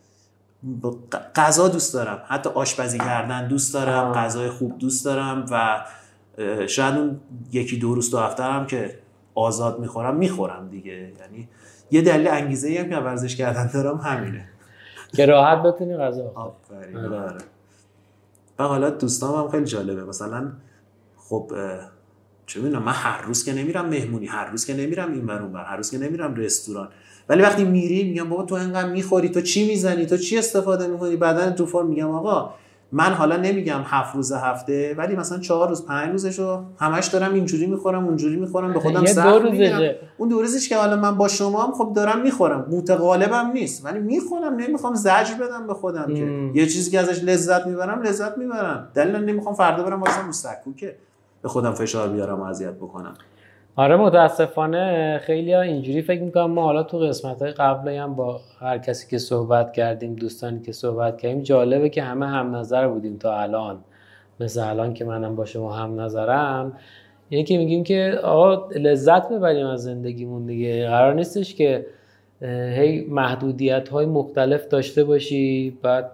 غذا 1.36 1.68
دوست 1.68 1.94
دارم. 1.94 2.22
حتی 2.28 2.50
آشپزی 2.50 2.98
کردن 2.98 3.48
دوست 3.48 3.74
دارم 3.74 4.14
غذای 4.14 4.50
خوب 4.50 4.78
دوست 4.78 5.06
دارم 5.06 5.46
و 5.52 5.86
شاید 6.68 6.96
اون 6.96 7.20
یکی 7.52 7.78
دو 7.78 7.96
روز 7.96 8.12
دو 8.12 8.18
هفته 8.18 8.44
هم 8.44 8.66
که 8.66 9.00
آزاد 9.36 9.80
می‌خورم 9.80 10.16
می‌خورم 10.16 10.70
دیگه. 10.70 10.94
یعنی 10.94 11.50
یه 11.92 12.02
دلیل 12.02 12.28
انگیزه 12.28 12.68
ای 12.68 12.78
هم 12.78 12.90
که 12.90 12.96
ورزش 12.96 13.36
کردن 13.36 13.70
دارم 13.74 13.98
همینه. 13.98 14.50
که 15.16 15.26
راحت 15.26 15.64
بتونی 15.64 15.98
غذا 15.98 16.32
آفرین. 16.36 16.98
و 18.60 18.64
حالا 18.64 18.90
دوستام 18.90 19.44
هم 19.44 19.52
خیلی 19.52 19.66
جالبه. 19.66 20.04
مثلا 20.04 20.52
خب 21.18 21.52
چه 22.46 22.62
می‌دونم 22.62 22.84
من 22.84 22.92
هر 22.92 23.22
روز 23.22 23.46
که 23.46 23.54
نمیرم 23.54 23.90
مهمونی 23.90 24.26
هر 24.26 24.50
روز 24.52 24.66
که 24.66 24.74
نمیرم 24.74 25.14
این 25.14 25.26
بر 25.26 25.64
هر 25.64 25.78
روز 25.78 25.92
که 25.92 25.98
نمیرم 25.98 26.36
رستوران. 26.36 26.90
ولی 27.30 27.42
وقتی 27.42 27.64
میری 27.64 28.04
میگم 28.04 28.30
بابا 28.30 28.44
تو 28.44 28.56
انقدر 28.56 28.90
می‌خوری 28.90 29.30
تو 29.30 29.42
چی 29.42 29.68
می‌زنی؟ 29.68 30.06
تو 30.06 30.18
چی 30.18 30.38
استفاده 30.38 30.88
می‌کنی؟ 30.88 31.16
بدن 31.16 31.54
تو 31.54 31.66
فرم 31.66 31.88
میگم 31.88 32.12
آقا 32.12 32.54
من 32.92 33.14
حالا 33.14 33.38
نمیگم 33.38 33.82
هفت 33.86 34.16
روز 34.16 34.32
هفته 34.32 34.96
ولی 34.98 35.16
مثلا 35.16 35.40
چهار 35.40 35.70
روز 35.70 35.86
پنج 35.86 36.12
روزشو 36.12 36.64
همش 36.80 37.08
دارم 37.08 37.34
اینجوری 37.34 37.66
می‌خورم 37.66 38.06
اونجوری 38.06 38.36
می‌خورم 38.36 38.74
به 38.74 38.80
خودم 38.80 39.06
سخت 39.06 39.28
اون 40.18 40.30
دو 40.30 40.42
روزش 40.42 40.70
که 40.70 40.78
حالا 40.78 40.96
من 40.96 41.18
با 41.18 41.28
شما 41.28 41.64
هم 41.64 41.72
خب 41.72 41.94
دارم 41.96 42.22
می‌خورم. 42.22 42.66
متقالبم 42.70 43.52
نیست 43.54 43.86
ولی 43.86 44.00
می‌خورم 44.00 44.56
نمی‌خوام 44.56 44.96
زجر 44.96 45.34
بدم 45.42 45.68
به 45.68 45.74
خودم 45.74 46.14
که 46.14 46.52
یه 46.60 46.68
چیزی 46.68 46.92
که 46.92 47.00
ازش 47.00 47.24
لذت 47.24 47.68
می‌برم 47.68 48.02
لذت 48.02 48.38
می‌برم. 48.38 48.88
دلیل 48.94 49.16
نمی‌خوام 49.16 49.56
فردا 49.56 49.84
برم 49.84 50.02
واسه 50.02 50.28
مستکو 50.28 50.74
که 50.74 50.96
به 51.42 51.50
خودم 51.50 51.72
فشار 51.72 52.10
بیارم 52.10 52.40
و 52.40 52.44
اذیت 52.44 52.74
بکنم. 52.74 53.14
آره 53.78 53.96
متاسفانه 53.96 55.18
خیلی 55.24 55.54
ها 55.54 55.62
اینجوری 55.62 56.02
فکر 56.02 56.22
می‌کنم 56.22 56.52
ما 56.52 56.64
حالا 56.64 56.84
تو 56.84 57.00
قسمت 57.00 57.42
های 57.42 57.52
قبل 57.52 57.92
هم 57.92 58.16
با 58.16 58.42
هر 58.60 58.78
کسی 58.78 59.08
که 59.10 59.18
صحبت 59.18 59.74
کردیم 59.74 60.16
دوستانی 60.16 60.60
که 60.62 60.72
صحبت 60.72 61.18
کردیم 61.18 61.42
جالبه 61.42 61.90
که 61.90 62.04
همه 62.04 62.28
هم 62.28 62.56
نظر 62.56 62.88
بودیم 62.88 63.18
تا 63.18 63.42
الان. 63.42 63.80
مثل 64.40 64.70
الان 64.70 64.94
که 64.94 65.06
منم 65.06 65.36
با 65.36 65.46
شما 65.46 65.74
هم 65.74 66.02
نظرم. 66.02 66.74
که 67.30 67.58
میگیم 67.58 67.84
که 67.84 68.20
آقا 68.24 68.70
لذت 68.70 69.30
ببریم 69.30 69.68
از 69.68 69.84
زندگیمون 69.84 70.46
دیگه. 70.46 70.88
قرار 70.88 71.14
نیستش 71.14 71.56
که 71.56 71.86
هی 72.42 73.06
محدودیت 73.10 73.90
های 73.90 74.06
مختلف 74.06 74.68
داشته 74.68 75.04
باشی 75.04 75.78
بعد 75.82 76.12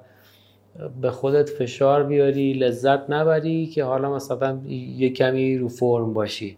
به 1.01 1.11
خودت 1.11 1.49
فشار 1.49 2.03
بیاری 2.03 2.53
لذت 2.53 3.09
نبری 3.09 3.65
که 3.65 3.83
حالا 3.83 4.15
مثلا 4.15 4.59
یه 4.97 5.09
کمی 5.09 5.57
رو 5.57 5.67
فرم 5.67 6.13
باشی. 6.13 6.57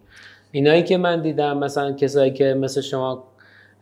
اینایی 0.56 0.84
که 0.84 0.98
من 0.98 1.22
دیدم 1.22 1.58
مثلا 1.58 1.92
کسایی 1.92 2.32
که 2.32 2.54
مثل 2.54 2.82
شما 2.82 3.24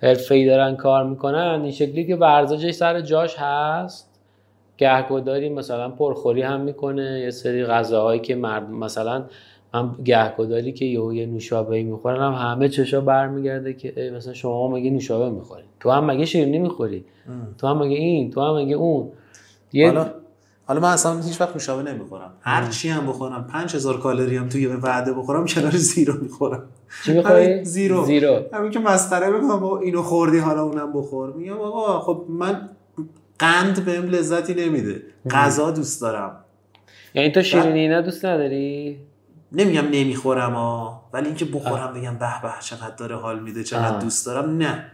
حرفه‌ای 0.01 0.45
دارن 0.45 0.75
کار 0.75 1.03
می‌کنن 1.03 1.59
این 1.63 1.71
شکلی 1.71 2.05
که 2.05 2.15
ورزشش 2.15 2.71
سر 2.71 3.01
جاش 3.01 3.35
هست 3.37 4.09
گهگداری 4.77 5.49
مثلا 5.49 5.89
پرخوری 5.89 6.41
هم 6.41 6.61
می‌کنه 6.61 7.19
یه 7.19 7.29
سری 7.29 7.65
غذاهایی 7.65 8.19
که 8.19 8.35
مرد 8.35 8.69
مثلا 8.69 9.23
من 9.73 9.89
گهگداری 10.05 10.71
که 10.71 10.85
یه 10.85 11.15
یه 11.15 11.25
نوشابه 11.25 11.83
می‌خورن 11.83 12.21
هم 12.21 12.33
همه 12.33 12.69
چشا 12.69 13.01
برمیگرده 13.01 13.73
که 13.73 14.11
مثلا 14.17 14.33
شما 14.33 14.67
مگه 14.67 14.89
نوشابه 14.89 15.29
می‌خوری؟ 15.29 15.63
تو 15.79 15.89
هم 15.89 16.05
مگه 16.05 16.25
شیرینی 16.25 16.57
می‌خوری؟ 16.59 17.05
تو 17.57 17.67
هم 17.67 17.77
مگه 17.77 17.95
این 17.95 18.31
تو 18.31 18.41
هم 18.41 18.55
مگه 18.55 18.75
اون؟ 18.75 19.11
یه 19.73 19.93
حالا 20.71 20.81
من 20.81 20.89
اصلا 20.93 21.21
هیچ 21.21 21.41
وقت 21.41 21.53
نوشابه 21.53 21.91
نمی‌خورم. 21.91 22.31
هر 22.41 22.67
چی 22.69 22.89
هم 22.89 23.07
بخورم 23.07 23.47
5000 23.47 23.99
کالری 23.99 24.37
هم 24.37 24.49
توی 24.49 24.67
وعده 24.67 25.13
بخورم 25.13 25.45
کنار 25.45 25.71
زیرو 25.71 26.13
می‌خورم. 26.21 26.63
چی 27.05 27.13
می‌خوری؟ 27.13 27.65
زیرو. 27.65 28.05
زیرو. 28.05 28.39
همین 28.53 28.71
که 28.71 28.79
مسخره 28.79 29.29
می‌کنم 29.29 29.63
اینو 29.63 30.01
خوردی 30.01 30.37
حالا 30.37 30.63
اونم 30.63 30.93
بخور. 30.93 31.33
میگم 31.33 31.57
آقا 31.57 31.99
خب 31.99 32.25
من 32.29 32.69
قند 33.39 33.85
بهم 33.85 34.05
لذتی 34.05 34.53
نمیده. 34.53 35.01
غذا 35.31 35.71
دوست 35.71 36.01
دارم. 36.01 36.35
یعنی 37.13 37.31
تو 37.31 37.41
شیرینی 37.41 37.79
اینا 37.79 38.01
دوست 38.01 38.25
نداری؟ 38.25 38.99
نمیگم 39.51 39.85
نمی‌خورم 39.91 40.53
ها 40.53 41.03
ولی 41.13 41.25
اینکه 41.25 41.45
بخورم 41.45 41.93
بگم 41.93 42.17
به 42.17 42.41
به 42.41 42.49
چقدر 42.61 42.95
داره 42.95 43.15
حال 43.15 43.39
میده 43.39 43.63
چقدر 43.63 43.99
دوست 43.99 44.25
دارم 44.25 44.57
نه. 44.57 44.85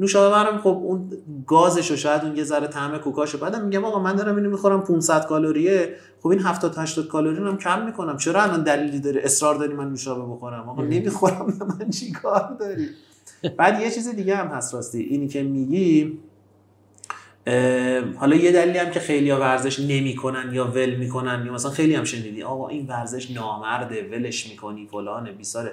نوشابه 0.00 0.58
خب 0.58 0.66
اون 0.66 1.10
گازش 1.46 1.90
و 1.90 1.96
شاید 1.96 2.24
اون 2.24 2.36
یه 2.36 2.44
ذره 2.44 2.66
طعم 2.66 2.98
کوکاشو 2.98 3.38
بعدم 3.38 3.64
میگم 3.64 3.84
آقا 3.84 3.98
من 3.98 4.16
دارم 4.16 4.36
اینو 4.36 4.50
می‌خورم 4.50 4.80
500 4.80 5.26
کالریه. 5.26 5.96
خب 6.20 6.28
این 6.28 6.40
70 6.40 6.78
80 6.78 7.08
کالری 7.08 7.36
هم 7.36 7.58
کم 7.58 7.86
می‌کنم. 7.86 8.16
چرا 8.16 8.42
الان 8.42 8.62
دلیلی 8.62 9.00
داره؟ 9.00 9.20
اصرار 9.24 9.54
داری 9.54 9.74
من 9.74 9.88
نوشابه 9.88 10.34
بخورم؟ 10.34 10.68
آقا 10.68 10.82
نمی‌خورم 10.82 11.76
من 11.80 11.90
چیکار 11.90 12.56
داری؟ 12.60 12.88
بعد 13.56 13.80
یه 13.80 13.90
چیز 13.90 14.08
دیگه 14.08 14.36
هم 14.36 14.46
هست 14.46 14.74
راستی 14.74 14.98
اینی 14.98 15.28
که 15.28 15.42
میگی 15.42 16.18
حالا 18.16 18.36
یه 18.36 18.52
دلیلی 18.52 18.78
هم 18.78 18.90
که 18.90 19.00
خیلی 19.00 19.30
ها 19.30 19.40
ورزش 19.40 19.80
نمی‌کنن 19.80 20.54
یا 20.54 20.64
ول 20.64 20.94
می‌کنن 20.94 21.42
یا 21.46 21.52
مثلا 21.52 21.70
خیلی 21.70 21.94
هم 21.94 22.04
شنیدی 22.04 22.42
آقا 22.42 22.68
این 22.68 22.86
ورزش 22.86 23.30
نامرده 23.30 24.08
ولش 24.12 24.50
می‌کنی 24.50 24.88
فلانه 24.90 25.32
بیساره. 25.32 25.72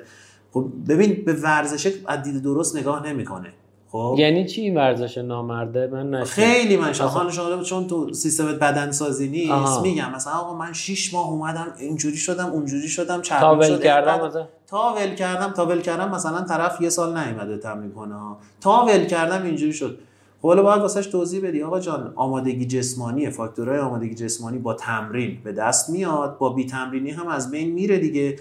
خب 0.52 0.72
ببین 0.88 1.24
به 1.26 1.34
ورزش 1.34 1.94
از 2.06 2.24
دید 2.24 2.44
درست 2.44 2.76
نگاه 2.76 3.08
نمی‌کنه. 3.08 3.54
خب. 3.98 4.20
یعنی 4.20 4.46
چی 4.46 4.62
این 4.62 4.78
ورزش 4.78 5.18
نامرده؟ 5.18 5.88
من 5.88 6.10
نشد. 6.10 6.30
خیلی 6.30 6.78
من 6.78 6.94
خانه 6.94 7.32
شما 7.32 7.64
چون 7.64 7.88
تو 7.88 8.14
سیستم 8.14 8.46
بدن 8.46 8.92
سازی 8.92 9.28
نیست 9.28 9.82
میگم. 9.82 10.12
مثلا 10.16 10.34
آقا 10.34 10.54
من 10.54 10.74
6 10.74 11.14
ماه 11.14 11.30
اومدم 11.30 11.68
اینجوری 11.80 12.18
شدم 12.18 12.46
اونجوری 12.46 12.88
شدم 12.88 13.22
چربی 13.22 13.66
شدم 13.66 13.80
کردم 13.80 14.30
تا 14.68 14.94
ول 14.94 15.16
کردم 15.16 15.54
تا 15.54 15.66
ول 15.66 15.82
کردم 15.82 16.10
مثلا 16.10 16.42
طرف 16.42 16.82
یه 16.82 16.90
سال 16.90 17.18
نیومده 17.18 17.58
تمرین 17.58 17.92
کنه. 17.92 18.16
تا 18.62 18.86
ول 18.86 19.06
کردم 19.06 19.44
اینجوری 19.44 19.74
شد. 19.74 20.00
خب 20.42 20.48
حالا 20.48 20.64
باید 20.64 20.82
واسش 20.82 21.08
توضیح 21.08 21.48
بدی. 21.48 21.64
آقا 21.64 21.80
جان 21.80 22.14
آمادگی 22.16 22.66
جسمانی 22.66 23.30
فاکتورهای 23.30 23.80
آمادگی 23.80 24.16
جسمانی 24.16 24.58
با 24.58 24.74
تمرین 24.74 25.38
به 25.44 25.52
دست 25.52 25.90
میاد. 25.90 26.38
با 26.38 26.50
بی 26.50 26.66
تمرینی 26.66 27.12
هم 27.12 27.28
از 27.28 27.52
بین 27.52 27.72
میره 27.72 27.98
دیگه. 27.98 28.36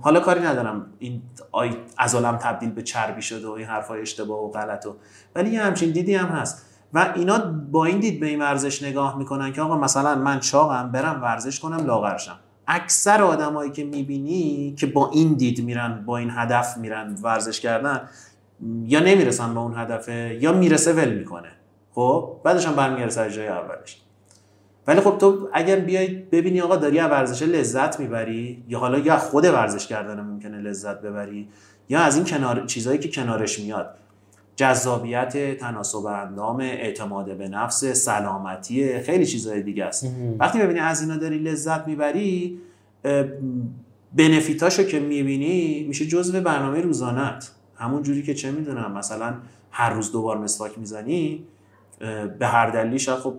حالا 0.00 0.20
کاری 0.20 0.40
ندارم 0.40 0.86
این 0.98 1.22
عضلم 1.98 2.36
تبدیل 2.36 2.70
به 2.70 2.82
چربی 2.82 3.22
شده 3.22 3.48
و 3.48 3.50
این 3.50 3.66
حرفای 3.66 4.00
اشتباه 4.00 4.44
و 4.44 4.50
غلط 4.50 4.86
و 4.86 4.96
ولی 5.34 5.50
یه 5.50 5.62
همچین 5.62 5.90
دیدی 5.90 6.14
هم 6.14 6.28
هست. 6.28 6.66
و 6.94 7.12
اینا 7.16 7.38
با 7.70 7.84
این 7.84 8.00
دید 8.00 8.20
به 8.20 8.26
این 8.26 8.40
ورزش 8.40 8.82
نگاه 8.82 9.18
می‌کنن 9.18 9.52
که 9.52 9.62
آقا 9.62 9.78
مثلا 9.78 10.14
من 10.14 10.40
چاقم 10.40 10.92
برم 10.92 11.22
ورزش 11.22 11.60
کنم 11.60 11.86
لاغرشم. 11.86 12.38
اکثر 12.66 13.22
آدمایی 13.22 13.70
که 13.70 13.84
می‌بینی 13.84 14.74
که 14.78 14.86
با 14.86 15.10
این 15.10 15.34
دید 15.34 15.64
میرن 15.64 16.04
با 16.06 16.16
این 16.16 16.30
هدف 16.30 16.76
میرن 16.76 17.16
ورزش 17.22 17.60
کردن 17.60 18.08
یا 18.84 19.00
نمی‌رسن 19.00 19.54
به 19.54 19.60
اون 19.60 19.78
هدفه 19.78 20.38
یا 20.40 20.52
می‌رسه 20.52 20.92
ول 20.92 21.14
می‌کنه. 21.14 21.48
خب؟ 21.94 22.40
بعدش 22.44 22.66
هم 22.66 22.76
برمیگرده 22.76 23.10
سر 23.10 23.30
جای 23.30 23.48
اولش. 23.48 24.02
ولی 24.86 25.00
خب 25.00 25.18
تو 25.18 25.48
اگر 25.52 25.76
بیای 25.76 26.08
ببینی 26.08 26.60
آقا 26.60 26.76
داری 26.76 26.98
از 26.98 27.10
ورزش 27.10 27.42
لذت 27.42 28.00
می‌بری 28.00 28.64
یا 28.68 28.78
حالا 28.78 28.98
یا 28.98 29.16
خود 29.16 29.44
ورزش 29.44 29.86
کردن 29.86 30.20
ممکنه 30.20 30.58
لذت 30.58 31.00
ببری 31.00 31.48
یا 31.88 32.00
از 32.00 32.16
این 32.16 32.24
کنار 32.24 32.66
چیزهایی 32.66 32.98
که 32.98 33.08
کنارش 33.08 33.58
میاد. 33.58 33.94
جذابیت 34.56 35.58
تناسب 35.58 36.06
اندام 36.06 36.60
اعتماد 36.60 37.36
به 37.38 37.48
نفس 37.48 37.84
سلامتی 37.84 39.00
خیلی 39.00 39.26
چیزهای 39.26 39.62
دیگه 39.62 39.84
است. 39.84 40.06
وقتی 40.38 40.58
ببینی 40.58 40.80
از 40.80 41.00
اینا 41.02 41.16
داری 41.16 41.38
لذت 41.38 41.86
می‌بری 41.86 42.58
بنفیتاشو 44.16 44.82
که 44.82 45.00
می‌بینی 45.00 45.84
میشه 45.88 46.06
جزء 46.06 46.40
برنامه 46.40 46.80
روزانت 46.80 47.50
همون 47.76 48.02
جوری 48.02 48.22
که 48.22 48.34
چه 48.34 48.50
می‌دونم 48.50 48.92
مثلا 48.92 49.34
هر 49.70 49.90
روز 49.90 50.12
دوبار 50.12 50.38
مسواک 50.38 50.78
می‌زنی 50.78 51.44
به 52.38 52.46
هر 52.46 52.70
دلیلی 52.70 52.98
شاید 52.98 53.18
خب 53.18 53.34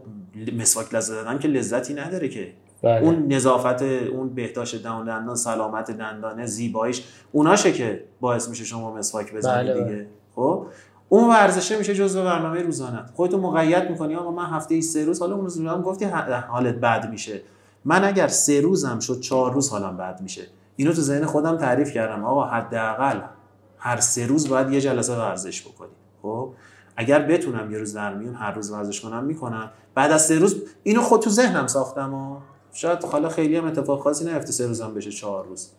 مسواک 0.57 0.93
لذت 0.93 1.11
دادن 1.11 1.39
که 1.39 1.47
لذتی 1.47 1.93
نداره 1.93 2.29
که. 2.29 2.53
بله. 2.83 3.01
اون 3.01 3.33
نظافت 3.33 3.81
اون 3.81 4.29
بهداشت 4.29 4.83
دندان 4.83 5.05
دندان 5.05 5.35
سلامت 5.35 5.91
دندانه 5.91 6.45
زیباییش 6.45 7.03
اوناشه 7.31 7.71
که 7.71 8.03
باعث 8.19 8.49
میشه 8.49 8.65
شما 8.65 8.95
مسواک 8.95 9.33
بزنید 9.33 9.73
بله 9.73 9.83
دیگه. 9.83 10.07
خب؟ 10.35 10.65
اون 11.09 11.29
ورزشه 11.29 11.77
میشه 11.77 11.95
جزء 11.95 12.23
برنامه 12.23 12.61
روزانه. 12.61 13.05
خودتو 13.13 13.37
مقید 13.37 13.89
می‌کنی 13.89 14.15
آقا 14.15 14.31
من 14.31 14.45
هفته 14.45 14.75
ای 14.75 14.81
سه 14.81 15.05
روز 15.05 15.19
حالا 15.19 15.35
اون 15.35 15.43
روز 15.43 15.59
هم 15.59 15.81
گفتی 15.81 16.05
حالت 16.49 16.75
بد 16.75 17.09
میشه. 17.09 17.41
من 17.85 18.03
اگر 18.03 18.27
سه 18.27 18.61
روزم 18.61 18.99
شد 18.99 19.19
چهار 19.19 19.53
روز 19.53 19.69
حالم 19.69 19.97
بد 19.97 20.21
میشه. 20.21 20.41
اینو 20.75 20.93
تو 20.93 21.01
ذهن 21.01 21.25
خودم 21.25 21.57
تعریف 21.57 21.91
کردم. 21.91 22.25
آقا 22.25 22.43
حداقل 22.43 23.19
هر 23.77 23.99
سه 23.99 24.27
روز 24.27 24.49
باید 24.49 24.71
یه 24.71 24.81
جلسه 24.81 25.15
ورزش 25.15 25.61
بکنی. 25.61 25.91
خب؟ 26.21 26.49
اگر 26.95 27.19
بتونم 27.19 27.71
یه 27.71 27.77
روز 27.77 27.93
در 27.93 28.13
میون 28.13 28.33
هر 28.33 28.51
روز 28.51 28.71
ورزش 28.71 29.01
کنم 29.01 29.23
می‌کنم. 29.23 29.71
بعد 29.95 30.11
از 30.11 30.25
سه 30.25 30.39
روز 30.39 30.63
اینو 30.83 31.01
خود 31.01 31.21
تو 31.21 31.29
ذهنم 31.29 31.67
ساختم 31.67 32.13
و 32.13 32.37
شاید 32.73 33.03
حالا 33.03 33.29
خیلی 33.29 33.55
هم 33.55 33.65
اتفاق 33.65 34.03
خاصی 34.03 34.25
نیفته 34.25 34.51
سه 34.51 34.67
روزم 34.67 34.93
بشه 34.93 35.11
چهار 35.11 35.45
روز. 35.45 35.69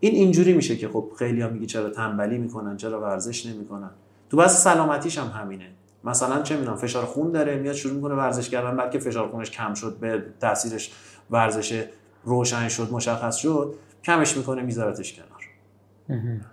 این 0.00 0.14
اینجوری 0.14 0.52
میشه 0.52 0.76
که 0.76 0.88
خب 0.88 1.10
خیلی 1.18 1.42
هم 1.42 1.52
میگه 1.52 1.66
چرا 1.66 1.90
تنبلی 1.90 2.38
می‌کنن 2.38 2.76
چرا 2.76 3.00
ورزش 3.00 3.46
نمی‌کنن. 3.46 3.90
تو 4.30 4.36
بس 4.36 4.64
سلامتیش 4.64 5.18
هم 5.18 5.42
همینه. 5.42 5.66
مثلا 6.04 6.42
چه 6.42 6.56
می‌دونم 6.56 6.76
فشار 6.76 7.04
خون 7.04 7.32
داره 7.32 7.56
میاد 7.56 7.74
شروع 7.74 7.94
می‌کنه 7.94 8.14
ورزش 8.14 8.48
کردن 8.48 8.76
بعد 8.76 8.90
که 8.90 8.98
فشار 8.98 9.28
خونش 9.28 9.50
کم 9.50 9.74
شد 9.74 9.96
به 10.00 10.24
تاثیرش 10.40 10.92
ورزش 11.30 11.84
روشن 12.24 12.68
شد 12.68 12.88
مشخص 12.92 13.36
شد 13.36 13.74
کمش 14.04 14.36
می‌کنه 14.36 14.62
میذارتش 14.62 15.14
کنار. 15.14 16.50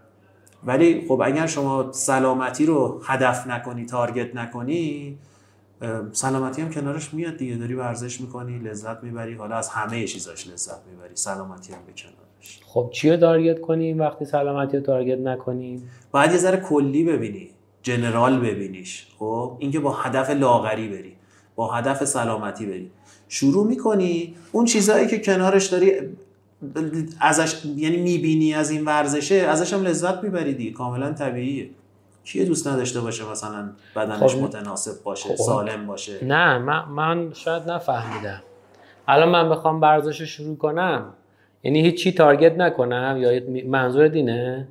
ولی 0.66 1.06
خب 1.08 1.22
اگر 1.26 1.48
شما 1.48 1.92
سلامتی 1.92 2.66
رو 2.66 3.02
هدف 3.06 3.48
نکنی 3.48 3.86
تارگت 3.86 4.36
نکنی 4.36 5.18
سلامتی 6.12 6.62
هم 6.62 6.70
کنارش 6.70 7.14
میاد 7.14 7.38
دیگه. 7.38 7.56
داری 7.56 7.74
ورزش 7.74 8.22
می‌کنی 8.22 8.60
لذت 8.60 9.04
می‌بری. 9.04 9.34
حالا 9.34 9.56
از 9.56 9.70
همه 9.70 10.06
چیزاش 10.06 10.48
لذت 10.48 10.80
می‌بری. 10.92 11.16
سلامتی 11.16 11.74
هم 11.74 11.80
به 11.88 11.94
کنارش. 11.94 12.60
خب 12.66 12.90
چی 12.94 13.10
رو 13.10 13.18
تارگت 13.18 13.62
کنیم 13.62 14.00
وقتی 14.00 14.26
سلامتی 14.26 14.78
رو 14.78 14.84
تارگت 14.84 15.20
نکنیم 15.20 15.90
باید 16.12 16.32
یه 16.32 16.38
ذره 16.38 16.58
کلی 16.58 17.04
ببینی. 17.04 17.50
جنرال 17.82 18.40
ببینیش. 18.40 19.08
خب 19.20 19.58
اینکه 19.60 19.80
با 19.80 19.92
هدف 19.92 20.30
لاغری 20.30 20.88
بری. 20.88 21.14
با 21.56 21.72
هدف 21.72 22.06
سلامتی 22.06 22.66
بری. 22.66 22.92
شروع 23.28 23.68
می‌کنی 23.68 24.36
اون 24.52 24.66
چیزهایی 24.66 25.08
که 25.08 25.20
کنارش 25.20 25.66
داری 25.66 25.94
ازش 27.20 27.66
یعنی 27.66 27.98
می‌بینی 27.98 28.54
از 28.54 28.70
این 28.70 28.86
ورزشه 28.86 29.36
ازش 29.36 29.74
هم 29.74 29.84
لذت 29.84 30.24
می‌بری 30.24 30.54
دیگه. 30.54 30.72
کاملا 30.72 31.14
طبیعیه. 31.14 31.70
کیه 32.24 32.46
دوست 32.46 32.68
نداشته 32.68 33.02
باشه 33.02 33.32
مثلا 33.32 33.70
بدنش 33.96 34.36
خب 34.36 34.42
متناسب 34.42 35.04
باشه 35.04 35.30
خب. 35.30 35.36
سالم 35.36 35.88
باشه؟ 35.88 36.26
نه 36.26 36.58
من, 36.58 36.86
من 36.86 37.34
شاید 37.34 37.64
نفهمیدم. 37.72 38.42
الان 39.08 39.30
من 39.30 39.50
بخوام 39.50 39.82
ورزش 39.82 40.20
رو 40.20 40.26
شروع 40.26 40.58
کنم 40.58 41.14
یعنی 41.64 41.82
هیچی 41.82 42.12
تارگت 42.12 42.58
نکنم 42.58 43.18
یا 43.20 43.42
منظور 43.68 44.08
دینه 44.08 44.68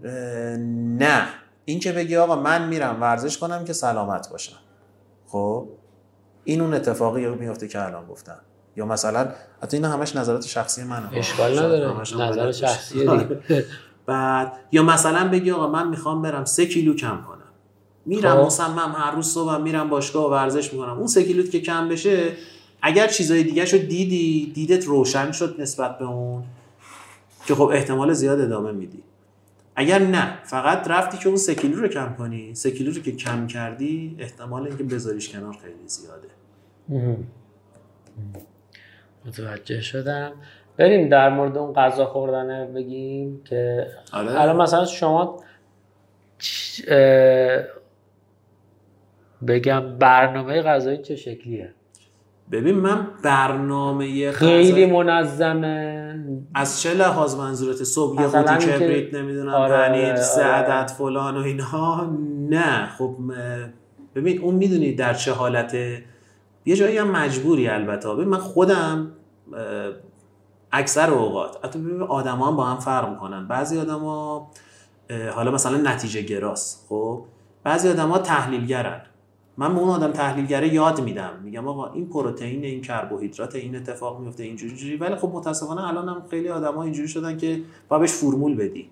نه. 0.99 1.27
این 1.65 1.81
که 1.81 1.93
بگی 1.93 2.17
آقا 2.17 2.37
من 2.37 2.69
میرم 2.69 2.97
ورزش 3.01 3.39
کنم 3.39 3.65
که 3.65 3.73
سلامت 3.73 4.29
باشم. 4.31 4.57
خب؟ 5.27 5.69
این 6.45 6.61
اون 6.61 6.75
اتفاقی 6.75 7.27
میفته 7.27 7.69
که 7.69 7.87
الان 7.87 8.07
گفتم. 8.07 8.39
یا 8.77 8.87
مثلا 8.87 9.29
حتی 9.63 9.77
اینا 9.77 9.89
همش 9.89 10.17
نظرات 10.17 10.47
شخصی 10.47 10.85
منه. 10.85 11.09
اشکال 11.13 11.59
نداره. 11.59 12.01
نظر 12.01 12.53
شخصی 12.53 13.07
بعد 14.07 14.53
یا 14.73 14.83
مثلا 14.83 15.29
بگی 15.29 15.51
آقا 15.51 15.69
من 15.69 15.89
می‌خوام 15.89 16.23
برم 16.23 16.45
سه 16.45 16.67
کیلو 16.67 16.95
کم 16.95 17.21
کنم. 17.29 17.39
میرم 18.07 18.37
خب. 18.37 18.47
مصمم 18.47 18.95
هر 18.99 19.11
روز 19.11 19.27
صبح 19.27 19.57
میرم 19.57 19.89
باشگاه 19.89 20.27
و 20.27 20.31
ورزش 20.31 20.73
می‌کنم. 20.73 20.99
اون 20.99 21.07
سه 21.07 21.25
کیلوت 21.25 21.51
که 21.51 21.61
کم 21.61 21.89
بشه 21.89 22.33
اگر 22.83 23.09
چیزای 23.09 23.43
دیگه 23.43 23.65
شو 23.65 23.77
دیدی 23.77 24.53
دیدت 24.55 24.87
روشن 24.87 25.33
شد 25.33 25.55
نسبت 25.59 25.99
به 25.99 26.05
اون 26.05 26.45
که 27.47 27.55
خب 27.55 27.63
احتمال 27.63 28.13
زیاد 28.13 28.41
ادامه 28.41 28.73
میدی. 28.73 29.03
اگر 29.77 29.99
نه 29.99 30.39
فقط 30.45 30.89
رفتی 30.89 31.19
که 31.19 31.29
اون 31.29 31.37
سه 31.37 31.55
کیلو 31.55 31.81
رو 31.81 31.89
کم 31.89 32.15
کنی. 32.19 32.55
سه 32.55 32.71
کیلو 32.71 32.93
رو 32.93 33.03
که 33.03 33.13
کم 33.13 33.47
کردی 33.47 34.17
احتمال 34.19 34.67
اینکه 34.67 34.85
بذاریش 34.85 35.29
کنار 35.29 35.57
خیلی 35.63 35.89
زیاده. 35.89 36.29
متوجه 39.27 39.81
شدم. 39.81 40.33
بریم 40.77 41.09
در 41.09 41.29
مورد 41.29 41.59
اون 41.59 41.73
غذا 41.73 42.07
خوردن 42.07 42.73
بگیم 42.75 43.43
که 43.45 43.87
آره. 44.13 44.41
الان 44.41 44.57
مثلا 44.57 44.85
شما 44.85 45.41
بگم 49.47 49.99
برنامه 49.99 50.63
غذایی 50.63 50.99
چه 50.99 51.17
شکلیه؟ 51.17 51.75
ببین 52.53 52.75
من 52.75 53.07
برنامه 53.25 54.33
خیلی 54.33 54.87
منظمه. 54.87 56.25
از 56.55 56.83
چه 56.83 56.95
لحاظ 56.95 57.35
منظورت؟ 57.35 57.77
صبح 57.77 58.23
یه 58.23 58.27
قوطی 58.27 58.67
کبریت 58.67 59.15
نمی‌دونم 59.15 59.55
آره 59.55 59.89
پنیر 59.89 60.15
آره. 60.15 60.45
عدد 60.45 60.91
فلان 60.91 61.37
و 61.37 61.41
اینها 61.41 62.17
نه 62.51 62.89
خب 62.99 63.17
ببین 64.15 64.41
اون 64.41 64.55
می‌دونی 64.55 64.95
در 64.95 65.15
چه 65.15 65.33
حالته 65.33 66.05
یه 66.65 66.77
جایی 66.77 66.99
هم 66.99 67.11
مجبوری 67.11 67.69
البته. 67.69 68.09
من 68.15 68.39
خودم 68.39 69.13
اکثر 70.73 71.11
اوقات 71.11 71.65
حتی 71.65 71.79
ببین 71.79 72.03
آدم 72.03 72.41
هم 72.43 72.57
با 72.57 72.65
هم 72.65 72.79
فرق 72.79 73.09
می‌کنن. 73.09 73.49
بعضی 73.49 73.81
آدما 73.81 74.51
حالا 75.35 75.51
مثلا 75.51 75.77
نتیجه 75.93 76.23
گراس 76.23 76.87
خب؟ 76.89 77.25
بعضی 77.65 77.89
آدما 77.89 78.19
تحلیلگرن. 78.19 79.03
من 79.57 79.75
به 79.75 79.81
اون 79.81 79.89
آدم 79.89 80.11
تحلیلگره 80.11 80.75
یاد 80.75 81.01
میدم. 81.01 81.31
میگم 81.45 81.69
آقا 81.69 81.93
این 81.93 82.09
پروتئین 82.09 82.65
این 82.65 82.81
کربوهیدرات 82.81 83.55
این 83.55 83.77
اتفاق 83.77 84.21
میفته 84.21 84.43
اینجوری 84.43 84.77
جوری 84.77 84.97
ولی 84.97 85.17
خب 85.17 85.31
متاسفانه 85.35 85.89
الان 85.89 86.09
هم 86.09 86.23
خیلی 86.31 86.49
آدما 86.49 86.83
اینجوری 86.83 87.09
شدن 87.09 87.37
که 87.37 87.61
با 87.89 87.99
بهش 87.99 88.13
فرمول 88.13 88.55
بدی. 88.55 88.89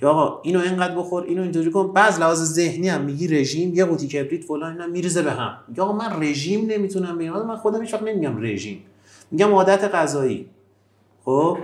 که 0.00 0.06
آقا 0.06 0.40
اینو 0.42 0.60
اینقدر 0.60 0.94
بخور 0.94 1.22
اینو 1.22 1.42
اینجوری 1.42 1.70
کن. 1.70 1.92
بعض 1.92 2.20
لحاظ 2.20 2.42
ذهنی 2.52 2.88
هم 2.88 3.00
میگی 3.00 3.28
رژیم 3.28 3.74
یه 3.74 3.84
قوطی 3.84 4.08
کبریت 4.08 4.44
فلان 4.44 4.72
اینا 4.72 4.86
میریزه 4.86 5.22
به 5.22 5.30
هم. 5.30 5.56
میگه 5.68 5.82
آقا 5.82 5.92
من 5.92 6.22
رژیم 6.22 6.66
نمی‌تونم 6.66 7.18
بگم. 7.18 7.46
من 7.46 7.56
خودم 7.56 7.80
هیچ 7.80 7.94
وقت 7.94 8.02
نمیگم 8.02 8.40
رژیم. 8.40 8.82
میگم 9.30 9.52
عادت 9.52 9.94
غذایی. 9.94 10.46
خب؟ 11.24 11.58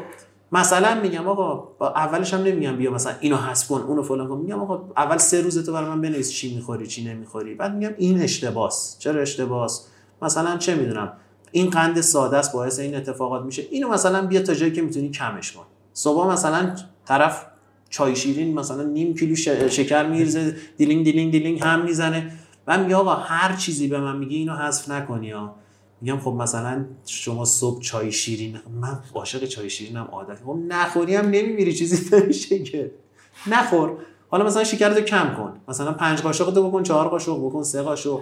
مثلا 0.52 1.00
میگم 1.00 1.28
آقا 1.28 1.68
اولش 1.86 2.34
هم 2.34 2.42
نمیگم 2.42 2.76
بیا 2.76 2.90
مثلا 2.90 3.12
اینو 3.20 3.36
حذف 3.36 3.68
کن 3.68 3.80
اونو 3.80 4.02
فلان 4.02 4.28
کن. 4.28 4.36
میگم 4.36 4.60
آقا 4.60 4.92
اول 4.96 5.16
سه 5.16 5.40
روز 5.40 5.66
تو 5.66 5.72
برای 5.72 5.88
من 5.88 6.00
بنویس 6.00 6.32
چی 6.32 6.54
می‌خوری 6.54 6.86
چی 6.86 7.04
نمی‌خوری. 7.04 7.54
بعد 7.54 7.74
میگم 7.74 7.94
این 7.98 8.22
اشتباس. 8.22 8.96
چرا 8.98 9.20
اشتباس؟ 9.20 9.86
مثلا 10.22 10.56
چه 10.56 10.74
می‌دونم 10.74 11.12
این 11.52 11.70
قند 11.70 12.00
ساده 12.00 12.36
است 12.36 12.52
باعث 12.52 12.78
این 12.78 12.96
اتفاقات 12.96 13.44
میشه. 13.44 13.62
اینو 13.70 13.88
مثلا 13.88 14.26
بیا 14.26 14.42
تا 14.42 14.54
جایی 14.54 14.72
که 14.72 14.82
می‌تونی 14.82 15.10
کمش 15.10 15.52
کن. 15.52 15.64
صبح 15.92 16.32
مثلا 16.32 16.76
طرف 17.04 17.46
چای 17.90 18.16
شیرین 18.16 18.54
مثلا 18.54 18.82
نیم 18.82 19.14
کیلو 19.14 19.34
شکر 19.68 20.06
میریزه 20.06 20.56
دیلینگ 20.76 21.04
دیلینگ 21.04 21.32
دیلینگ 21.32 21.60
هم 21.62 21.84
می‌زنه. 21.84 22.32
من 22.66 22.84
میگم 22.84 22.96
آقا 22.96 23.14
هر 23.14 23.56
چیزی 23.56 23.88
به 23.88 24.00
من 24.00 24.16
میگه 24.16 24.36
اینو 24.36 24.52
حذف 24.52 24.90
نکنی 24.90 25.30
ها. 25.30 25.54
میگم 26.00 26.18
خب 26.18 26.30
مثلا 26.30 26.84
شما 27.06 27.44
صبح 27.44 27.80
چای 27.80 28.12
شیرین 28.12 28.58
من 28.80 28.98
عاشق 29.14 29.44
چای 29.44 29.70
شیرینم 29.70 30.08
عادت. 30.12 30.38
خب 30.44 30.58
نخوری 30.68 31.14
هم 31.14 31.24
نمیمیری 31.24 31.74
چیزی 31.74 32.16
نمیشه 32.16 32.58
که. 32.58 32.90
نخور. 33.46 33.92
حالا 34.28 34.44
مثلا 34.44 34.64
شکرتو 34.64 35.00
کم 35.00 35.34
کن. 35.34 35.52
مثلا 35.68 35.92
پنج 35.92 36.20
قاشق 36.20 36.50
تو 36.50 36.68
بکن 36.68 36.82
چهار 36.82 37.08
قاشق 37.08 37.46
بکن 37.46 37.62
سه 37.62 37.82
قاشق. 37.82 38.18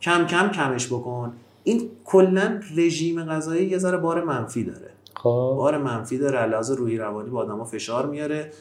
کم 0.00 0.26
کم 0.26 0.48
کمش 0.48 0.86
بکن. 0.86 1.32
این 1.64 1.90
کلا 2.04 2.60
رژیم 2.76 3.24
غذایی 3.24 3.66
یه 3.66 3.78
ذره 3.78 3.96
بار 3.96 4.24
منفی 4.24 4.64
داره. 4.64 4.90
خب. 5.16 5.54
بار 5.56 5.78
منفی 5.78 6.18
داره 6.18 6.38
علاوه 6.38 6.74
روحی 6.74 6.98
روانی 6.98 7.30
با 7.30 7.40
آدما 7.40 7.64
فشار 7.64 8.06
میاره. 8.06 8.52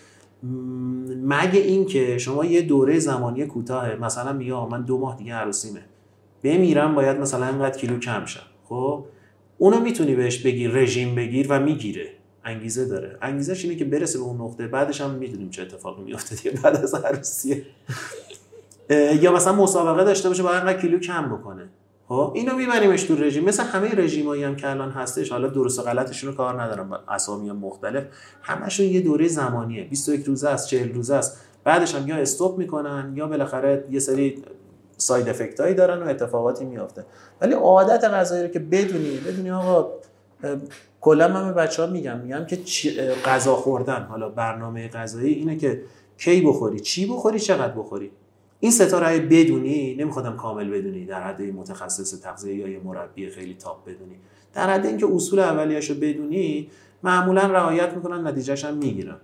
مگه 1.24 1.60
اینکه 1.60 2.18
شما 2.18 2.46
یه 2.46 2.62
دوره 2.62 3.00
زمانی 3.00 3.46
کوتاه 3.46 3.96
مثلا 3.96 4.34
میگه 4.34 4.54
من 4.54 4.82
دو 4.82 4.98
ماه 4.98 5.18
دیگه 5.18 5.34
عروسیمه. 5.34 5.82
بمیرم 6.44 6.96
باید 6.96 7.20
مثلا 7.20 7.48
اینقدر 7.48 7.78
کیلو 7.78 8.00
کم 8.00 8.26
شم. 8.26 8.40
خب 8.70 9.06
اونو 9.58 9.80
می‌تونی 9.80 10.16
بهش 10.16 10.38
بگی 10.38 10.68
رژیم 10.68 11.16
بگیر 11.16 11.48
و 11.50 11.60
می‌گیره. 11.60 12.10
انگیزه 12.46 12.86
داره. 12.86 13.18
انگیزش 13.22 13.64
اینه 13.64 13.76
که 13.76 13.86
برسه 13.86 14.20
به 14.20 14.24
اون 14.26 14.42
نقطه. 14.42 14.68
بعدش 14.68 15.02
هم 15.02 15.12
می‌دونیم 15.12 15.50
چه 15.50 15.62
اتفاقی 15.62 16.04
میفته 16.04 16.36
دیگه 16.36 16.52
بعد 16.52 16.76
از 16.76 16.94
عروسیه 16.94 17.64
یا 19.22 19.34
مثلا 19.34 19.54
مسابقه 19.54 20.04
داشته 20.04 20.30
باشه 20.30 20.44
باید 20.44 20.56
انقدر 20.56 20.82
کیلو 20.82 21.00
کم 21.00 21.36
بکنه. 21.36 21.70
خب 22.08 22.32
اینو 22.36 22.56
میبریمش 22.56 23.04
تو 23.04 23.16
رژیم. 23.16 23.44
مثل 23.44 23.64
همه 23.64 23.96
رژیمایی 23.96 24.44
هم 24.44 24.56
که 24.56 24.70
الان 24.70 24.92
هستش 24.92 25.32
حالا 25.32 25.48
درست 25.48 25.80
و 25.80 25.82
غلطشون 25.82 26.34
کار 26.34 26.62
ندارم. 26.62 26.92
اسامی 27.10 27.52
مختلف. 27.52 28.04
همشون 28.42 28.86
یه 28.86 29.02
دوره 29.02 29.28
زمانیه. 29.28 29.84
21 29.84 30.26
روزه 30.26 30.50
است 30.50 30.68
40 30.68 30.94
روزه 30.94 31.16
است. 31.16 31.38
بعدش 31.64 31.96
هم 31.96 32.08
یا 32.08 32.16
استوب 32.16 32.58
می‌کنن 32.58 33.14
یا 33.16 33.28
بالاخره 33.28 33.86
یه 33.92 34.00
سری 34.00 34.44
ساید 34.98 35.30
افکت 35.30 35.60
هایی 35.60 35.74
دارن 35.74 36.04
و 36.04 36.10
اتفاقاتی 36.10 36.66
میافته. 36.66 37.06
ولی 37.42 37.54
عادت 37.54 38.04
غذایی 38.04 38.44
رو 38.44 38.50
که 38.50 38.60
بدونی 38.60 39.18
بدونی 39.18 39.52
آقا 39.52 39.92
کلا 41.02 41.28
من 41.28 41.48
به 41.48 41.54
بچه 41.54 41.84
ها 41.84 41.90
میگم 41.90 42.20
میگم 42.20 42.46
که 42.46 42.58
غذا 43.26 43.56
خوردن. 43.56 44.04
حالا 44.04 44.30
برنامه 44.30 44.88
غذایی 44.88 45.34
اینه 45.34 45.56
که 45.56 45.82
کی 46.18 46.42
بخوری 46.42 46.80
چی 46.80 47.06
بخوری 47.06 47.40
چقدر 47.40 47.74
بخوری. 47.74 48.12
این 48.60 48.72
ستاره 48.72 49.20
بدونی 49.20 49.96
نمیخوادم 49.96 50.38
کامل 50.38 50.70
بدونی. 50.70 51.06
در 51.06 51.24
حد 51.24 51.42
متخصص 51.42 52.22
تغذیه 52.22 52.70
یا 52.70 52.80
مربی 52.84 53.30
خیلی 53.30 53.54
تاپ 53.54 53.86
بدونی. 53.86 54.16
در 54.54 54.70
حد 54.70 54.86
اینکه 54.86 55.08
اصول 55.14 55.40
اولیه‌اشو 55.40 55.96
بدونی 55.96 56.70
معمولا 57.04 57.42
رعایت 57.42 57.94
می‌کنن 57.94 58.28
نتیجهش 58.28 58.66
هم 58.66 58.78
می‌گیرن 58.78 59.18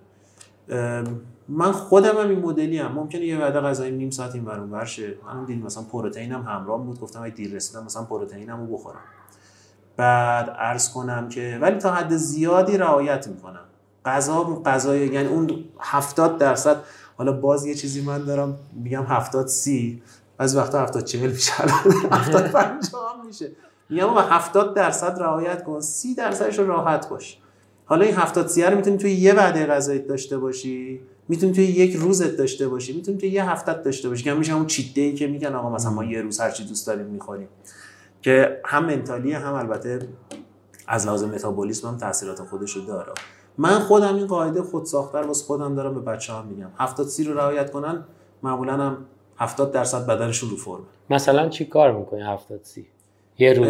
من 1.50 1.72
خودم 1.72 2.18
هم 2.18 2.30
این 2.30 2.40
مدلی 2.40 2.78
هم 2.78 2.92
ممکنه 2.92 3.26
یه 3.26 3.40
وعده 3.40 3.60
غذایی 3.60 3.92
نیم 3.92 4.10
ساعت 4.10 4.36
این 4.36 4.46
برون 4.46 4.72
ورشه 4.72 5.16
من 5.26 5.46
دید 5.46 5.66
مثلا 5.66 5.84
پروتئینم 5.84 6.42
همراه 6.42 6.84
بود. 6.84 7.00
گفتم 7.00 7.24
اگه 7.24 7.36
دیر 7.36 7.56
رسیدم 7.56 7.84
مثلا 7.84 8.04
پروتئینم 8.04 8.60
رو 8.60 8.78
بخورم. 8.78 9.00
بعد 9.98 10.50
عرض 10.50 10.94
کنم 10.94 11.30
که 11.30 11.58
ولی 11.62 11.78
تا 11.78 11.92
حد 11.92 12.16
زیادی 12.16 12.78
رعایت 12.78 13.28
می‌کنم. 13.28 13.66
غذا 14.06 14.44
غذای 14.66 15.08
یعنی 15.08 15.28
اون 15.28 15.64
70 15.80 16.38
درصد. 16.38 16.78
حالا 17.18 17.32
باز 17.32 17.66
یه 17.66 17.76
چیزی 17.76 18.02
من 18.02 18.26
دارم 18.26 18.58
میگم 18.74 19.04
70 19.04 19.48
سی. 19.48 20.04
از 20.40 20.58
وقتا 20.58 20.82
70 20.82 21.04
40 21.04 21.32
میشه. 21.32 21.54
70 22.12 22.48
50 22.48 23.24
میشه. 23.28 23.52
میگم 23.90 24.06
آقا 24.06 24.22
70 24.22 24.76
درصد 24.76 25.22
رعایت 25.22 25.64
کن. 25.64 25.80
30 25.80 26.16
درصدش 26.16 26.60
رو 26.60 26.68
راحت 26.68 27.10
باش. 27.10 27.38
حالا 27.86 28.06
این 28.06 28.16
70 28.16 28.48
سی 28.48 28.64
رو 28.64 28.76
می‌تونی 28.76 28.98
توی 28.98 29.12
یه 29.12 29.34
وعده 29.34 29.66
غذایی 29.66 30.00
داشته 30.00 30.38
باشی. 30.38 31.02
می‌تونی 31.28 31.54
توی 31.54 31.64
یک 31.64 31.96
روزت 31.96 32.38
داشته 32.38 32.68
باشی 32.68 32.94
می‌تونی 32.94 33.18
توی 33.18 33.30
یه 33.30 33.50
هفتت 33.50 33.84
داشته 33.84 34.10
باشی. 34.10 34.24
که 34.24 34.34
میشه 34.34 34.54
اون 34.54 34.66
چیت 34.66 34.94
دی 34.94 35.14
که 35.14 35.28
میگن 35.28 35.56
آقا 35.56 35.70
مثلا 35.70 35.92
ما 35.92 36.04
یه 36.04 36.22
روز 36.22 36.40
هر 36.40 36.52
چی 36.52 36.66
دوست 36.66 36.88
داریم 36.88 37.06
می‌خوریم. 37.06 37.48
که 38.22 38.62
هم 38.66 38.86
منتالی 38.86 39.34
هم 39.34 39.54
البته 39.54 40.08
از 40.88 41.06
لحاظ 41.06 41.24
متابولیسم 41.24 41.88
هم 41.88 41.98
تاثیرات 41.98 42.42
خودشو 42.42 42.80
داره. 42.80 43.14
من 43.58 43.80
خودم 43.80 44.16
این 44.16 44.28
قاعده 44.28 44.62
خود 44.62 44.86
ساختر 44.86 45.18
واسه 45.18 45.46
خودم 45.46 45.76
دارم 45.76 45.94
به 45.94 46.00
بچه 46.00 46.34
هم 46.34 46.46
میگم. 46.46 46.70
70 46.78 47.08
سی 47.08 47.24
رو 47.24 47.38
رعایت 47.38 47.72
کنن 47.72 48.04
معمولا 48.44 48.78
هم 48.78 48.98
70 49.38 49.72
درصد 49.72 50.06
بدنشون 50.08 50.50
رو 50.50 50.56
فرمه. 50.58 50.86
مثلا 51.10 51.50
چی 51.50 51.66
کار 51.66 51.92
می‌کنی 51.92 52.22
70 52.22 52.60
سی؟ 52.64 52.86
یه 53.40 53.54
روز 53.54 53.68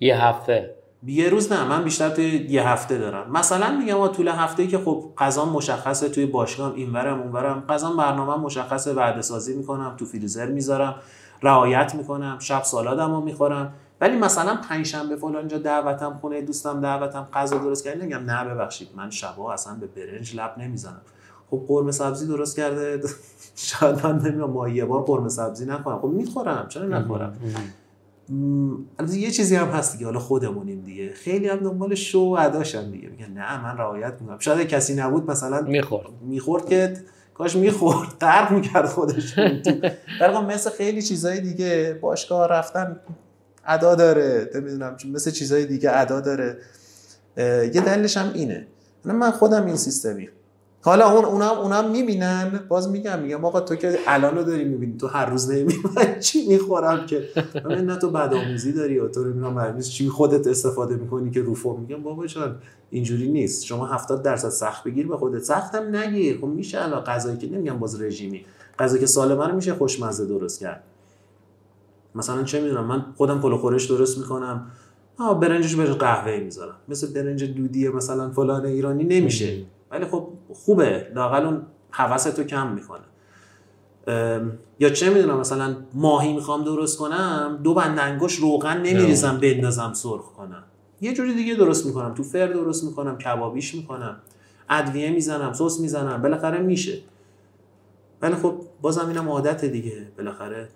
یه 0.00 0.24
هفته؟ 0.24 0.74
یه 1.06 1.28
روز 1.28 1.52
نه 1.52 1.64
من 1.64 1.84
بیشتر 1.84 2.10
توی 2.10 2.46
یه 2.48 2.68
هفته 2.68 2.98
دارم. 2.98 3.32
مثلا 3.32 3.78
میگم 3.78 4.06
طول 4.06 4.28
هفته 4.28 4.66
که 4.66 4.78
خب 4.78 5.12
قضا 5.18 5.44
مشخصه 5.44 6.08
توی 6.08 6.26
باشگاه 6.26 6.74
اینورم 6.74 7.20
اونورم. 7.20 7.64
قضا 7.68 7.90
برنامه 7.90 8.44
مشخصه 8.44 8.92
وعده 8.92 9.22
سازی 9.22 9.56
می‌کنم 9.56 9.94
تو 9.96 10.06
فریزر 10.06 10.46
می‌ذارم 10.46 10.94
رعایت 11.42 11.94
می‌کنم 11.94 12.36
شب 12.38 12.62
سالادم 12.62 13.10
رو 13.10 13.20
می‌خورم. 13.20 13.72
ولی 14.00 14.16
مثلا 14.16 14.56
پنجشنبه 14.68 15.16
فلان 15.16 15.48
جا 15.48 15.58
دعوتم 15.58 16.18
خونه 16.20 16.42
دوستم 16.42 16.80
دعوتم 16.80 17.28
غذا 17.34 17.58
درست 17.58 17.84
کردن 17.84 18.04
نگم 18.04 18.30
نه 18.30 18.44
ببخشید 18.44 18.88
من 18.96 19.10
شبا 19.10 19.52
اصلا 19.52 19.74
به 19.74 19.86
برنج 19.86 20.36
لب 20.36 20.54
نمی‌زنم. 20.58 21.00
خب 21.50 21.64
قرمه 21.68 21.92
سبزی 21.92 22.26
درست 22.26 22.56
کرده 22.56 23.00
شاید 23.56 24.06
من 24.06 24.18
نمی‌دونم 24.18 24.50
ما 24.50 24.68
یه 24.68 24.84
بار 24.84 25.02
قرمه 25.02 25.28
سبزی 25.28 25.66
نکنم 25.66 25.98
خب 25.98 26.08
می‌خورم 26.08 26.66
چرا 26.68 26.86
نخورم؟ 26.86 27.36
البته 28.98 29.18
یه 29.18 29.30
چیزی 29.30 29.56
هم 29.56 29.68
هست 29.68 29.92
دیگه 29.92 30.04
حالا 30.04 30.18
خودمونیم 30.18 30.80
دیگه. 30.80 31.12
خیلی 31.12 31.48
هم 31.48 31.56
دنبال 31.56 31.94
شو 31.94 32.18
و 32.18 32.36
اداشن 32.40 32.90
دیگه. 32.90 33.08
میگن 33.08 33.30
نه 33.32 33.62
من 33.62 33.78
رعایت 33.78 34.14
می‌کنم. 34.20 34.38
شاید 34.38 34.68
کسی 34.68 34.94
نبود 34.94 35.30
مثلا 35.30 35.60
می‌خورد. 35.60 36.06
می‌خورد 36.22 36.68
که 36.68 36.94
کاش 37.34 37.56
می‌خورد. 37.56 38.08
غرق 38.20 38.52
می‌کرد 38.52 38.86
خودش. 38.86 39.38
در 40.20 40.40
مثل 40.40 40.70
خیلی 40.70 41.02
چیزهای 41.02 41.40
دیگه. 41.40 41.98
باشگاه 42.00 42.48
رفتن 42.48 43.00
ادا 43.64 43.94
داره. 43.94 44.50
نمی‌دونم 44.54 44.96
مثل 45.12 45.30
چیزهای 45.30 45.66
دیگه 45.66 45.90
ادا 45.98 46.20
داره. 46.20 46.58
یه 47.36 47.80
دلیلش 47.80 48.16
هم 48.16 48.32
اینه. 48.34 48.66
من 49.04 49.30
خودم 49.30 49.66
این 49.66 49.76
سیستمی 49.76 50.28
حالا 50.82 51.10
اون 51.10 51.24
اونم 51.24 51.58
اونم 51.58 51.90
می‌بینن. 51.90 52.60
باز 52.68 52.90
میگم 52.90 53.18
میگم 53.22 53.44
آقا 53.44 53.60
تو 53.60 53.76
که 53.76 53.98
الان 54.06 54.36
رو 54.36 54.42
داری 54.42 54.64
می‌بینی. 54.64 54.96
تو 54.96 55.06
هر 55.06 55.26
روز 55.26 55.50
نمی‌بینی 55.50 55.80
چی 56.20 56.46
می‌خورم 56.48 57.06
که؟ 57.06 57.28
من 57.64 57.84
نه 57.84 57.96
تو 57.96 58.10
بدآموزی 58.10 58.72
داری 58.72 58.94
یا 58.94 59.08
تو 59.08 59.24
نمی‌دونم 59.24 59.80
چی 59.80 60.08
خودت 60.08 60.46
استفاده 60.46 60.94
می‌کنی 60.94 61.30
که 61.30 61.42
رو 61.42 61.76
میگم 61.76 62.02
بابا 62.02 62.26
جان 62.26 62.56
اینجوری 62.90 63.28
نیست. 63.28 63.64
شما 63.64 63.86
70 63.86 64.22
درصد 64.22 64.48
سخت 64.48 64.84
بگیر 64.84 65.08
به 65.08 65.16
خودت. 65.16 65.42
سختم 65.42 65.96
نگیر 65.96 66.38
خب 66.40 66.46
میشه 66.46 66.82
الان 66.82 67.00
غذایی 67.00 67.36
که 67.36 67.46
نمیگم 67.46 67.78
باز 67.78 68.02
رژیمی. 68.02 68.44
غذایی 68.78 69.00
که 69.00 69.06
سالمه 69.06 69.46
رو 69.46 69.54
میشه 69.54 69.74
خوشمزه 69.74 70.26
درست 70.26 70.60
کرد. 70.60 70.82
مثلا 72.14 72.42
چه 72.42 72.60
می‌دونم 72.60 72.84
من 72.84 73.04
خودم 73.16 73.40
پلو 73.40 73.58
خورش 73.58 73.84
درست 73.84 74.18
می‌کنم. 74.18 74.66
آه 75.18 75.40
برنجش 75.40 75.74
برنج 75.74 75.90
قهوه 75.90 76.40
می‌ذارم. 76.40 76.74
مثل 76.88 77.12
برنج 77.12 77.44
دودی 77.44 77.88
مثلا 77.88 78.30
فلان 78.30 78.66
ایرانی 78.66 79.04
نمیشه. 79.04 79.62
ولی 79.90 80.04
خب 80.04 80.28
خوبه 80.54 81.06
لاقل 81.14 81.44
اون 81.44 81.62
حوست 81.90 82.40
کم 82.40 82.72
می‌کنه. 82.72 83.00
یا 84.80 84.90
چه 84.90 85.10
می‌دونم 85.10 85.40
مثلا 85.40 85.76
ماهی 85.94 86.32
می‌خوام 86.32 86.64
درست 86.64 86.98
کنم 86.98 87.60
دو 87.64 87.74
بند 87.74 87.98
انگوش 87.98 88.34
روغن 88.34 88.76
نمیریزم 88.76 89.40
بندازم 89.40 89.92
سرخ 89.92 90.32
کنم. 90.32 90.64
یه 91.00 91.14
جوری 91.14 91.34
دیگه 91.34 91.54
درست 91.54 91.86
می‌کنم. 91.86 92.14
تو 92.14 92.22
فر 92.22 92.46
درست 92.46 92.84
می‌کنم 92.84 93.18
کبابیش 93.18 93.74
می‌کنم. 93.74 94.16
ادویه 94.70 95.10
می‌زنم 95.10 95.52
سس 95.52 95.80
می‌زنم. 95.80 96.22
بالاخره 96.22 96.58
میشه. 96.58 96.98
ولی 98.22 98.34
خب 98.34 98.54
بازم 98.80 99.08
اینم 99.08 99.28
عادت 99.28 99.64
دیگه. 99.64 100.06
بالاخره 100.16 100.68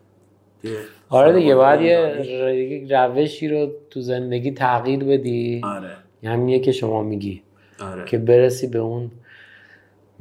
آره 1.08 1.32
دیگه 1.32 1.54
باید 1.54 1.80
یه 1.80 2.86
روشی 2.90 3.48
رو 3.48 3.72
تو 3.90 4.00
زندگی 4.00 4.50
تغییر 4.50 5.04
بدی. 5.04 5.60
آره. 5.64 5.96
همینیه 6.24 6.60
که 6.60 6.72
شما 6.72 7.02
میگی. 7.02 7.42
آره. 7.80 8.04
که 8.04 8.18
برسی 8.18 8.66
به 8.66 8.78
اون 8.78 9.10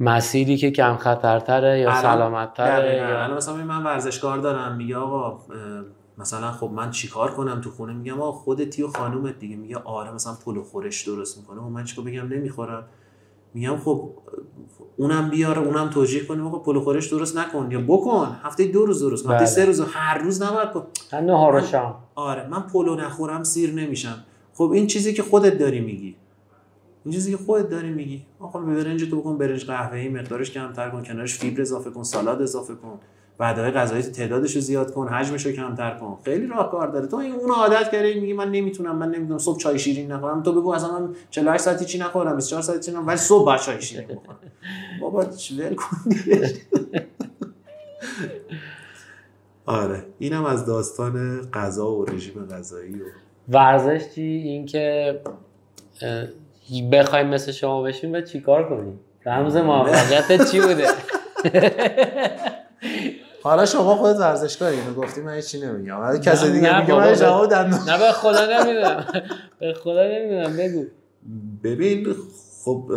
مسیری 0.00 0.56
که 0.56 0.70
کم 0.70 0.96
خطرتره 0.96 1.80
یا 1.80 2.02
سلامتتره 2.02 2.96
یا 2.96 3.36
مثلا 3.36 3.56
من 3.56 3.82
ورزشکار 3.82 4.38
دارم 4.38 4.76
میگه 4.76 4.96
آقا 4.96 5.40
مثلا 6.18 6.52
خب 6.52 6.70
من 6.70 6.90
چیکار 6.90 7.30
کنم 7.30 7.60
تو 7.60 7.70
خونه؟ 7.70 7.92
میگم 7.92 8.20
آقا 8.20 8.32
خودتی 8.32 8.82
و 8.82 8.88
خانومت 8.88 9.38
دیگه. 9.38 9.56
میگه 9.56 9.76
آره 9.76 10.10
مثلا 10.10 10.32
پلو 10.44 10.62
خورش 10.62 11.08
درست 11.08 11.38
می‌کنه. 11.38 11.60
و 11.60 11.68
من 11.68 11.84
چیکار 11.84 12.04
بگم؟ 12.04 12.26
نمی‌خورم. 12.26 12.84
میگم 13.54 13.76
خب 13.76 14.10
اونم 14.96 15.30
بیاره 15.30 15.58
اونم 15.58 15.90
توجیه 15.90 16.24
کنیم 16.24 16.46
آقا 16.46 16.58
پلو 16.58 16.80
خورش 16.80 17.12
درست 17.12 17.38
نکن. 17.38 17.70
یا 17.70 17.80
بکن. 17.80 18.36
هفته 18.42 18.64
دو 18.64 18.86
روز 18.86 19.02
درست 19.02 19.24
هفته 19.24 19.36
بله. 19.36 19.46
سه 19.46 19.64
روز. 19.64 19.80
هر 19.80 20.18
روز 20.18 20.42
نباید 20.42 20.68
کن 20.72 20.86
نهار 21.12 21.62
شام 21.62 21.94
آره 22.14 22.48
من 22.48 22.60
پلو 22.60 22.94
نخورم 22.94 23.42
سیر 23.42 23.74
نمیشم. 23.74 24.24
خب 24.54 24.70
این 24.70 24.86
چیزی 24.86 25.14
که 25.14 25.22
خودت 25.22 25.58
داری 25.58 25.80
میگی. 25.80 26.16
این 27.04 27.14
چیزی 27.14 27.30
که 27.30 27.36
خودت 27.36 27.68
داری 27.68 27.90
میگی. 27.90 28.26
آقا 28.40 28.60
برنج 28.60 29.10
تو 29.10 29.20
بکن 29.20 29.38
برنج 29.38 29.66
قهوه‌ای 29.66 30.08
مقدارش 30.08 30.50
کمتر 30.50 30.90
کن 30.90 31.02
کنارش 31.02 31.34
فیبر 31.34 31.60
اضافه 31.60 31.90
کن 31.90 32.02
سالاد 32.02 32.42
اضافه 32.42 32.74
کن. 32.74 33.00
بعدهای 33.38 33.70
غذایی 33.70 34.02
تعدادش 34.02 34.54
رو 34.54 34.60
زیاد 34.60 34.92
کن 34.92 35.08
حجمش 35.08 35.46
رو 35.46 35.52
کمتر 35.52 35.98
کن. 35.98 36.18
خیلی 36.24 36.46
راهکار 36.46 36.88
داره. 36.88 37.06
تو 37.06 37.16
این 37.16 37.32
اون 37.32 37.50
عادت 37.50 37.90
کردی 37.92 38.20
میگی 38.20 38.32
من 38.32 38.50
نمی‌تونم 38.50 38.96
من 38.96 39.10
نمی‌دونم 39.10 39.38
صبح 39.38 39.58
چای 39.58 39.78
شیرین 39.78 40.12
نخورم. 40.12 40.42
تو 40.42 40.52
بگو 40.52 40.70
اصلا 40.70 40.98
من 40.98 41.14
48 41.30 41.64
ساعتی 41.64 41.84
چی 41.84 41.98
نخورم 41.98 42.36
24 42.36 42.62
ساعتی 42.62 42.84
چی 42.84 42.90
نخورم 42.90 43.06
ولی 43.06 43.16
صبح 43.16 43.46
با 43.46 43.56
چای 43.56 43.82
شیرین 43.82 44.08
بخورم. 44.08 44.38
بابا 45.00 45.26
ول 45.58 45.74
کن 45.74 45.96
آره 49.66 50.04
اینم 50.18 50.44
از 50.44 50.66
داستان 50.66 51.40
غذا 51.52 51.90
و 51.90 52.04
رژیم 52.04 52.46
غذایی 52.46 52.94
و 52.94 53.04
ورزش 53.48 54.14
چی؟ 54.14 54.22
اینکه 54.22 55.20
بخوایم 56.92 57.26
مثل 57.26 57.52
شما 57.52 57.82
بشیم 57.82 58.12
و 58.12 58.20
چیکار 58.20 58.68
کنیم؟ 58.68 59.00
رمز 59.26 59.56
موفقیت 59.56 60.50
چی 60.50 60.60
بوده؟ 60.60 60.86
حالا 63.42 63.66
شما 63.66 63.94
خودت 63.94 64.16
ورزشکاری 64.16 64.76
اینو 64.76 64.94
گفتی 64.94 65.20
من 65.20 65.40
چی 65.40 65.60
نمیگم. 65.60 65.96
حالا 65.96 66.18
کسی 66.18 66.52
دیگه 66.52 66.80
میگه 66.80 66.94
من 66.94 67.14
جواب 67.14 67.54
نه 67.54 67.98
به 67.98 68.12
خدا 68.12 68.46
نمی‌دونم. 68.46 69.04
به 69.60 69.74
خدا 69.74 70.04
نمی‌دونم 70.04 70.56
بگو. 70.56 70.84
ببین 71.64 72.14
خب 72.64 72.90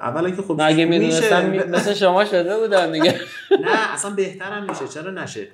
اولا 0.00 0.30
که 0.30 0.42
خب 0.42 0.62
مگه 0.62 0.84
می‌دونستم 0.84 1.50
مثل 1.50 1.94
شما 1.94 2.24
شده 2.24 2.58
بودم 2.58 2.92
دیگه. 2.92 3.14
نه 3.64 3.94
اصلا 3.94 4.10
بهترم 4.10 4.62
میشه 4.62 4.88
چرا 4.88 5.10
نشه؟ 5.10 5.48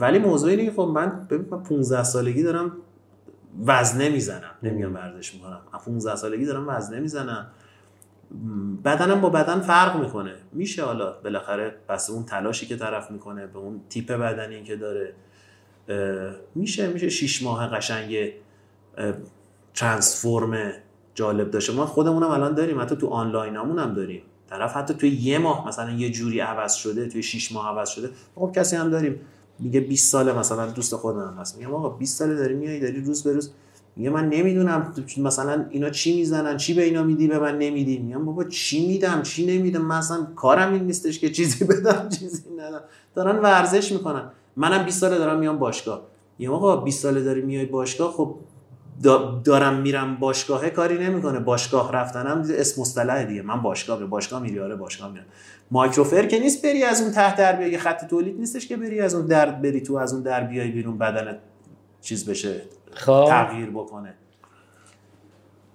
ولی 0.00 0.18
موضوع 0.18 0.50
اینه 0.50 0.64
که 0.64 0.70
خب 0.70 0.82
من 0.82 1.26
ببین 1.30 1.46
من 1.50 1.62
15 1.62 2.04
سالگی 2.04 2.42
دارم 2.42 2.72
وزنه 3.66 4.08
می‌زنم. 4.08 4.54
نمیگم 4.62 4.94
ورزش 4.94 5.34
می‌کنم. 5.34 5.60
15 5.84 6.16
سالگی 6.16 6.44
دارم 6.44 6.68
وزنه 6.68 7.00
می‌زنم. 7.00 7.46
بدنم 8.84 9.20
با 9.20 9.30
بدن 9.30 9.60
فرق 9.60 9.96
می‌کنه. 9.96 10.34
میشه 10.52 10.84
حالا 10.84 11.12
بالاخره 11.12 11.74
پس 11.88 12.10
اون 12.10 12.24
تلاشی 12.24 12.66
که 12.66 12.76
طرف 12.76 13.10
می‌کنه 13.10 13.46
به 13.46 13.58
اون 13.58 13.80
تیپ 13.88 14.12
بدنی 14.12 14.62
که 14.62 14.76
داره 14.76 15.14
میشه 16.54 16.88
میشه 16.88 17.08
شیش 17.08 17.42
ماه 17.42 17.68
قشنگ 17.68 18.32
ترانسفورم 19.74 20.72
جالب 21.14 21.50
داشته. 21.50 21.72
ما 21.72 21.86
خودمونم 21.86 22.30
الان 22.30 22.54
داریم. 22.54 22.80
حتی 22.80 22.96
تو 22.96 23.08
آنلاین 23.08 23.56
هم 23.56 23.94
داریم. 23.94 24.22
طرف 24.50 24.76
حتی 24.76 24.94
توی 24.94 25.08
یه 25.08 25.38
ماه 25.38 25.68
مثلا 25.68 25.90
یه 25.90 26.10
جوری 26.10 26.40
عوض 26.40 26.74
شده 26.74 27.08
توی 27.08 27.22
6 27.22 27.52
ماه 27.52 27.68
عوض 27.68 27.88
شده 27.88 28.10
خب 28.34 28.52
کسی 28.54 28.76
هم 28.76 28.90
داریم. 28.90 29.20
میگه 29.58 29.80
20 29.80 30.12
ساله 30.12 30.38
مثلا 30.38 30.66
دوست 30.66 30.96
خودم 30.96 31.36
هست. 31.40 31.58
میگم 31.58 31.74
آقا 31.74 31.88
20 31.88 32.18
ساله 32.18 32.34
داری 32.34 32.54
میای 32.54 32.80
داری 32.80 33.00
روز 33.00 33.22
به 33.22 33.32
روز. 33.32 33.50
میگه 33.96 34.10
من 34.10 34.28
نمی‌دونم 34.28 34.94
مثلا 35.18 35.66
اینا 35.70 35.90
چی 35.90 36.16
می‌زنن 36.16 36.56
چی 36.56 36.74
به 36.74 36.82
اینا 36.82 37.02
میدی 37.02 37.28
به 37.28 37.38
من 37.38 37.58
نمیدی. 37.58 37.98
میگم 37.98 38.24
بابا 38.24 38.44
چی 38.44 38.86
میدم 38.86 39.22
چی 39.22 39.46
نمیدم؟ 39.46 39.82
من 39.82 39.96
اصلا 39.96 40.26
کارم 40.36 40.72
این 40.72 40.84
نیستش 40.84 41.18
که 41.18 41.30
چیزی 41.30 41.64
بدم 41.64 42.08
چیزی 42.08 42.50
ندم 42.58 42.80
دارن 43.14 43.38
ورزش 43.38 43.92
می‌کنن. 43.92 44.30
منم 44.56 44.84
20 44.84 45.00
ساله 45.00 45.18
دارم 45.18 45.38
میام 45.38 45.58
باشگاه. 45.58 46.02
میگم 46.38 46.52
آقا 46.52 46.76
20 46.76 47.02
ساله 47.02 47.22
داری 47.22 47.42
میای 47.42 47.66
باشگاه؟ 47.66 48.12
خب 48.12 48.34
دارم 49.44 49.74
میرم 49.80 50.16
باشگاهه 50.16 50.70
کاری 50.70 50.98
نمی‌کنه. 50.98 51.40
باشگاه 51.40 51.92
رفتنم 51.92 52.44
اسم 52.50 52.80
مصطلح 52.80 53.24
دیگه. 53.24 53.42
من 53.42 53.62
باشگاه 53.62 53.98
به 53.98 54.06
باشگاه 54.06 54.42
میری 54.42 54.60
آره 54.60 54.76
باشگاه 54.76 55.12
میرم. 55.12 55.24
مایکروفر 55.70 56.26
که 56.26 56.38
نیست 56.38 56.62
بری 56.62 56.84
از 56.84 57.02
اون 57.02 57.12
تحت 57.12 57.36
در 57.36 57.56
بیای. 57.56 57.78
خط 57.78 58.04
تولید 58.04 58.40
نیستش 58.40 58.68
که 58.68 58.76
بری 58.76 59.00
از 59.00 59.14
اون 59.14 59.26
در 59.26 59.50
بری 59.50 59.80
تو 59.80 59.96
از 59.96 60.12
اون 60.12 60.22
در 60.22 60.44
بیای 60.44 60.70
بیرون 60.70 60.98
بدنت 60.98 61.38
چیز 62.00 62.30
بشه 62.30 62.62
خب. 62.92 63.24
تغییر 63.28 63.70
بکنه. 63.70 64.14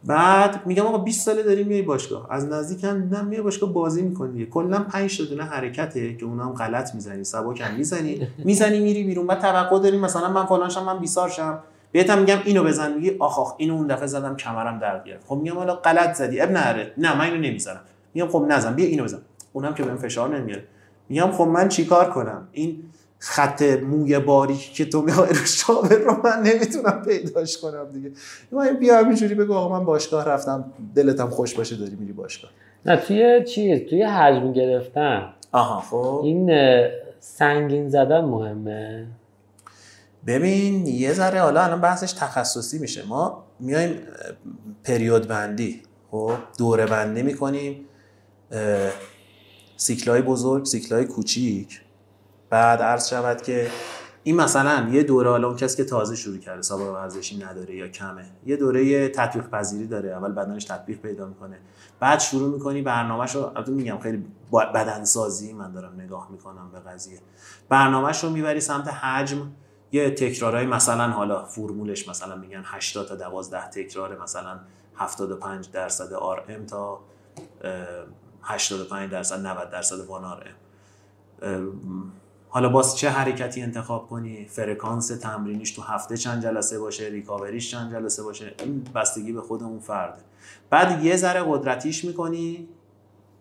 بعد 0.04 0.66
میگم 0.66 0.86
آقا 0.86 0.98
20 0.98 1.26
ساله 1.26 1.44
داری 1.44 1.64
میای 1.64 1.82
باشگاه. 1.82 2.28
از 2.30 2.46
نزدیک 2.46 2.84
هم 2.84 3.10
نه 3.12 3.22
میای 3.22 3.42
باشگاه 3.42 3.74
بازی 3.74 4.02
می‌کنی. 4.02 4.46
کلا 4.46 4.80
5 4.80 5.18
تا 5.18 5.24
دونه 5.24 5.44
حرکته 5.44 6.16
که 6.16 6.26
اونم 6.26 6.54
غلط 6.54 6.96
می‌زنی. 6.96 7.24
سبک 7.24 7.62
هم 7.62 7.76
می‌زنی. 7.76 8.28
می‌زنی 8.38 8.80
میری 8.80 9.04
بیرون. 9.04 9.28
بعد 9.28 9.40
توقع 9.40 9.80
داری 9.80 9.98
مثلا 9.98 10.32
من 10.32 10.46
فلان 10.46 10.70
شم 10.70 10.84
من 10.84 11.00
بیسار 11.00 11.30
شم 11.30 11.60
بهتم 11.92 12.20
میگم 12.20 12.38
اینو 12.46 12.64
بزن 12.64 12.94
میگی 12.94 13.18
آخ 13.20 13.40
آخ 13.40 13.54
اینو 13.58 13.74
اون 13.74 13.88
دفعه 13.88 14.08
زدم 14.08 14.36
کمرم 14.36 14.80
درد 14.80 15.06
گرفت 15.06 15.26
خب 15.28 15.36
میگم 15.36 15.56
حالا 15.56 15.76
غلط 15.76 16.16
زدی. 16.16 16.42
اب 16.42 16.52
نره 16.52 16.94
نه 16.98 17.18
من 17.18 17.26
اینو 17.26 17.38
نمی‌زنم. 17.38 17.82
میگم 18.14 18.28
خب 18.28 18.46
نزن 18.50 18.74
بیا 18.74 18.86
اینو 18.86 19.04
بزن. 19.04 19.22
اونم 19.54 19.74
که 19.74 19.84
بهم 19.84 19.98
فشار 19.98 20.38
نمیاره. 20.38 20.64
میگم 21.10 21.32
خب 21.32 21.44
من 21.44 21.70
چیکار 21.70 22.10
کنم؟ 22.10 22.48
این 22.52 22.84
خط 23.20 23.62
موی 23.62 24.20
باریک 24.20 24.74
که 24.74 24.86
تو 24.86 25.02
می‌خوای 25.02 25.30
رو 25.30 25.36
شاور 25.46 25.98
رو 25.98 26.22
من 26.24 26.42
نمی‌تونم 26.44 27.02
پیداش 27.06 27.58
کنم 27.58 27.92
دیگه. 27.94 28.12
من 28.52 28.74
بیا 28.74 28.98
همینجوری 28.98 29.36
بگو 29.36 29.54
آقا 29.54 29.80
من 29.80 29.86
باشگاه 29.86 30.26
رفتم. 30.26 30.74
دلتم 30.96 31.30
خوش 31.30 31.56
باشه 31.56 31.76
داری 31.76 31.96
میری 31.96 32.14
باشگاه. 32.14 32.52
نه 32.86 32.98
توی 32.98 33.44
چیز 33.44 33.90
توی 33.90 34.04
حجم 34.04 34.54
گرفتن. 34.54 35.34
آها 35.52 35.82
خب. 35.82 36.22
این 36.24 36.52
سنگین 37.20 37.90
زدن 37.90 38.22
مهمه. 38.22 39.08
ببین 40.28 40.88
یه 40.88 41.14
ذره 41.14 41.42
حالا 41.42 41.64
الان 41.64 41.82
بحثش 41.82 42.12
تخصصی 42.12 42.80
میشه. 42.80 43.06
ما 43.06 43.44
میایم 43.60 44.00
پریود 44.84 45.28
بندی. 45.28 45.84
خب 46.12 46.34
دوره 46.58 46.86
بندی 46.86 47.22
می‌کنیم 47.22 47.86
سیکلای 49.78 50.22
بزرگ 50.22 50.66
سیکلای 50.66 51.06
کوچیک. 51.06 51.82
بعد 52.50 52.82
عرض 52.82 53.10
شود 53.10 53.42
که 53.42 53.68
این 54.24 54.36
مثلا 54.36 54.90
یه 54.92 55.04
دوره 55.04 55.30
حالا 55.30 55.48
اون 55.48 55.58
کسی 55.58 55.78
که 55.78 55.84
تازه 55.84 56.16
شروع 56.16 56.38
کرده 56.38 56.62
سابقه 56.62 56.90
ورزشی 56.92 57.38
نداره 57.38 57.76
یا 57.76 57.88
کمه 57.88 58.26
یه 58.46 58.58
دوره 58.58 59.10
تطبیق 59.10 59.50
پذیری 59.50 59.88
داره. 59.88 60.10
اول 60.10 60.32
بدنش 60.32 60.66
تطبیق 60.66 60.98
پیدا 61.02 61.28
می‌کنه. 61.28 61.58
بعد 62.00 62.20
شروع 62.20 62.54
می‌کنی 62.54 62.82
برنامهش 62.82 63.36
رو 63.36 63.42
البته 63.42 63.72
میگم 63.72 64.00
خیلی 64.00 64.26
بدنسازی 64.74 65.54
من 65.54 65.72
دارم 65.72 66.02
نگاه 66.02 66.28
می‌کنم 66.32 66.72
به 66.72 66.80
قضیه. 66.80 67.20
برنامهش 67.70 68.24
رو 68.24 68.30
می‌بری 68.30 68.62
سمت 68.62 68.88
حجم. 68.88 69.52
یه 69.92 70.10
تکرارهای 70.10 70.66
مثلا 70.66 71.10
حالا 71.10 71.44
فرمولش 71.44 72.08
مثلا 72.08 72.36
میگن 72.36 72.64
80 72.66 73.08
تا 73.08 73.16
12 73.16 73.70
تکرار 73.70 74.22
مثلا 74.22 74.60
75 74.96 75.72
درصد 75.72 76.14
آر 76.14 76.44
ام 76.50 76.66
تا 76.66 77.00
85 78.42 79.12
درصد 79.12 79.46
90 79.46 79.70
درصد 79.70 80.00
وان 80.00 80.24
آر 80.24 80.46
ام. 81.42 82.12
حالا 82.50 82.70
باز 82.70 82.98
چه 82.98 83.10
حرکتی 83.10 83.62
انتخاب 83.62 84.08
کنی؟ 84.08 84.46
فرکانس 84.46 85.08
تمرینیش 85.08 85.72
تو 85.72 85.82
هفته 85.82 86.18
چند 86.18 86.44
جلسه 86.44 86.80
باشه؟ 86.80 87.06
ریکاوریش 87.06 87.72
چند 87.72 87.92
جلسه 87.92 88.24
باشه؟ 88.24 88.54
این 88.60 88.84
بستگی 88.96 89.32
به 89.32 89.42
خودمون 89.42 89.80
فرده. 89.80 90.22
بعد 90.70 91.06
یه 91.06 91.16
ذره 91.16 91.44
قدرتیش 91.48 92.06
می‌کنی 92.06 92.68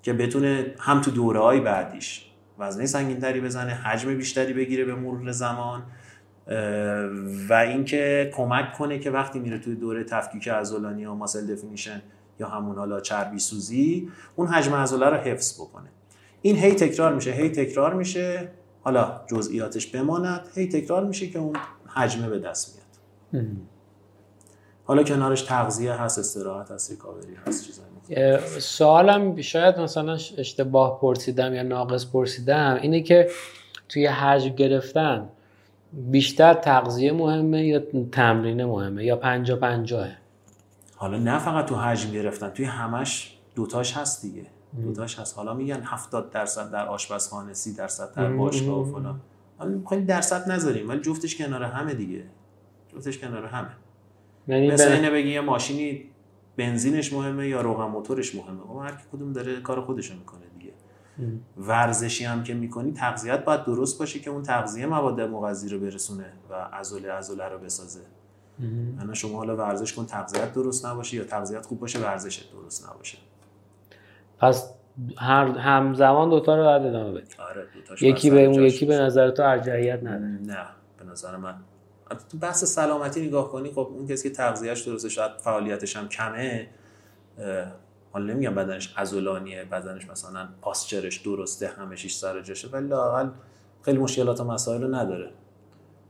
که 0.03 0.13
بتونه 0.13 0.75
هم 0.79 1.01
تو 1.01 1.11
دوره 1.11 1.41
های 1.41 1.61
بعدیش 1.61 2.27
وزنه 2.59 2.87
سنگینتری 2.87 3.41
بزنه 3.41 3.75
حجم 3.75 4.15
بیشتری 4.15 4.53
بگیره 4.53 4.85
به 4.85 4.95
مرور 4.95 5.33
زمان. 5.33 5.83
و 7.49 7.53
اینکه 7.53 8.31
کمک 8.35 8.73
کنه 8.73 8.99
که 8.99 9.11
وقتی 9.11 9.39
میره 9.39 9.59
توی 9.59 9.75
دوره 9.75 10.05
تفکیک 10.05 10.49
عضلانی 10.49 11.03
یا 11.03 11.15
ماسل 11.15 11.55
دفینیشن 11.55 12.03
یا 12.41 12.49
همون 12.49 12.77
حالا 12.77 13.01
چربی 13.01 13.39
سوزی 13.39 14.11
اون 14.37 14.47
حجم 14.47 14.75
عضله 14.75 15.07
رو 15.07 15.17
حفظ 15.17 15.61
بکنه. 15.61 15.89
این 16.43 16.57
هی 16.57 16.75
تکرار 16.75 17.15
میشه 17.15 17.31
هی 17.31 17.49
تکرار 17.49 17.95
میشه 17.95 18.49
حالا 18.83 19.21
جزئیاتش 19.27 19.87
بماند 19.87 20.41
هی 20.55 20.69
تکرار 20.69 21.05
میشه 21.05 21.29
که 21.29 21.39
اون 21.39 21.57
حجمه 21.87 22.29
به 22.29 22.39
دست 22.39 22.81
میاد. 23.33 23.47
حالا 24.85 25.03
کنارش 25.03 25.43
تغذیه 25.43 25.93
هست 25.93 26.19
استراحت 26.19 26.71
هست 26.71 26.91
ریکاوری 26.91 27.35
هست 27.47 27.67
چیزایی 27.67 28.39
سوالم 28.59 29.41
شاید 29.41 29.79
مثلا 29.79 30.13
اشتباه 30.13 31.01
پرسیدم 31.01 31.55
یا 31.55 31.63
ناقص 31.63 32.07
پرسیدم 32.07 32.79
اینه 32.83 33.03
که 33.03 33.31
توی 33.89 34.07
حجم 34.07 34.55
گرفتن 34.55 35.29
بیشتر 35.97 36.55
تغذیه 36.55 37.13
مهمه 37.13 37.67
یا 37.67 37.83
تمرین 38.13 38.65
مهمه 38.65 39.05
یا 39.05 39.17
پنجا 39.17 39.57
پنجاه 39.57 40.09
حالا 40.97 41.19
نه 41.19 41.39
فقط 41.39 41.67
تو 41.67 41.75
حجم 41.75 42.11
گرفتن 42.11 42.51
توی 42.51 42.65
همش 42.65 43.39
دوتاش 43.55 43.97
هست 43.97 44.23
دیگه. 44.23 44.47
دوتاش 44.83 45.19
هست. 45.19 45.37
حالا 45.37 45.55
میگن 45.55 45.81
70 45.85 46.31
درصد 46.31 46.71
در 46.73 46.87
آشپزخانه 46.87 47.55
30 47.55 47.75
درصد 47.75 48.15
در 48.15 48.33
باشگاه 48.33 48.81
و 48.81 48.85
فلان. 48.85 49.21
حالا 49.59 49.81
خیلی 49.89 50.05
درصد 50.05 50.51
نذاریم 50.51 50.89
ولی 50.89 51.01
جفتش 51.01 51.37
کنار 51.37 51.63
همه 51.63 51.95
دیگه. 51.95 52.25
جفتش 52.95 53.19
کنار 53.19 53.47
همه. 53.47 53.69
یعنی 54.49 54.71
مثل 54.71 54.93
اینه 54.93 55.11
بگی 55.11 55.29
یه 55.29 55.41
ماشینی 55.41 56.05
بنزینش 56.57 57.13
مهمه 57.13 57.49
یا 57.49 57.61
روغن 57.61 57.85
موتورش 57.85 58.35
مهمه. 58.35 58.61
خب 58.61 58.77
هر 58.77 58.99
کدوم 59.13 59.33
داره 59.33 59.61
کار 59.61 59.81
خودشو 59.81 60.15
می‌کنه. 60.15 60.41
ورزشی 61.57 62.25
هم 62.25 62.43
که 62.43 62.55
می‌کنی 62.55 62.93
تغذیت 62.93 63.45
باید 63.45 63.65
درست 63.65 63.99
باشه 63.99 64.19
که 64.19 64.31
اون 64.31 64.43
تغذیه 64.43 64.87
مواد 64.87 65.21
مغذی 65.21 65.69
رو 65.69 65.79
برسونه 65.79 66.33
و 66.51 66.55
عضله 66.55 67.13
عضله 67.13 67.45
رو 67.45 67.59
بسازه. 67.59 68.01
انا 69.01 69.15
شما 69.15 69.39
حالا 69.39 69.57
ورزش 69.57 69.93
کن 69.93 70.07
تغذیت 70.07 70.53
درست 70.53 70.87
نباشه 70.87 71.17
یا 71.17 71.25
تغذیت 71.25 71.67
خوب 71.67 71.81
باشه 71.81 71.99
ورزشت 71.99 72.53
درست 72.53 72.89
نباشه. 72.91 73.19
پس 74.39 74.71
هر 75.19 75.47
همزمان 75.47 76.31
دوتا 76.31 76.57
رو 76.57 76.63
باید 76.63 76.83
ادامه 76.83 77.13
بدی. 77.13 77.35
آره 77.39 77.67
یکی 78.01 78.31
به 78.31 78.45
اون 78.45 78.63
یکی 78.63 78.87
به 78.87 78.99
نظر 78.99 79.31
تو 79.31 79.43
ارجحیت 79.43 80.03
نداره. 80.03 80.21
نه 80.23 80.67
به 80.99 81.05
نظر 81.05 81.37
من. 81.37 81.55
تو 82.31 82.39
بحث 82.39 82.65
سلامتی 82.65 83.27
نگاه 83.27 83.53
کنی 83.53 83.71
خب 83.71 83.89
اون 83.91 84.07
کسی 84.07 84.29
که 84.29 84.35
تغذیهش 84.35 84.81
درسته 84.81 85.09
شاید 85.09 85.33
فعالیتش 85.39 85.97
هم 85.97 86.09
کمه 86.09 86.69
حالا 88.17 88.33
نمیگم 88.33 88.55
بدنش 88.55 88.95
عضلانیه 88.97 89.65
بدنش 89.65 90.09
مثلا 90.09 90.49
پاسچرش 90.61 91.19
درسته 91.19 91.69
همه 91.69 91.97
شیش 91.97 92.15
سر 92.15 92.41
جاشه 92.41 92.69
ولی 92.69 92.89
لاقل 92.89 93.29
خیلی 93.83 93.99
مشکلات 93.99 94.41
و 94.41 94.45
مسائل 94.45 94.83
رو 94.83 94.95
نداره. 94.95 95.31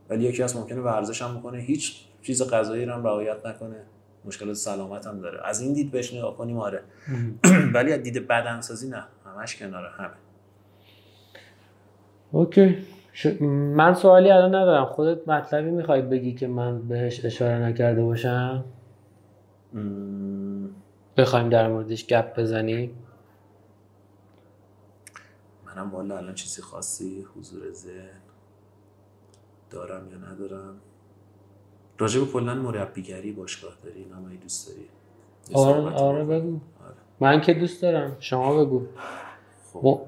ولی 0.09 0.23
یکی 0.23 0.43
از 0.43 0.55
ممکنه 0.57 0.81
ورزش 0.81 1.21
هم 1.21 1.37
بکنه 1.37 1.57
هیچ 1.57 1.95
چیز 2.21 2.49
غذایی 2.53 2.85
رو 2.85 2.93
هم 2.93 3.03
رعایت 3.03 3.45
نکنه 3.45 3.83
مشکلات 4.25 4.53
سلامت 4.53 5.07
هم 5.07 5.19
داره. 5.19 5.39
از 5.45 5.61
این 5.61 5.73
دید 5.73 5.91
بهش 5.91 6.13
نگاه 6.13 6.37
کنیم 6.37 6.59
آره. 6.59 6.81
ولی 7.73 7.93
از 7.93 8.03
دید 8.03 8.27
بدنسازی 8.27 8.89
نه 8.89 9.03
همش 9.25 9.55
کناره 9.55 9.89
همه. 9.89 10.13
اوکی. 12.31 12.77
من 13.51 13.93
سوالی 13.93 14.31
الان 14.31 14.55
ندارم. 14.55 14.85
خودت 14.85 15.27
مطلبی 15.27 15.69
می‌خوای 15.69 16.01
بگی 16.01 16.33
که 16.33 16.47
من 16.47 16.87
بهش 16.87 17.25
اشاره 17.25 17.59
نکرده 17.59 18.03
باشم؟ 18.03 18.65
بخوایم 21.17 21.49
در 21.49 21.67
موردش 21.67 22.07
گپ 22.07 22.39
بزنیم؟ 22.39 22.97
منم 25.65 25.91
والا 25.91 26.17
الان 26.17 26.35
چیزی 26.35 26.61
خاصی 26.61 27.25
حضور 27.35 27.71
ذهن 27.71 28.21
دارم 29.69 30.07
یا 30.11 30.17
ندارم؟ 30.17 30.75
راجع 31.97 32.19
به 32.19 32.25
کلا 32.25 32.55
مربیگری 32.55 33.31
باشگاه 33.31 33.73
داری؟ 33.83 34.05
نمایی 34.05 34.37
دوست 34.37 34.67
داری. 34.67 34.89
آره 35.53 35.95
آره 35.95 36.25
بگو. 36.25 36.59
آره. 36.85 36.95
من 37.19 37.41
که 37.41 37.53
دوست 37.53 37.81
دارم. 37.81 38.15
شما 38.19 38.65
بگو. 38.65 38.81
خب. 39.73 40.01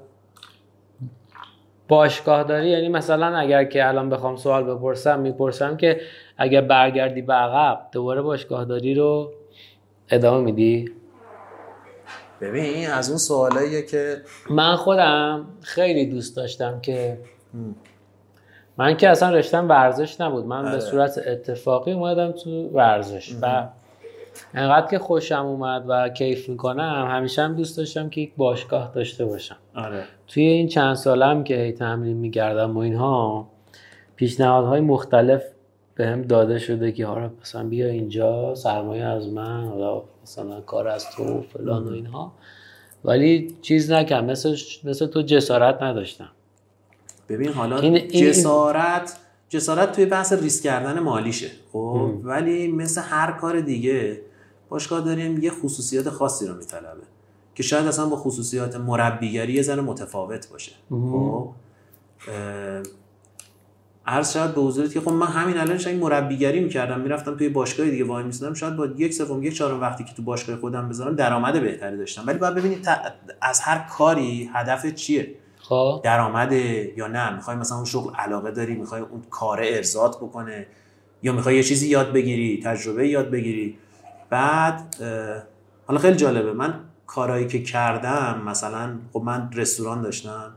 باشگاه 1.88 2.42
داری؟ 2.44 2.68
یعنی 2.70 2.88
مثلا 2.88 3.38
اگر 3.38 3.64
که 3.64 3.88
الان 3.88 4.10
بخوام 4.10 4.36
سوال 4.36 4.64
بپرسم 4.64 5.20
می‌پرسم 5.20 5.76
که 5.76 6.00
اگر 6.36 6.60
برگردی 6.60 7.22
به 7.22 7.32
عقب 7.32 7.88
دوباره 7.92 8.22
باشگاه 8.22 8.64
داری 8.64 8.94
رو 8.94 9.32
ادامه 10.10 10.44
میدی؟ 10.44 10.99
ببین 12.40 12.90
از 12.90 13.08
اون 13.08 13.18
سوالاییه 13.18 13.82
که 13.82 14.22
من 14.50 14.76
خودم 14.76 15.46
خیلی 15.60 16.06
دوست 16.06 16.36
داشتم 16.36 16.80
که 16.80 17.18
من 18.76 18.96
که 18.96 19.08
اصلا 19.08 19.30
رشتم 19.30 19.68
ورزش 19.68 20.20
نبود 20.20 20.46
من 20.46 20.62
به 20.62 20.68
آره. 20.68 20.80
صورت 20.80 21.18
اتفاقی 21.26 21.92
اومدم 21.92 22.32
تو 22.32 22.50
ورزش 22.68 23.34
و 23.42 23.68
انقدر 24.54 24.86
که 24.86 24.98
خوشم 24.98 25.46
اومد 25.46 25.84
و 25.88 26.08
کیف 26.08 26.48
می‌کنم 26.48 27.08
همیشه 27.10 27.42
هم 27.42 27.54
دوست 27.54 27.76
داشتم 27.76 28.08
که 28.08 28.20
یک 28.20 28.32
باشگاه 28.36 28.92
داشته 28.94 29.24
باشم 29.24 29.56
آره. 29.74 30.04
توی 30.26 30.42
این 30.42 30.68
چند 30.68 30.94
سالم 30.94 31.44
که 31.44 31.74
تمرین 31.78 32.16
میگردم 32.16 32.76
و 32.76 32.80
اینها 32.80 33.48
پیشنهادهای 34.16 34.80
مختلف 34.80 35.42
به 36.00 36.06
هم 36.06 36.22
داده 36.22 36.58
شده 36.58 36.92
که 36.92 37.06
حالا 37.06 37.30
مثلا 37.42 37.68
بیا 37.68 37.86
اینجا 37.86 38.54
سرمایه 38.54 39.04
از 39.04 39.28
من 39.28 39.64
حالا 39.64 40.02
مثلا 40.22 40.60
کار 40.60 40.88
از 40.88 41.10
تو 41.10 41.42
فلان 41.42 41.84
و 41.84 41.92
اینها. 41.92 42.32
ولی 43.04 43.56
چیز 43.62 43.90
نکن 43.90 44.24
مثل, 44.24 44.56
مثل 44.84 45.06
تو 45.06 45.22
جسارت 45.22 45.82
نداشتم. 45.82 46.28
ببین 47.28 47.52
حالا 47.52 47.78
این 47.78 48.08
جسارت 48.08 49.16
جسارت 49.48 49.92
توی 49.92 50.06
بحث 50.06 50.32
ریسک 50.32 50.64
کردن 50.64 50.98
مالیشه 50.98 51.50
خب؟ 51.72 52.12
ولی 52.22 52.68
مثل 52.68 53.00
هر 53.00 53.32
کار 53.32 53.60
دیگه 53.60 54.20
باشگاه 54.68 55.00
داریم 55.00 55.42
یه 55.42 55.50
خصوصیات 55.50 56.08
خاصی 56.08 56.46
رو 56.46 56.54
میطلبه 56.54 57.02
که 57.54 57.62
شاید 57.62 57.86
اصلا 57.86 58.06
با 58.06 58.16
خصوصیات 58.16 58.76
مربیگری 58.76 59.52
یه 59.52 59.62
ذره 59.62 59.80
متفاوت 59.82 60.48
باشه 60.50 60.72
خب؟ 60.90 61.48
عرض 64.06 64.32
شاید 64.32 64.54
به 64.54 64.60
حضورت 64.60 64.92
که 64.92 65.00
خب 65.00 65.10
من 65.10 65.26
همین 65.26 65.58
الان 65.58 65.78
شاید 65.78 66.00
مربیگری 66.00 66.60
می‌کردم 66.60 67.00
می‌رفتم 67.00 67.36
توی 67.36 67.48
باشگاه 67.48 67.90
دیگه 67.90 68.04
وای 68.04 68.24
میسادم 68.24 68.54
شاید 68.54 68.76
با 68.76 68.86
یک 68.86 69.14
سوم 69.14 69.42
یک 69.42 69.56
چهارم 69.56 69.80
وقتی 69.80 70.04
که 70.04 70.14
تو 70.14 70.22
باشگاه 70.22 70.56
خودم 70.56 70.88
بذارم 70.88 71.14
درآمد 71.16 71.60
بهتری 71.60 71.96
داشتم. 71.96 72.22
ولی 72.26 72.38
باید 72.38 72.54
ببینید 72.54 72.88
از 73.42 73.60
هر 73.60 73.78
کاری 73.78 74.50
هدف 74.54 74.86
چیه؟ 74.86 75.34
خب. 75.58 76.00
درآمده 76.04 76.92
یا 76.96 77.06
نه؟ 77.06 77.34
می‌خوای 77.34 77.56
مثلا 77.56 77.76
اون 77.76 77.86
شغل 77.86 78.14
علاقه 78.14 78.50
داری؟ 78.50 78.74
می‌خوای 78.74 79.00
اون 79.00 79.22
کار 79.30 79.60
ارزاد 79.62 80.16
بکنه؟ 80.16 80.66
یا 81.22 81.32
می‌خوای 81.32 81.56
یه 81.56 81.62
چیزی 81.62 81.88
یاد 81.88 82.12
بگیری 82.12 82.62
تجربه 82.64 83.08
یاد 83.08 83.30
بگیری؟ 83.30 83.78
بعد 84.30 84.96
حالا 85.86 86.00
خیلی 86.00 86.16
جالبه. 86.16 86.52
من 86.52 86.74
کارهایی 87.06 87.46
که 87.46 87.62
کردم 87.62 88.42
مثلا 88.46 88.98
خب 89.12 89.22
من 89.22 89.50
رستوران 89.54 90.02
داشتم. 90.02 90.52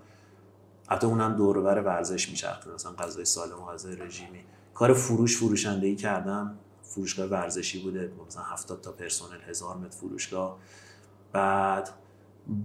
حتی 0.89 1.07
اونم 1.07 1.35
دور 1.35 1.61
بر 1.61 1.81
ورزش 1.81 2.29
میچرخه. 2.29 2.71
مثلا 2.73 2.91
غذای 2.91 3.25
سالم 3.25 3.61
و 3.61 3.65
غذای 3.65 3.95
رژیمی. 3.95 4.39
کار 4.73 4.93
فروش 4.93 5.37
فروشندهی 5.37 5.95
کردم. 5.95 6.55
فروشگاه 6.81 7.27
ورزشی 7.27 7.83
بوده. 7.83 8.11
مثلا 8.27 8.43
70 8.43 8.81
تا 8.81 8.91
پرسنل 8.91 9.41
هزار 9.49 9.77
متر 9.77 9.97
فروشگاه. 9.97 10.57
بعد 11.31 11.89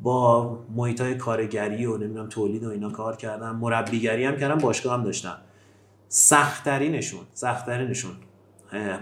با 0.03 0.59
محیط 0.77 1.01
های 1.01 1.15
کارگری 1.15 1.87
و 1.87 1.97
نمی‌دونم 1.97 2.29
تولید 2.29 2.65
و 2.65 2.71
اینا 2.71 2.91
کار 2.91 3.17
کردم. 3.17 3.57
مربیگری 3.57 4.25
هم 4.25 4.37
کردم 4.37 4.59
باشگاه 4.59 4.95
هم 4.95 5.05
داشتم. 5.05 5.37
سختترینشون 6.09 7.21
سختترینشون. 7.35 8.17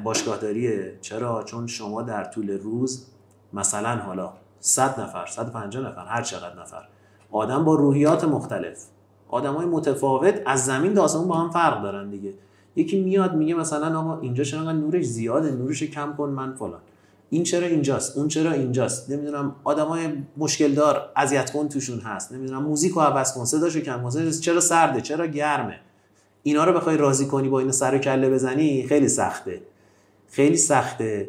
باشگاهداریه. 0.04 0.98
چرا؟ 1.00 1.42
چون 1.42 1.66
شما 1.66 2.02
در 2.02 2.24
طول 2.24 2.50
روز 2.50 3.06
مثلا 3.52 3.96
حالا 3.96 4.32
100 4.60 5.00
نفر 5.00 5.26
150 5.26 5.84
نفر 5.84 6.06
هر 6.06 6.22
چقدر 6.22 6.60
نفر. 6.60 6.88
آدم 7.30 7.64
با 7.64 7.74
روحیات 7.74 8.24
مختلف. 8.24 8.86
آدمای 9.28 9.66
متفاوت 9.66 10.42
از 10.46 10.64
زمین 10.64 10.94
تا 10.94 11.02
آسمون 11.02 11.28
با 11.28 11.34
هم 11.34 11.50
فرق 11.50 11.82
دارن 11.82 12.10
دیگه. 12.10 12.34
یکی 12.76 13.00
میاد 13.00 13.34
میگه 13.34 13.54
مثلا 13.54 14.00
آقا 14.00 14.20
اینجا 14.20 14.44
چرا 14.44 14.72
نورش 14.72 15.04
زیاده 15.04 15.50
نورش 15.50 15.82
کم 15.82 16.14
کن 16.18 16.28
من 16.28 16.54
فلان. 16.54 16.80
این 17.30 17.42
چرا 17.42 17.66
اینجاست 17.66 18.18
اون 18.18 18.28
چرا 18.28 18.52
اینجاست. 18.52 19.10
نمی‌دونم 19.10 19.54
آدمای 19.64 20.08
مشکل 20.36 20.72
دار 20.72 21.10
اذیت 21.16 21.50
کن 21.50 21.68
توشون 21.68 21.98
هست. 21.98 22.32
نمی‌دونم 22.32 22.62
موزیک 22.62 22.92
رو 22.92 23.00
عوض 23.00 23.34
کن 23.34 23.44
صداشو 23.44 23.80
کم 23.80 24.02
کن. 24.02 24.30
چرا 24.30 24.60
سرده؟ 24.60 25.00
چرا 25.00 25.26
گرمه؟ 25.26 25.80
اینا 26.42 26.64
رو 26.64 26.72
بخوای 26.72 26.96
راضی 26.96 27.26
کنی 27.26 27.48
با 27.48 27.60
این 27.60 27.72
سر 27.72 27.94
و 27.94 27.98
کله 27.98 28.30
بزنی؟ 28.30 28.86
خیلی 28.88 29.08
سخته. 29.08 29.62
خیلی 30.28 30.56
سخته. 30.56 31.28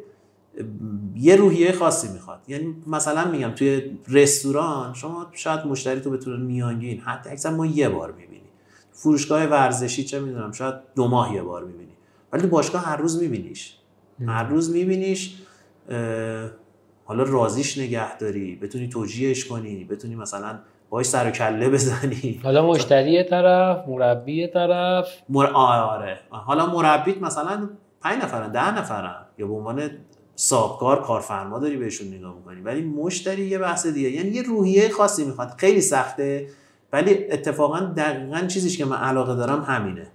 یه 1.15 1.35
روحیه 1.35 1.71
خاصی 1.71 2.13
می‌خواد. 2.13 2.39
یعنی 2.47 2.75
مثلا 2.87 3.31
میگم 3.31 3.51
توی 3.51 3.97
رستوران 4.07 4.93
شما 4.93 5.27
شاید 5.31 5.65
مشتری 5.65 5.99
تو 5.99 6.09
به 6.09 6.17
طور 6.17 6.37
میانگین. 6.37 6.99
حتی 6.99 7.29
اکثر 7.29 7.49
ما 7.49 7.65
یه 7.65 7.89
بار 7.89 8.11
می‌بینی 8.11 8.41
فروشگاه 8.91 9.43
ورزشی 9.43 10.03
چه 10.03 10.19
می‌دونم 10.19 10.51
شاید 10.51 10.75
دو 10.95 11.07
ماه 11.07 11.33
یه 11.33 11.41
بار 11.41 11.63
می‌بینی. 11.63 11.91
ولی 12.33 12.41
تو 12.41 12.47
باشگاه 12.47 12.85
هر 12.85 12.97
روز 12.97 13.21
میبینیش. 13.21 13.77
هر 14.27 14.43
روز 14.43 14.71
میبینیش 14.71 15.35
حالا 17.05 17.23
رازیش 17.23 17.77
نگه 17.77 18.17
داری 18.17 18.55
بتونی 18.55 18.89
توجیهش 18.89 19.45
کنی 19.45 19.83
بتونی 19.83 20.15
مثلا 20.15 20.59
باش 20.89 21.05
سر 21.05 21.27
و 21.27 21.31
کله 21.31 21.69
بزنی. 21.69 22.39
حالا 22.43 22.67
مشتری 22.67 23.23
طرف 23.23 23.87
مربی 23.87 24.47
طرف. 24.47 25.07
مر... 25.29 25.45
آره. 25.45 26.19
حالا 26.29 26.65
مربیت 26.65 27.21
مثلا 27.21 27.69
پنج 28.01 28.23
نفرن 28.23 28.51
ده 28.51 28.79
نفرن. 28.79 29.25
یا 29.37 29.47
به 29.47 29.53
عنوان 29.53 29.89
صاحبکار 30.39 31.01
کارفرما 31.01 31.59
داری 31.59 31.77
بهشون 31.77 32.07
نگاه 32.07 32.35
می‌کنی. 32.35 32.61
ولی 32.61 32.81
مشتری 32.81 33.45
یه 33.45 33.57
بحث 33.57 33.87
دیگه. 33.87 34.09
یعنی 34.09 34.29
یه 34.29 34.41
روحیه 34.41 34.89
خاصی 34.89 35.25
می‌خواد. 35.25 35.53
خیلی 35.57 35.81
سخته 35.81 36.47
ولی 36.93 37.31
اتفاقا 37.31 37.79
دقیقا 37.79 38.47
چیزیش 38.47 38.77
که 38.77 38.85
من 38.85 38.97
علاقه 38.97 39.35
دارم 39.35 39.61
همینه. 39.61 40.07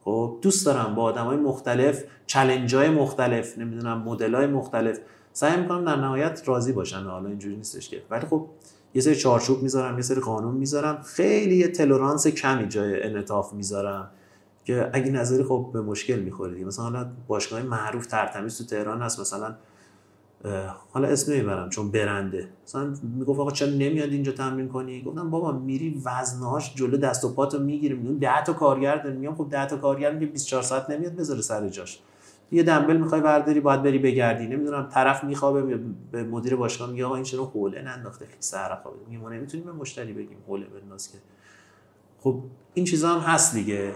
خب 0.00 0.38
دوست 0.42 0.66
دارم 0.66 0.94
با 0.94 1.02
آدم 1.02 1.24
های 1.24 1.36
مختلف 1.36 2.04
چلنج 2.26 2.74
های 2.74 2.90
مختلف 2.90 3.58
نمی‌دونم 3.58 4.02
مدل 4.02 4.34
های 4.34 4.46
مختلف 4.46 4.98
سعی 5.32 5.60
می‌کنم 5.60 5.84
در 5.84 5.96
نهایت 5.96 6.42
راضی 6.46 6.72
باشن 6.72 7.02
حالا 7.02 7.28
اینجوری 7.28 7.56
نیستش 7.56 7.88
که. 7.88 8.02
ولی 8.10 8.26
خب 8.26 8.46
یه 8.94 9.02
سری 9.02 9.16
چارچوب 9.16 9.62
می‌ذارم 9.62 9.96
یه 9.96 10.02
سری 10.02 10.20
قانون 10.20 10.54
می‌ذارم. 10.54 11.02
خیلی 11.02 11.56
یه 11.56 11.68
تلورانس 11.68 12.26
کمی 12.26 12.68
جای 12.68 13.02
انعطاف 13.02 13.52
می‌ذارم. 13.52 14.10
که 14.64 14.90
اگه 14.92 15.10
نظری 15.10 15.44
خب 15.44 15.70
به 15.72 15.80
مشکل 15.80 16.18
می‌خوره 16.18 16.64
مثلا 16.64 16.84
حالا 16.84 17.06
باشگاه 17.28 17.62
معروف 17.62 18.06
ترتمیز 18.06 18.58
تو 18.58 18.64
تهران 18.64 19.02
هست 19.02 19.20
مثلا 19.20 19.54
حالا 20.92 21.08
اسم 21.08 21.32
نمی‌برم 21.32 21.68
چون 21.68 21.90
برنده. 21.90 22.48
مثلا 22.66 22.94
می‌گفت 23.02 23.40
آقا 23.40 23.50
چرا 23.50 23.68
نمیاد 23.68 24.08
اینجا 24.08 24.32
تمرین 24.32 24.68
کنی؟ 24.68 25.02
گفتم 25.02 25.30
بابا 25.30 25.52
میری 25.52 26.02
وزنهاش 26.04 26.74
جلو 26.74 26.96
دست 26.96 27.24
و 27.24 27.28
پاتو 27.34 27.58
می‌گیری 27.58 27.94
میگم 27.94 28.18
10 28.18 28.44
تا 28.44 28.52
کارگر 28.52 28.96
داریم 28.96 29.20
میگم 29.20 29.34
خب 29.34 29.46
10 29.50 29.66
تا 29.66 29.76
کارگر 29.76 30.14
میگه 30.14 30.26
24 30.26 30.62
ساعت 30.62 30.90
نمیاد 30.90 31.12
بذاره 31.12 31.40
سر 31.40 31.68
جاش. 31.68 32.00
یه 32.52 32.62
دنبل 32.62 32.96
می‌خوای 32.96 33.20
برداری 33.20 33.60
باید 33.60 33.82
بری 33.82 33.98
بگردی. 33.98 34.46
نمی‌دونم 34.46 34.88
طرف 34.88 35.24
میخوابه 35.24 35.80
به 36.12 36.24
مدیر 36.24 36.56
باشگاه 36.56 36.90
میگه 36.90 37.04
آقا 37.04 37.14
این 37.14 37.24
چرا 37.24 37.44
حوله 37.44 37.82
ننداخته؟ 37.82 38.26
سر 38.38 38.78
خوابه. 38.82 38.98
میگه 39.08 39.22
ما 39.22 39.28
نمی‌تونیم 39.28 39.66
به 39.66 39.72
مشتری 39.72 40.12
بگیم 40.12 40.38
حوله 40.46 40.66
بنداز 40.66 41.12
که. 41.12 41.18
خب 42.20 42.40
این 42.74 42.84
چیزا 42.84 43.08
هم 43.08 43.20
هست 43.20 43.54
دیگه. 43.54 43.92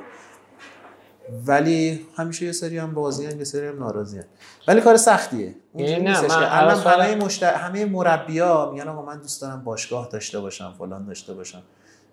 ولی 1.47 2.01
همیشه 2.17 2.47
یه 2.47 2.53
سری 2.53 2.79
هم 2.79 2.95
بازی 2.95 3.27
هم 3.27 3.39
یه 3.39 3.45
سری 3.45 3.67
هم 3.67 3.79
ناراضی 3.79 4.19
هم. 4.19 4.25
ولی 4.69 4.81
کار 4.81 4.97
سختیه. 4.97 5.55
یعنی 5.75 6.05
نه 6.05 6.21
من 6.23 6.45
همه 6.45 7.15
مشتر... 7.15 7.55
همه 7.55 7.85
مربیا 7.85 8.71
میگن 8.73 8.89
آقا 8.89 9.03
من 9.03 9.19
دوست 9.19 9.43
دارم 9.43 9.65
باشگاه 9.65 10.09
داشته 10.13 10.41
باشم 10.41 10.75
فلان 10.79 11.05
داشته 11.05 11.35
باشم. 11.35 11.63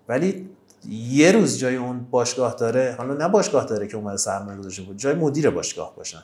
ولی 0.10 0.50
یه 0.90 1.32
روز 1.32 1.60
جای 1.60 1.76
اون 1.76 2.08
باشگاه 2.12 2.56
داره 2.56 2.96
حالا 2.98 3.14
نه 3.14 3.28
باشگاه 3.28 3.66
داره 3.66 3.88
که 3.88 3.98
اومده 3.98 4.18
سرمایه 4.18 4.58
گذاشته 4.58 4.82
بود 4.82 4.98
جای 4.98 5.14
مدیر 5.14 5.50
باشگاه 5.50 5.96
باشن. 5.96 6.24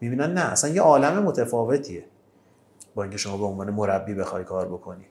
می‌بینن 0.00 0.32
نه 0.32 0.40
اصلا 0.40 0.70
یه 0.70 0.82
عالم 0.82 1.22
متفاوتیه 1.22 2.04
با 2.94 3.02
اینکه 3.02 3.18
شما 3.18 3.36
به 3.36 3.44
عنوان 3.44 3.70
مربی 3.70 4.14
بخوای 4.14 4.44
کار 4.44 4.68
بکنی. 4.68 5.04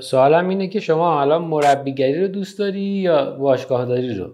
سوالم 0.00 0.48
اینه 0.48 0.68
که 0.68 0.80
شما 0.80 1.20
الان 1.20 1.42
مربیگری 1.42 2.20
رو 2.20 2.28
دوست 2.28 2.58
داری 2.58 2.80
یا 2.80 3.30
باشگاهداری 3.30 4.14
رو؟ 4.14 4.30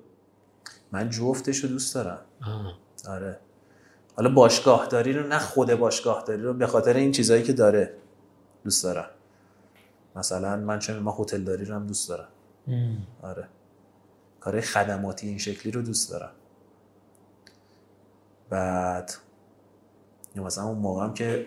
من 0.97 1.11
جفتش 1.11 1.59
رو 1.59 1.68
دوست 1.68 1.94
دارم. 1.94 2.18
آره. 3.09 3.38
حالا 4.16 4.30
باشگاهداری 4.34 5.12
رو 5.12 5.26
نه 5.26 5.38
خود 5.38 5.74
باشگاهداری 5.74 6.42
رو 6.42 6.55
به 6.55 6.66
خاطر 6.66 6.94
این 6.94 7.12
چیزهایی 7.12 7.42
که 7.42 7.53
داره 7.53 7.94
دوست 8.64 8.84
دارم. 8.84 9.11
مثلا 10.16 10.57
من 10.57 10.78
چون 10.78 10.99
ما 10.99 11.16
هتل 11.18 11.42
داری 11.42 11.64
رو 11.64 11.74
هم 11.74 11.86
دوست 11.86 12.09
دارم. 12.09 12.28
آره. 13.22 13.49
کار 14.40 14.61
خدماتی 14.61 15.28
این 15.28 15.38
شکلی 15.38 15.72
رو 15.72 15.82
دوست 15.82 16.11
دارم. 16.11 16.30
بعد 18.51 19.12
یا 20.36 20.42
مثلا 20.42 20.64
اون 20.64 20.78
موقع 20.78 21.05
هم 21.05 21.14
که 21.14 21.47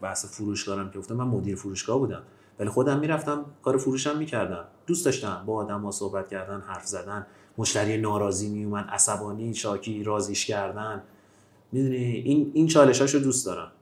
بحث 0.00 0.26
فروشگاهم 0.26 0.90
که 0.90 0.98
گفتم 0.98 1.14
من 1.14 1.24
مدیر 1.24 1.56
فروشگاه 1.56 1.98
بودم. 1.98 2.22
ولی 2.58 2.68
خودم 2.68 2.98
می‌رفتم 2.98 3.44
کار 3.62 3.78
فروشم 3.78 4.18
می‌کردم. 4.18 4.64
دوست 4.86 5.04
داشتم 5.04 5.42
با 5.46 5.56
آدم 5.56 5.82
ها 5.82 5.90
صحبت 5.90 6.28
کردن 6.28 6.60
حرف 6.60 6.86
زدن. 6.86 7.26
مشتری 7.58 7.96
ناراضی 7.96 8.48
میومد 8.48 8.84
عصبانی 8.88 9.54
شاکی 9.54 10.02
رازیش 10.02 10.46
کردن. 10.46 11.02
می‌دونی 11.72 11.96
این 11.96 12.50
این 12.54 12.66
چالش 12.66 13.00
رو 13.14 13.20
دوست 13.20 13.46
دارم. 13.46 13.72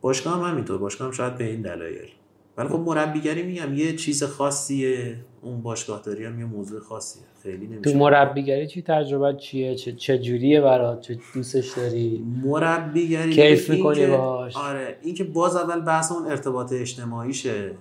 باشگاه 0.00 0.34
هم 0.34 0.50
همینطور 0.50 0.78
باشگاه 0.78 1.06
هم 1.06 1.12
شاید 1.12 1.38
به 1.38 1.44
این 1.44 1.62
دلایل. 1.62 2.08
ولی 2.56 2.68
خب 2.68 2.78
مربیگری 2.78 3.42
میگم 3.42 3.74
یه 3.74 3.96
چیز 3.96 4.24
خاصیه 4.24 5.16
اون 5.42 5.62
باشگاه 5.62 6.02
داری 6.02 6.24
هم 6.24 6.38
یه 6.38 6.46
موضوع 6.46 6.80
خاصیه. 6.80 7.22
خیلی 7.42 7.66
نمیشه. 7.66 7.92
تو 7.92 7.98
مربیگری 7.98 8.66
چی 8.66 8.82
تجربه 8.82 9.38
چیه؟ 9.40 9.74
چه, 9.74 9.92
چه 9.92 10.18
جوریه 10.18 10.60
برات؟ 10.60 11.00
چه 11.00 11.18
دوستش 11.34 11.72
داری؟ 11.72 12.24
مربیگری 12.44 13.32
کیف 13.32 13.70
می‌کنی 13.70 14.06
باش 14.06 14.56
آره 14.56 14.98
این 15.02 15.14
که 15.14 15.24
باز 15.24 15.56
اول 15.56 15.80
بحث 15.80 16.12
اون 16.12 16.26
ارتباط 16.26 16.72
اجتماعیشه. 16.72 17.74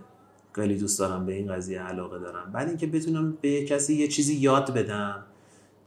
خیلی 0.55 0.77
دوست 0.77 0.99
دارم 0.99 1.25
به 1.25 1.33
این 1.33 1.53
قضیه 1.53 1.81
علاقه 1.81 2.19
دارم. 2.19 2.51
بعد 2.51 2.67
اینکه 2.67 2.87
بتونم 2.87 3.37
به 3.41 3.65
کسی 3.65 3.95
یه 3.95 4.07
چیزی 4.07 4.35
یاد 4.35 4.73
بدم 4.73 5.23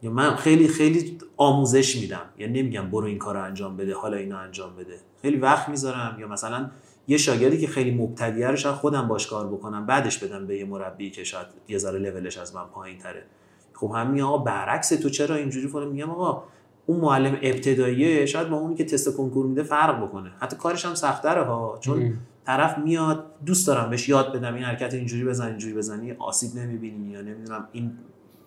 یا 0.01 0.11
من 0.11 0.35
خیلی 0.35 0.67
خیلی 0.67 1.17
آموزش 1.37 1.95
میدم. 1.95 2.25
یعنی 2.37 2.61
نمیگم 2.61 2.89
برو 2.89 3.05
این 3.05 3.17
کار 3.17 3.35
رو 3.35 3.43
انجام 3.43 3.77
بده 3.77 3.95
حالا 3.95 4.17
اینو 4.17 4.37
انجام 4.37 4.75
بده. 4.75 4.97
خیلی 5.21 5.37
وقت 5.37 5.69
می‌ذارم. 5.69 6.17
یا 6.19 6.27
مثلا 6.27 6.69
یه 7.07 7.17
شاگردی 7.17 7.57
که 7.57 7.67
خیلی 7.67 7.91
مبتدیه 7.91 8.47
رو 8.47 8.55
شاید 8.55 8.75
خودم 8.75 9.07
باش 9.07 9.27
کار 9.27 9.47
بکنم 9.47 9.85
بعدش 9.85 10.17
بدم 10.17 10.47
به 10.47 10.57
یه 10.57 10.65
مربی 10.65 11.11
که 11.11 11.23
شاید 11.23 11.47
یه 11.67 11.77
ذره 11.77 11.99
لولش 11.99 12.37
از 12.37 12.55
من 12.55 12.65
پایین 12.73 12.97
تره 12.97 13.23
خب 13.73 13.91
همین 13.95 14.21
آقا 14.21 14.37
برعکس 14.37 14.89
تو 14.89 15.09
چرا 15.09 15.35
اینجوری 15.35 15.67
فلان 15.67 15.87
میگم 15.87 16.09
آقا 16.09 16.43
اون 16.85 16.99
معلم 16.99 17.37
ابتداییه 17.41 18.25
شاید 18.25 18.49
با 18.49 18.57
اونی 18.57 18.75
که 18.75 18.85
تست 18.85 19.17
کنکور 19.17 19.45
میده 19.45 19.63
فرق 19.63 20.03
بکنه. 20.03 20.31
حتی 20.39 20.57
کارش 20.57 20.85
هم 20.85 20.95
سختره 20.95 21.43
ها 21.43 21.77
چون 21.81 22.17
طرف 22.49 22.77
میاد 22.77 23.25
دوست 23.45 23.67
دارم 23.67 23.89
بهش 23.89 24.09
یاد 24.09 24.33
بدم 24.33 24.55
این 24.55 24.63
حرکت 24.63 24.93
اینجوری 24.93 25.23
بزن 25.23 25.47
اینجوری 25.47 25.73
بزنی 25.73 26.11
آسیب 26.11 26.55
نمی‌بینی 26.55 27.09
یا 27.09 27.21
نمی‌دونم 27.21 27.67
این 27.71 27.97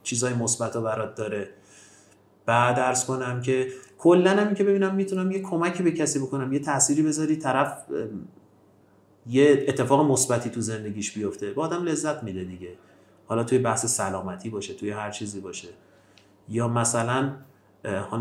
چیزای 0.02 0.34
مثبت 0.34 0.76
برات 0.76 1.14
داره. 1.14 1.48
بعد 2.46 2.76
درس 2.76 3.06
کنم 3.06 3.40
که 3.40 3.68
کلا 3.98 4.30
هم 4.30 4.54
که 4.54 4.64
ببینم 4.64 4.94
می‌تونم 4.94 5.30
یه 5.30 5.42
کمکی 5.42 5.82
به 5.82 5.90
کسی 5.90 6.18
بکنم 6.18 6.52
یه 6.52 6.58
تأثیری 6.58 7.02
بذاری 7.02 7.36
طرف 7.36 7.78
یه 9.26 9.64
اتفاق 9.68 10.10
مثبتی 10.10 10.50
تو 10.50 10.60
زندگیش 10.60 11.12
بیفته 11.12 11.52
با 11.52 11.64
آدم 11.64 11.84
لذت 11.84 12.22
میده 12.22 12.44
دیگه. 12.44 12.72
حالا 13.26 13.44
توی 13.44 13.58
بحث 13.58 13.86
سلامتی 13.86 14.50
باشه 14.50 14.74
توی 14.74 14.90
هر 14.90 15.10
چیزی 15.10 15.40
باشه. 15.40 15.68
یا 16.48 16.68
مثلا 16.68 17.32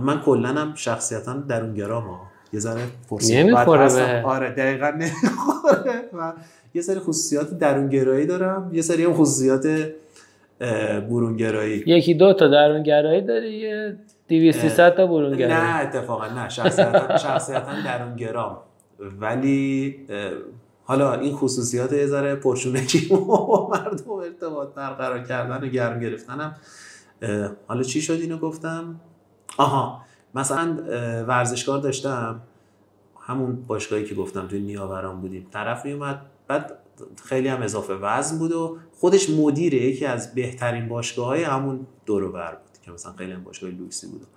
من 0.02 0.22
کلا 0.22 0.50
هم 0.50 0.76
شخصیتا 0.76 1.34
درونگرام 1.34 2.04
ها 2.04 2.28
یه 2.54 2.60
ذره 2.60 2.82
نمی‌خوره 3.32 4.24
آره 4.24 4.49
دقیقا 4.49 4.89
نمی‌خوره 4.89 6.10
و 6.14 6.34
یه 6.74 6.82
سری 6.82 6.99
خصوصیات 6.99 7.58
درونگرایی 7.58 8.26
دارم. 8.26 8.70
یه 8.74 8.82
سری 8.82 9.04
هم 9.04 9.14
خصوصیات 9.14 9.68
برونگرایی. 11.10 11.84
یکی 11.88 12.14
دو 12.14 12.34
تا 12.34 12.47
درونگرایی 12.47 13.22
داری 13.22 13.54
یه 13.54 13.97
200 14.28 14.89
تا 14.89 15.08
برونگرایی. 15.08 15.54
نه 15.54 15.76
اتفاقا 15.76 16.28
نه. 16.28 16.49
شخصیتا 16.49 17.18
شخصیتا 17.28 17.82
درونگرام. 17.86 18.58
ولی 19.20 19.95
حالا 20.84 21.14
این 21.14 21.36
خصوصیات 21.36 21.93
یه 21.93 22.06
ذره 22.06 22.36
پرشونگی 22.36 23.08
و 23.14 23.16
مردم 23.72 24.12
ارتباط 24.12 24.74
برقرار 24.74 25.24
کردن 25.24 25.64
و 25.64 25.68
گرم 25.68 25.99
گرفتنم. 25.99 26.56
حالا 27.68 27.84
چی 27.84 28.02
شد 28.02 28.14
اینو 28.22 28.38
گفتم؟ 28.38 28.95
آها. 29.58 30.02
مثلا 30.36 30.78
ورزشکار 31.28 31.80
داشتم 31.80 32.42
همون 33.20 33.64
باشگاهی 33.68 34.04
که 34.04 34.16
گفتم 34.16 34.48
توی 34.48 34.60
نیاوران 34.60 35.22
بودیم. 35.22 35.48
طرف 35.52 35.86
میومد 35.86 36.22
بعد 36.48 36.78
خیلی 37.24 37.48
هم 37.48 37.62
اضافه 37.62 37.94
وزن 37.94 38.38
بود 38.38 38.52
و 38.52 38.78
خودش 38.94 39.30
مدیر 39.30 39.74
یکی 39.74 40.06
از 40.06 40.36
بهترین 40.36 40.88
باشگاه 40.88 41.26
های 41.26 41.44
همون 41.44 41.88
دور 42.06 42.32
بر 42.32 42.52
بود 42.52 42.82
که 42.82 42.92
مثلا 42.92 43.14
خیلی 43.14 43.32
هم 43.32 43.44
باشگاه 43.44 43.70
لوکسی 43.70 44.08
بود. 44.08 44.28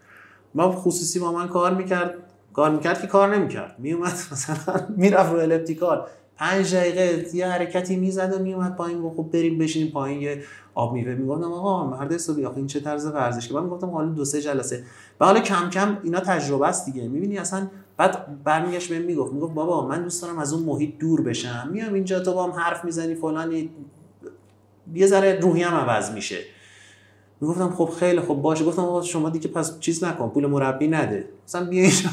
ما 0.55 0.73
خصوصی 0.73 1.19
با 1.19 1.33
من 1.33 1.49
کار 1.49 1.75
می‌کرد 1.75 2.15
کار 2.53 2.71
می‌کرد 2.71 3.01
که 3.01 3.07
کار 3.07 3.37
نمی‌کرد. 3.37 3.77
میومد 3.79 4.13
مثلا 4.33 4.87
می‌رفت 4.97 5.33
رو 5.33 5.39
الپتیکال 5.39 6.07
پنج 6.37 6.74
دقیقه 6.74 7.37
یه 7.37 7.47
حرکتی 7.47 7.97
می‌زد 7.97 8.35
و 8.37 8.43
میومد 8.43 8.76
پایین. 8.76 9.01
و 9.01 9.11
خب 9.11 9.30
بریم 9.32 9.59
بشینیم 9.59 9.93
پایین 9.93 10.20
یه 10.20 10.43
آب 10.74 10.93
میوه. 10.93 11.14
می‌گفتم 11.14 11.53
آقا 11.53 11.87
مرد 11.87 12.12
حسابی 12.12 12.45
آخه 12.45 12.57
این 12.57 12.66
چه 12.66 12.80
طرز 12.80 13.07
ورزش 13.07 13.49
که 13.49 13.55
من 13.55 13.62
می‌گفتم 13.64 13.91
حالا 13.91 14.09
دو 14.09 14.24
سه 14.24 14.41
جلسه. 14.41 14.85
و 15.20 15.24
حالا 15.24 15.41
کم 15.41 15.70
کم 15.70 15.99
اینا 16.03 16.20
تجربه 16.20 16.68
است 16.68 16.87
دیگه. 16.87 17.09
می‌بینی 17.09 17.39
اصلا 17.39 17.66
بعد 17.97 18.43
برمیگشت 18.45 18.91
بهم 18.91 19.03
می‌گفت. 19.03 19.32
می‌گفت 19.32 19.55
بابا 19.55 19.87
من 19.87 20.03
دوست 20.03 20.22
دارم 20.22 20.39
از 20.39 20.53
اون 20.53 20.62
محیط 20.62 20.99
دور 20.99 21.22
بشم. 21.22 21.68
میام 21.72 21.95
اینجا 21.95 22.20
تو 22.20 22.35
با 22.35 22.45
هم 22.45 22.51
حرف 22.51 22.85
می‌زنی 22.85 23.14
فلان 23.14 23.68
یه 24.95 25.07
ذره 25.07 25.41
روحی 25.41 25.62
هم 25.62 25.74
عوض 25.74 26.11
میشه. 26.11 26.39
می‌گفتم 27.41 27.70
خب 27.70 27.91
خیلی 27.99 28.20
خب 28.20 28.35
باشه. 28.35 28.64
گفتم 28.64 28.82
آقا 28.82 29.03
شما 29.03 29.30
دیگه 29.30 29.49
پس 29.49 29.80
چیز 29.80 30.05
نکن. 30.05 30.28
پول 30.28 30.47
مربی 30.47 30.89
نده. 30.89 31.28
مثلا 31.47 31.64
بیا 31.64 31.82
اینجا 31.82 32.09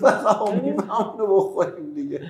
فقط 0.00 1.16
بخوریم 1.28 1.94
دیگه. 1.94 2.20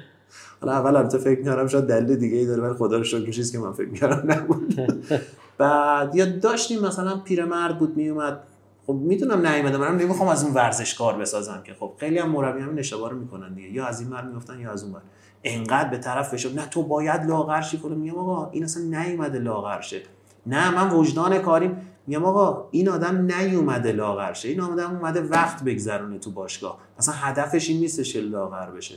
حالا 0.65 0.77
اول 0.77 0.97
البته 0.97 1.19
فکر 1.19 1.39
می‌کردم 1.39 1.67
شاید 1.67 1.85
دلیل 1.85 2.17
دیگه 2.17 2.37
ای 2.37 2.47
داره 2.47 2.63
ولی 2.63 2.75
خدا 2.75 2.97
رو 2.97 3.05
شکر 3.05 3.31
چیزی 3.31 3.53
که 3.53 3.59
من 3.59 3.73
فکر 3.73 3.89
می‌کردم 3.89 4.33
نبود. 4.33 4.75
بعد 5.59 6.15
یا 6.15 6.27
داشتیم 6.39 6.81
مثلا 6.81 7.17
پیرمرد 7.17 7.79
بود 7.79 7.97
میومد 7.97 8.41
خب 8.87 8.93
می‌تونم 8.93 9.47
نیومده 9.47 9.77
منم 9.77 9.97
نمی‌خوام 9.97 10.29
از 10.29 10.45
اون 10.45 10.55
ورزشکار 10.55 11.17
بسازم 11.17 11.63
که. 11.65 11.75
خب 11.75 11.93
خیلی 11.99 12.19
هم 12.19 12.31
مربی 12.31 12.61
همین 12.61 12.79
اشتباه 12.79 13.11
رو 13.11 13.19
می‌کنن 13.19 13.55
دیگه. 13.55 13.73
یا 13.73 13.87
از 13.87 14.01
این 14.01 14.11
ور 14.11 14.23
می‌گفتن 14.25 14.61
یا 14.61 14.73
از 14.73 14.85
اون 14.85 14.93
ور. 14.93 15.01
انقدر 15.45 15.89
به 15.89 15.99
طرف 15.99 16.29
فشار 16.29 16.53
نه 16.53 16.67
تو 16.67 16.83
باید 16.83 17.25
لاغر 17.25 17.61
شی 17.61 17.77
فلان 17.77 17.99
میگم 17.99 18.19
آقا 18.19 18.51
این 18.51 18.65
اصلا 18.65 18.83
نیومده 18.83 19.39
لاغر 19.39 19.81
شه 19.81 20.03
نه 20.47 20.71
من 20.75 20.91
وجدان 20.91 21.39
کاریم. 21.39 21.77
میگم 22.07 22.25
آقا 22.25 22.69
این 22.71 22.89
آدم 22.89 23.31
نیومده 23.39 23.93
لاغر 23.93 24.33
شه 24.33 24.49
این 24.49 24.61
آدم 24.61 24.97
اومده 24.97 25.21
وقت 25.21 25.65
بگذرونه 25.65 26.19
تو 26.19 26.31
باشگاه. 26.31 26.79
مثلا 26.99 27.15
هدفش 27.15 27.69
این 27.69 27.81
نیستش 27.81 28.17
لاغر 28.17 28.71
بشه. 28.71 28.95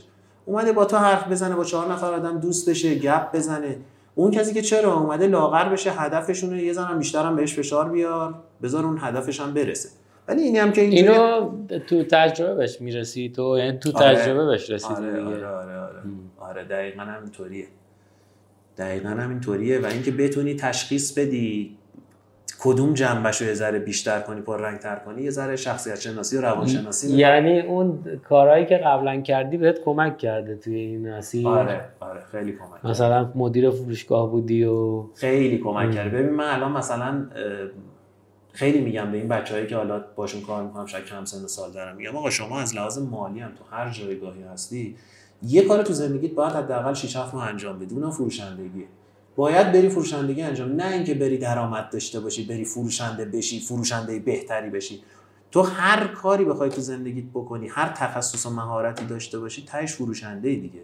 اومده 0.48 0.72
با 0.72 0.84
تو 0.84 0.96
حرف 0.96 1.28
بزنه 1.28 1.56
با 1.56 1.64
چهار 1.64 1.92
نفر 1.92 2.14
آدم 2.14 2.38
دوست 2.40 2.70
بشه 2.70 2.94
گپ 2.94 3.32
بزنه. 3.32 3.76
اون 4.14 4.30
کسی 4.30 4.54
که 4.54 4.62
چرا 4.62 4.94
اومده 4.94 5.26
لاغر 5.26 5.68
بشه 5.68 5.90
هدفشونه 5.90 6.62
یه 6.62 6.72
زنم 6.72 6.98
بیشتر 6.98 7.22
هم 7.22 7.36
بهش 7.36 7.54
فشار 7.54 7.88
بیار 7.88 8.34
بذار 8.62 8.84
اون 8.84 8.98
هدفش 9.00 9.40
هم 9.40 9.54
برسه. 9.54 9.88
ولی 10.28 10.42
اینی 10.42 10.58
هم 10.58 10.72
که 10.72 10.80
اینجوری 10.80 11.08
اینو 11.08 11.50
تو 11.78 12.02
تجربه 12.02 12.54
بهش 12.54 12.80
می‌رسی 12.80 13.32
تو 13.36 13.58
یعنی 13.58 13.78
تو 13.78 13.98
آره. 13.98 14.14
تجربه 14.14 14.46
بهش 14.46 14.70
رسیدی 14.70 14.94
آره 14.94 15.10
دیگه. 15.10 15.22
آره 15.22 15.46
آره 15.46 15.78
آره, 15.78 16.02
آره 16.38 16.64
دقیقا 16.64 17.02
همینطوریه. 17.02 17.66
دقیقا 18.78 19.08
همینطوریه 19.08 19.78
و 19.78 19.86
اینکه 19.86 20.10
بتونی 20.10 20.54
تشخیص 20.54 21.18
بدی 21.18 21.77
کدوم 22.60 22.94
جنبش 22.94 23.42
رو 23.42 23.46
یه 23.46 23.54
ذره 23.54 23.78
بیشتر 23.78 24.20
کنی 24.20 24.40
پر 24.40 24.60
رنگ 24.60 24.78
تر 24.78 24.96
کنی 24.96 25.22
یه 25.22 25.30
ذره 25.30 25.56
شخصیت 25.56 26.00
شناسی 26.00 26.36
و 26.36 26.40
روانشناسی 26.40 27.16
یعنی 27.16 27.60
اون 27.60 27.98
کارهایی 28.28 28.66
که 28.66 28.76
قبلا 28.76 29.20
کردی 29.20 29.56
بهت 29.56 29.80
کمک 29.84 30.18
کرده 30.18 30.56
توی 30.56 30.74
این 30.74 31.12
مسیر؟ 31.12 31.48
آره 31.48 31.84
آره 32.00 32.20
خیلی 32.32 32.52
کمک 32.52 32.84
مثلا 32.84 33.32
مدیر 33.34 33.70
فروشگاه 33.70 34.30
بودی 34.30 34.64
و 34.64 35.04
خیلی 35.14 35.58
کمک 35.58 35.90
کرده 35.94 36.18
ببین 36.18 36.34
من 36.34 36.54
الان 36.54 36.72
مثلا 36.72 37.26
خیلی 38.52 38.80
میگم 38.80 39.12
به 39.12 39.18
این 39.18 39.28
بچههایی 39.28 39.66
که 39.66 39.76
حالا 39.76 40.04
باشون 40.16 40.40
کار 40.40 40.62
می‌کنم 40.62 40.86
شاید 40.86 41.04
کم 41.04 41.24
سن 41.24 41.46
سال 41.46 41.72
دارم 41.72 41.96
میگم 41.96 42.16
آقا 42.16 42.30
شما 42.30 42.60
از 42.60 42.76
لحاظ 42.76 42.98
مالی 42.98 43.40
هم 43.40 43.50
تو 43.50 43.76
هر 43.76 43.90
جایگاهی 43.90 44.42
هستی 44.42 44.96
یه 45.42 45.62
کار 45.62 45.82
تو 45.82 45.92
زندگیت 45.92 46.34
باید 46.34 46.52
حداقل 46.52 46.94
6 46.94 47.16
7 47.16 47.34
ماه 47.34 47.48
انجام 47.48 47.78
بدی. 47.78 47.94
اونم 47.94 48.10
فروشندگی 48.10 48.84
باید 49.38 49.72
بری 49.72 49.88
فروشندگی 49.88 50.42
انجام. 50.42 50.72
نه 50.72 50.92
اینکه 50.92 51.14
بری 51.14 51.38
درآمد 51.38 51.90
داشته 51.90 52.20
باشی 52.20 52.46
بری 52.46 52.64
فروشنده 52.64 53.24
بشی 53.24 53.60
فروشنده 53.60 54.18
بهتری 54.18 54.70
بشی. 54.70 55.02
تو 55.50 55.62
هر 55.62 56.06
کاری 56.06 56.44
بخوای 56.44 56.70
تو 56.70 56.80
زندگیت 56.80 57.24
بکنی 57.34 57.68
هر 57.68 57.88
تخصص 57.88 58.46
و 58.46 58.50
مهارتی 58.50 59.04
داشته 59.04 59.38
باشی 59.38 59.64
تهش 59.64 59.92
فروشنده 59.92 60.54
دیگه. 60.54 60.80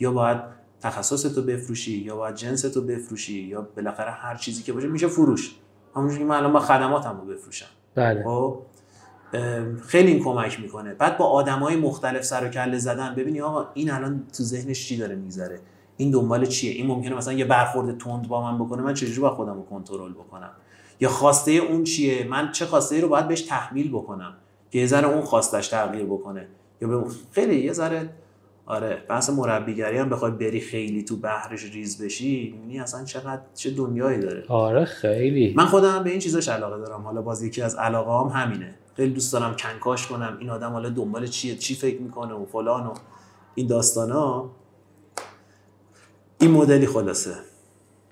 یا 0.00 0.12
باید 0.12 0.38
تخصص 0.80 1.22
تو 1.22 1.42
بفروشی 1.42 1.92
یا 1.92 2.16
باید 2.16 2.34
جنس 2.34 2.62
تو 2.62 2.82
بفروشی 2.82 3.42
یا 3.42 3.68
بالاخره 3.76 4.10
هر 4.10 4.34
چیزی 4.34 4.62
که 4.62 4.72
باشه 4.72 4.88
میشه 4.88 5.08
فروش. 5.08 5.54
همونجوری 5.96 6.20
که 6.20 6.24
من 6.24 6.36
الان 6.36 6.52
با 6.52 6.60
خدماتمو 6.60 7.24
بفروشم. 7.24 7.66
بله. 7.94 8.24
خب 8.24 8.62
خیلی 9.86 10.12
این 10.12 10.24
کمک 10.24 10.60
می‌کنه. 10.60 10.94
بعد 10.94 11.18
با 11.18 11.24
آدمای 11.24 11.76
مختلف 11.76 12.24
سر 12.24 12.44
و 12.44 12.48
کله 12.48 12.78
زدن 12.78 13.14
ببینی 13.14 13.40
آقا 13.40 13.66
این 13.74 13.90
الان 13.90 14.26
تو 14.36 14.42
ذهنش 14.42 14.88
چی 14.88 14.96
داره 14.96 15.14
می‌ذاره 15.14 15.60
این 15.96 16.10
دنبال 16.10 16.46
چیه؟ 16.46 16.72
این 16.72 16.86
ممکنه 16.86 17.14
مثلا 17.14 17.34
یه 17.34 17.44
برخورد 17.44 17.98
تند 17.98 18.28
با 18.28 18.52
من 18.52 18.64
بکنه 18.64 18.82
من 18.82 18.94
چجوری 18.94 19.20
با 19.20 19.34
خودم 19.34 19.54
رو 19.54 19.62
کنترل 19.62 20.12
بکنم؟ 20.12 20.50
یا 21.00 21.08
خواسته 21.08 21.52
اون 21.52 21.84
چیه؟ 21.84 22.26
من 22.30 22.52
چه 22.52 22.66
خواسته 22.66 23.00
رو 23.00 23.08
باید 23.08 23.28
بهش 23.28 23.40
تحمیل 23.40 23.90
بکنم 23.90 24.34
که 24.70 24.78
یه 24.78 24.86
ذره 24.86 25.08
اون 25.08 25.20
خواستش 25.20 25.68
تغییر 25.68 26.04
بکنه؟ 26.06 26.48
یا 26.80 26.88
به 26.88 27.04
خیلی 27.32 27.56
یه 27.56 27.72
ذره 27.72 28.10
آره 28.66 29.02
بحث 29.08 29.30
مربیگری 29.30 29.98
هم 29.98 30.08
بخوای 30.08 30.30
بری 30.30 30.60
خیلی 30.60 31.02
تو 31.02 31.16
بحرش 31.16 31.64
ریز 31.64 32.02
بشی 32.02 32.52
می‌بینی 32.56 32.80
اصلا 32.80 33.04
چقدر 33.04 33.42
چه 33.54 33.70
دنیایی 33.70 34.20
داره. 34.20 34.44
آره 34.48 34.84
خیلی. 34.84 35.54
من 35.56 35.66
خودم 35.66 36.04
به 36.04 36.10
این 36.10 36.18
چیزاش 36.18 36.48
علاقه 36.48 36.78
دارم. 36.78 37.02
حالا 37.02 37.22
باز 37.22 37.42
یکی 37.42 37.62
از 37.62 37.74
علاقه 37.74 38.10
هم 38.10 38.42
همینه. 38.42 38.74
خیلی 38.96 39.12
دوست 39.14 39.32
دارم 39.32 39.56
کنکاش 39.56 40.06
کنم. 40.06 40.36
این 40.40 40.50
آدم 40.50 40.72
حالا 40.72 40.88
دنبال 40.88 41.26
چیه؟ 41.26 41.56
چی 41.56 41.74
فکر 41.74 42.00
می‌کنه 42.00 42.34
و 42.34 42.44
فلان 42.44 42.86
و 42.86 42.94
این 43.54 43.66
داستانا. 43.66 44.50
این 46.40 46.50
مدلی 46.50 46.86
خلاصه. 46.86 47.30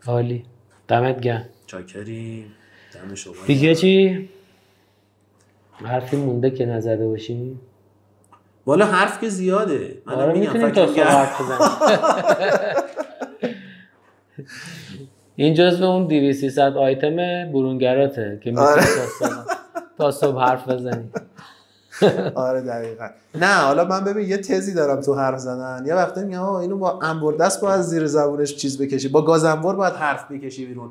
عالی. 0.07 0.45
دمت 0.89 1.21
گرم. 1.21 1.45
چاکری. 1.67 2.47
دم 2.95 3.15
شما 3.15 3.35
دیگه 3.47 3.75
چی؟ 3.75 4.29
حرفی 5.73 6.17
مونده 6.17 6.51
که 6.51 6.67
نزده 6.67 7.09
باشیم. 7.09 7.61
والا 8.67 8.87
حرف 8.87 9.21
که 9.21 9.29
زیاده. 9.29 10.03
من 10.07 10.15
آره 10.15 10.33
میگم 10.33 10.71
تا 10.71 10.87
حرف 10.87 11.41
این 15.37 15.55
جزو 15.55 15.85
اون 15.85 16.07
200 16.07 16.59
آیتم 16.59 17.17
برونگراته 17.53 18.41
که 18.45 18.51
می‌تونی 18.51 18.69
آره. 18.69 18.83
تا 19.99 20.11
صبح 20.11 20.41
حرف 20.41 20.69
بزنی 20.69 21.11
آره 22.35 22.61
دقیقا. 22.61 23.09
نه 23.35 23.55
حالا 23.55 23.85
من 23.85 24.05
ببین 24.05 24.29
یه 24.29 24.37
تزی 24.37 24.75
دارم 24.75 25.01
تو 25.01 25.15
حرف 25.15 25.39
زدن. 25.39 25.85
یه 25.87 25.95
وقتی 25.95 26.25
میگم 26.25 26.43
اینو 26.43 26.77
با 26.79 27.01
انبر 27.03 27.33
دست 27.33 27.61
باید 27.61 27.81
زیر 27.81 28.07
زبونش 28.07 28.57
چیز 28.57 28.83
بکشی. 28.83 29.09
با 29.09 29.23
گاز 29.23 29.45
انبر 29.45 29.75
باید 29.75 29.95
حرف 29.95 30.31
بکشی 30.31 30.67
بیرون. 30.67 30.91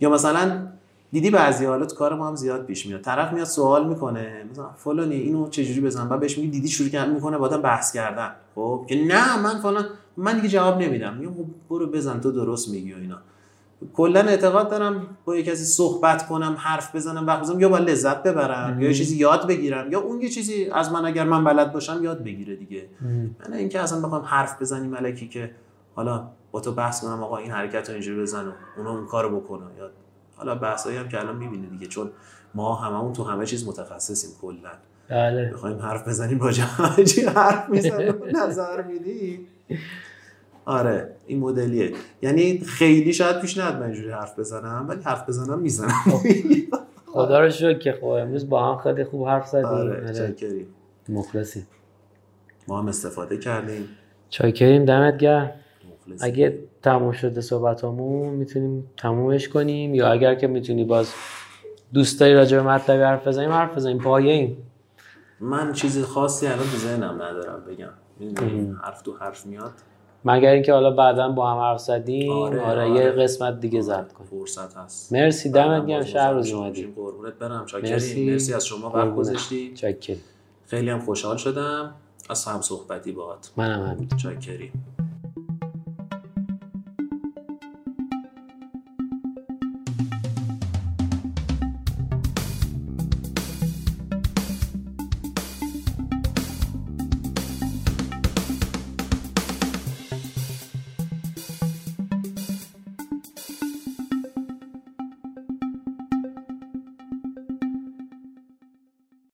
یا 0.00 0.10
مثلا 0.10 0.66
دیدی 1.12 1.30
بعضی 1.30 1.64
حالا 1.64 1.86
تو 1.86 1.96
کار 1.96 2.14
ما 2.14 2.28
هم 2.28 2.36
زیاد 2.36 2.66
پیش 2.66 2.86
میاد. 2.86 3.00
طرف 3.00 3.32
میاد 3.32 3.46
سوال 3.46 3.88
می‌کنه 3.88 4.44
مثلا 4.52 4.66
فلانی 4.76 5.14
اینو 5.14 5.48
چجوری 5.48 5.80
بزنم 5.80 6.08
بعد 6.08 6.20
بهش 6.20 6.38
میگی 6.38 6.50
دیدی 6.50 6.68
شروع 6.68 6.88
کرد 6.88 7.08
می‌کنه 7.08 7.38
با 7.38 7.48
بحث 7.48 7.92
کردن. 7.92 8.30
خب؟ 8.54 8.84
که 8.88 9.04
نه 9.04 9.42
من 9.42 9.58
فلان 9.60 9.84
من 10.16 10.36
دیگه 10.36 10.48
جواب 10.48 10.82
نمیدم. 10.82 11.14
میگم 11.14 11.34
خب 11.34 11.44
برو 11.70 11.86
بزن 11.86 12.20
تو 12.20 12.32
درست 12.32 12.68
میگی 12.68 12.92
و 12.92 12.96
اینا. 12.96 13.18
کلا 13.94 14.20
اعتقاد 14.20 14.70
دارم 14.70 15.06
با 15.24 15.36
یه 15.36 15.42
کسی 15.42 15.64
صحبت 15.64 16.26
کنم 16.26 16.56
حرف 16.58 16.96
بزنم 16.96 17.26
وقت 17.26 17.40
بزنم 17.40 17.60
یا 17.60 17.68
با 17.68 17.78
لذت 17.78 18.22
ببرم 18.22 18.80
یا 18.80 18.88
یه 18.88 18.94
چیزی 18.94 19.16
یاد 19.16 19.46
بگیرم 19.46 19.92
یا 19.92 20.00
اون 20.00 20.20
یه 20.20 20.28
چیزی 20.28 20.70
از 20.70 20.92
من 20.92 21.04
اگر 21.04 21.24
من 21.24 21.44
بلد 21.44 21.72
باشم 21.72 22.04
یاد 22.04 22.24
بگیره 22.24 22.56
دیگه. 22.56 22.88
من 23.46 23.52
اینکه 23.52 23.80
اصلا 23.80 24.00
بخوام 24.00 24.22
حرف 24.22 24.62
بزنیم 24.62 24.90
ملکی 24.90 25.28
که 25.28 25.50
حالا 25.94 26.28
با 26.52 26.60
تو 26.60 26.72
بحث 26.72 27.00
کنم 27.00 27.22
آقا 27.22 27.36
این 27.36 27.50
حرکت 27.50 27.88
رو 27.88 27.92
اینجوری 27.92 28.22
بزن 28.22 28.46
و 28.48 28.52
اون 28.76 28.86
اون 28.86 29.06
کارو 29.06 29.40
بکنه. 29.40 29.64
یا 29.78 29.90
حالا 30.36 30.54
بحثایی 30.54 30.96
هم 30.96 31.08
که 31.08 31.20
الان 31.20 31.36
می‌بینه 31.36 31.66
دیگه 31.66 31.86
چون 31.86 32.10
ما 32.54 32.74
هممون 32.74 33.12
تو 33.12 33.24
همه 33.24 33.46
چیز 33.46 33.68
متخصصیم 33.68 34.30
کلا. 34.40 34.70
بله. 35.10 35.50
بخوایم 35.54 35.78
حرف 35.78 36.08
بزنیم 36.08 36.40
راجع 36.40 36.64
حرف 37.34 37.68
می‌زنیم 37.68 38.14
نظر 38.46 38.82
میدی؟ 38.82 39.46
آره 40.64 41.16
این 41.26 41.40
مدلیه. 41.40 41.92
یعنی 42.22 42.58
خیلی 42.58 43.12
شاید 43.12 43.40
پیش 43.40 43.58
نیاد 43.58 43.76
من 43.76 43.82
اینجوری 43.82 44.10
حرف 44.10 44.38
بزنم 44.38 44.84
ولی 44.88 45.02
حرف 45.02 45.28
بزنم 45.28 45.58
می‌زنم. 45.58 45.90
خدا 47.12 47.40
رو 47.40 47.50
شکر 47.50 47.78
که 47.78 47.92
خب 47.92 48.04
امروز 48.06 48.48
با 48.48 48.72
هم 48.72 48.78
خیلی 48.78 49.04
خوب 49.04 49.26
حرف 49.26 49.48
زدیم. 49.48 49.64
آره, 49.64 49.96
آره. 49.96 50.14
چاکریم. 50.14 50.66
مخلصی. 51.08 51.66
ما 52.68 52.78
هم 52.78 52.88
استفاده 52.88 53.38
کردیم. 53.38 53.88
چاکریم 54.28 54.84
دمت 54.84 55.18
گرم. 55.18 55.50
اگه 56.20 56.58
تموم 56.82 57.12
شده 57.12 57.40
صحبتامون 57.40 58.34
می‌تونیم 58.34 58.90
تمومش 58.96 59.48
کنیم. 59.48 59.94
یا 59.94 60.08
اگر 60.12 60.34
که 60.34 60.46
می‌تونی 60.46 60.84
باز 60.84 61.12
دوست 61.94 62.20
داری 62.20 62.34
راجع 62.34 62.56
به 62.56 62.62
مطلبی 62.62 63.02
حرف 63.02 63.28
بزنیم 63.28 63.50
حرف 63.50 63.76
بزنیم. 63.76 63.98
پایه 63.98 64.32
ایم 64.32 64.56
من 65.40 65.72
چیز 65.72 66.02
خاصی 66.02 66.46
الان 66.46 66.58
تو 66.58 66.76
ذهنم 66.76 67.22
ندارم 67.22 67.62
بگم. 67.68 67.90
حرف 68.82 69.02
تو 69.02 69.16
حرف 69.20 69.46
میاد. 69.46 69.72
مگر 70.24 70.50
اینکه 70.50 70.72
حالا 70.72 70.90
بعدا 70.90 71.28
با 71.28 71.50
هم 71.50 71.58
حرف 71.58 71.80
زدیم؟ 71.80 72.32
آره, 72.32 72.60
آره, 72.60 72.82
آره. 72.82 72.90
یه 72.90 73.10
قسمت 73.10 73.60
دیگه 73.60 73.80
زد 73.80 74.12
کن 74.12 74.24
فرصت 74.24 74.76
هست. 74.76 75.12
مرسی 75.12 75.50
دمت 75.50 75.86
گرم 75.86 76.04
شهر 76.04 76.32
روز 76.32 76.52
اومدی. 76.52 76.92
قربونت 76.96 77.34
برم 77.34 77.66
مرسی. 77.82 78.30
مرسی 78.30 78.54
از 78.54 78.66
شما 78.66 78.90
وقت 78.90 79.14
گذاشتی. 79.14 79.74
خیلی 80.66 80.90
هم 80.90 81.00
خوشحال 81.00 81.36
شدم. 81.36 81.94
از 82.30 82.44
هم 82.44 82.60
صحبتی 82.60 83.12
باهات. 83.12 83.52
منم 83.56 83.86
همین 83.86 84.08
چاکری 84.22 84.72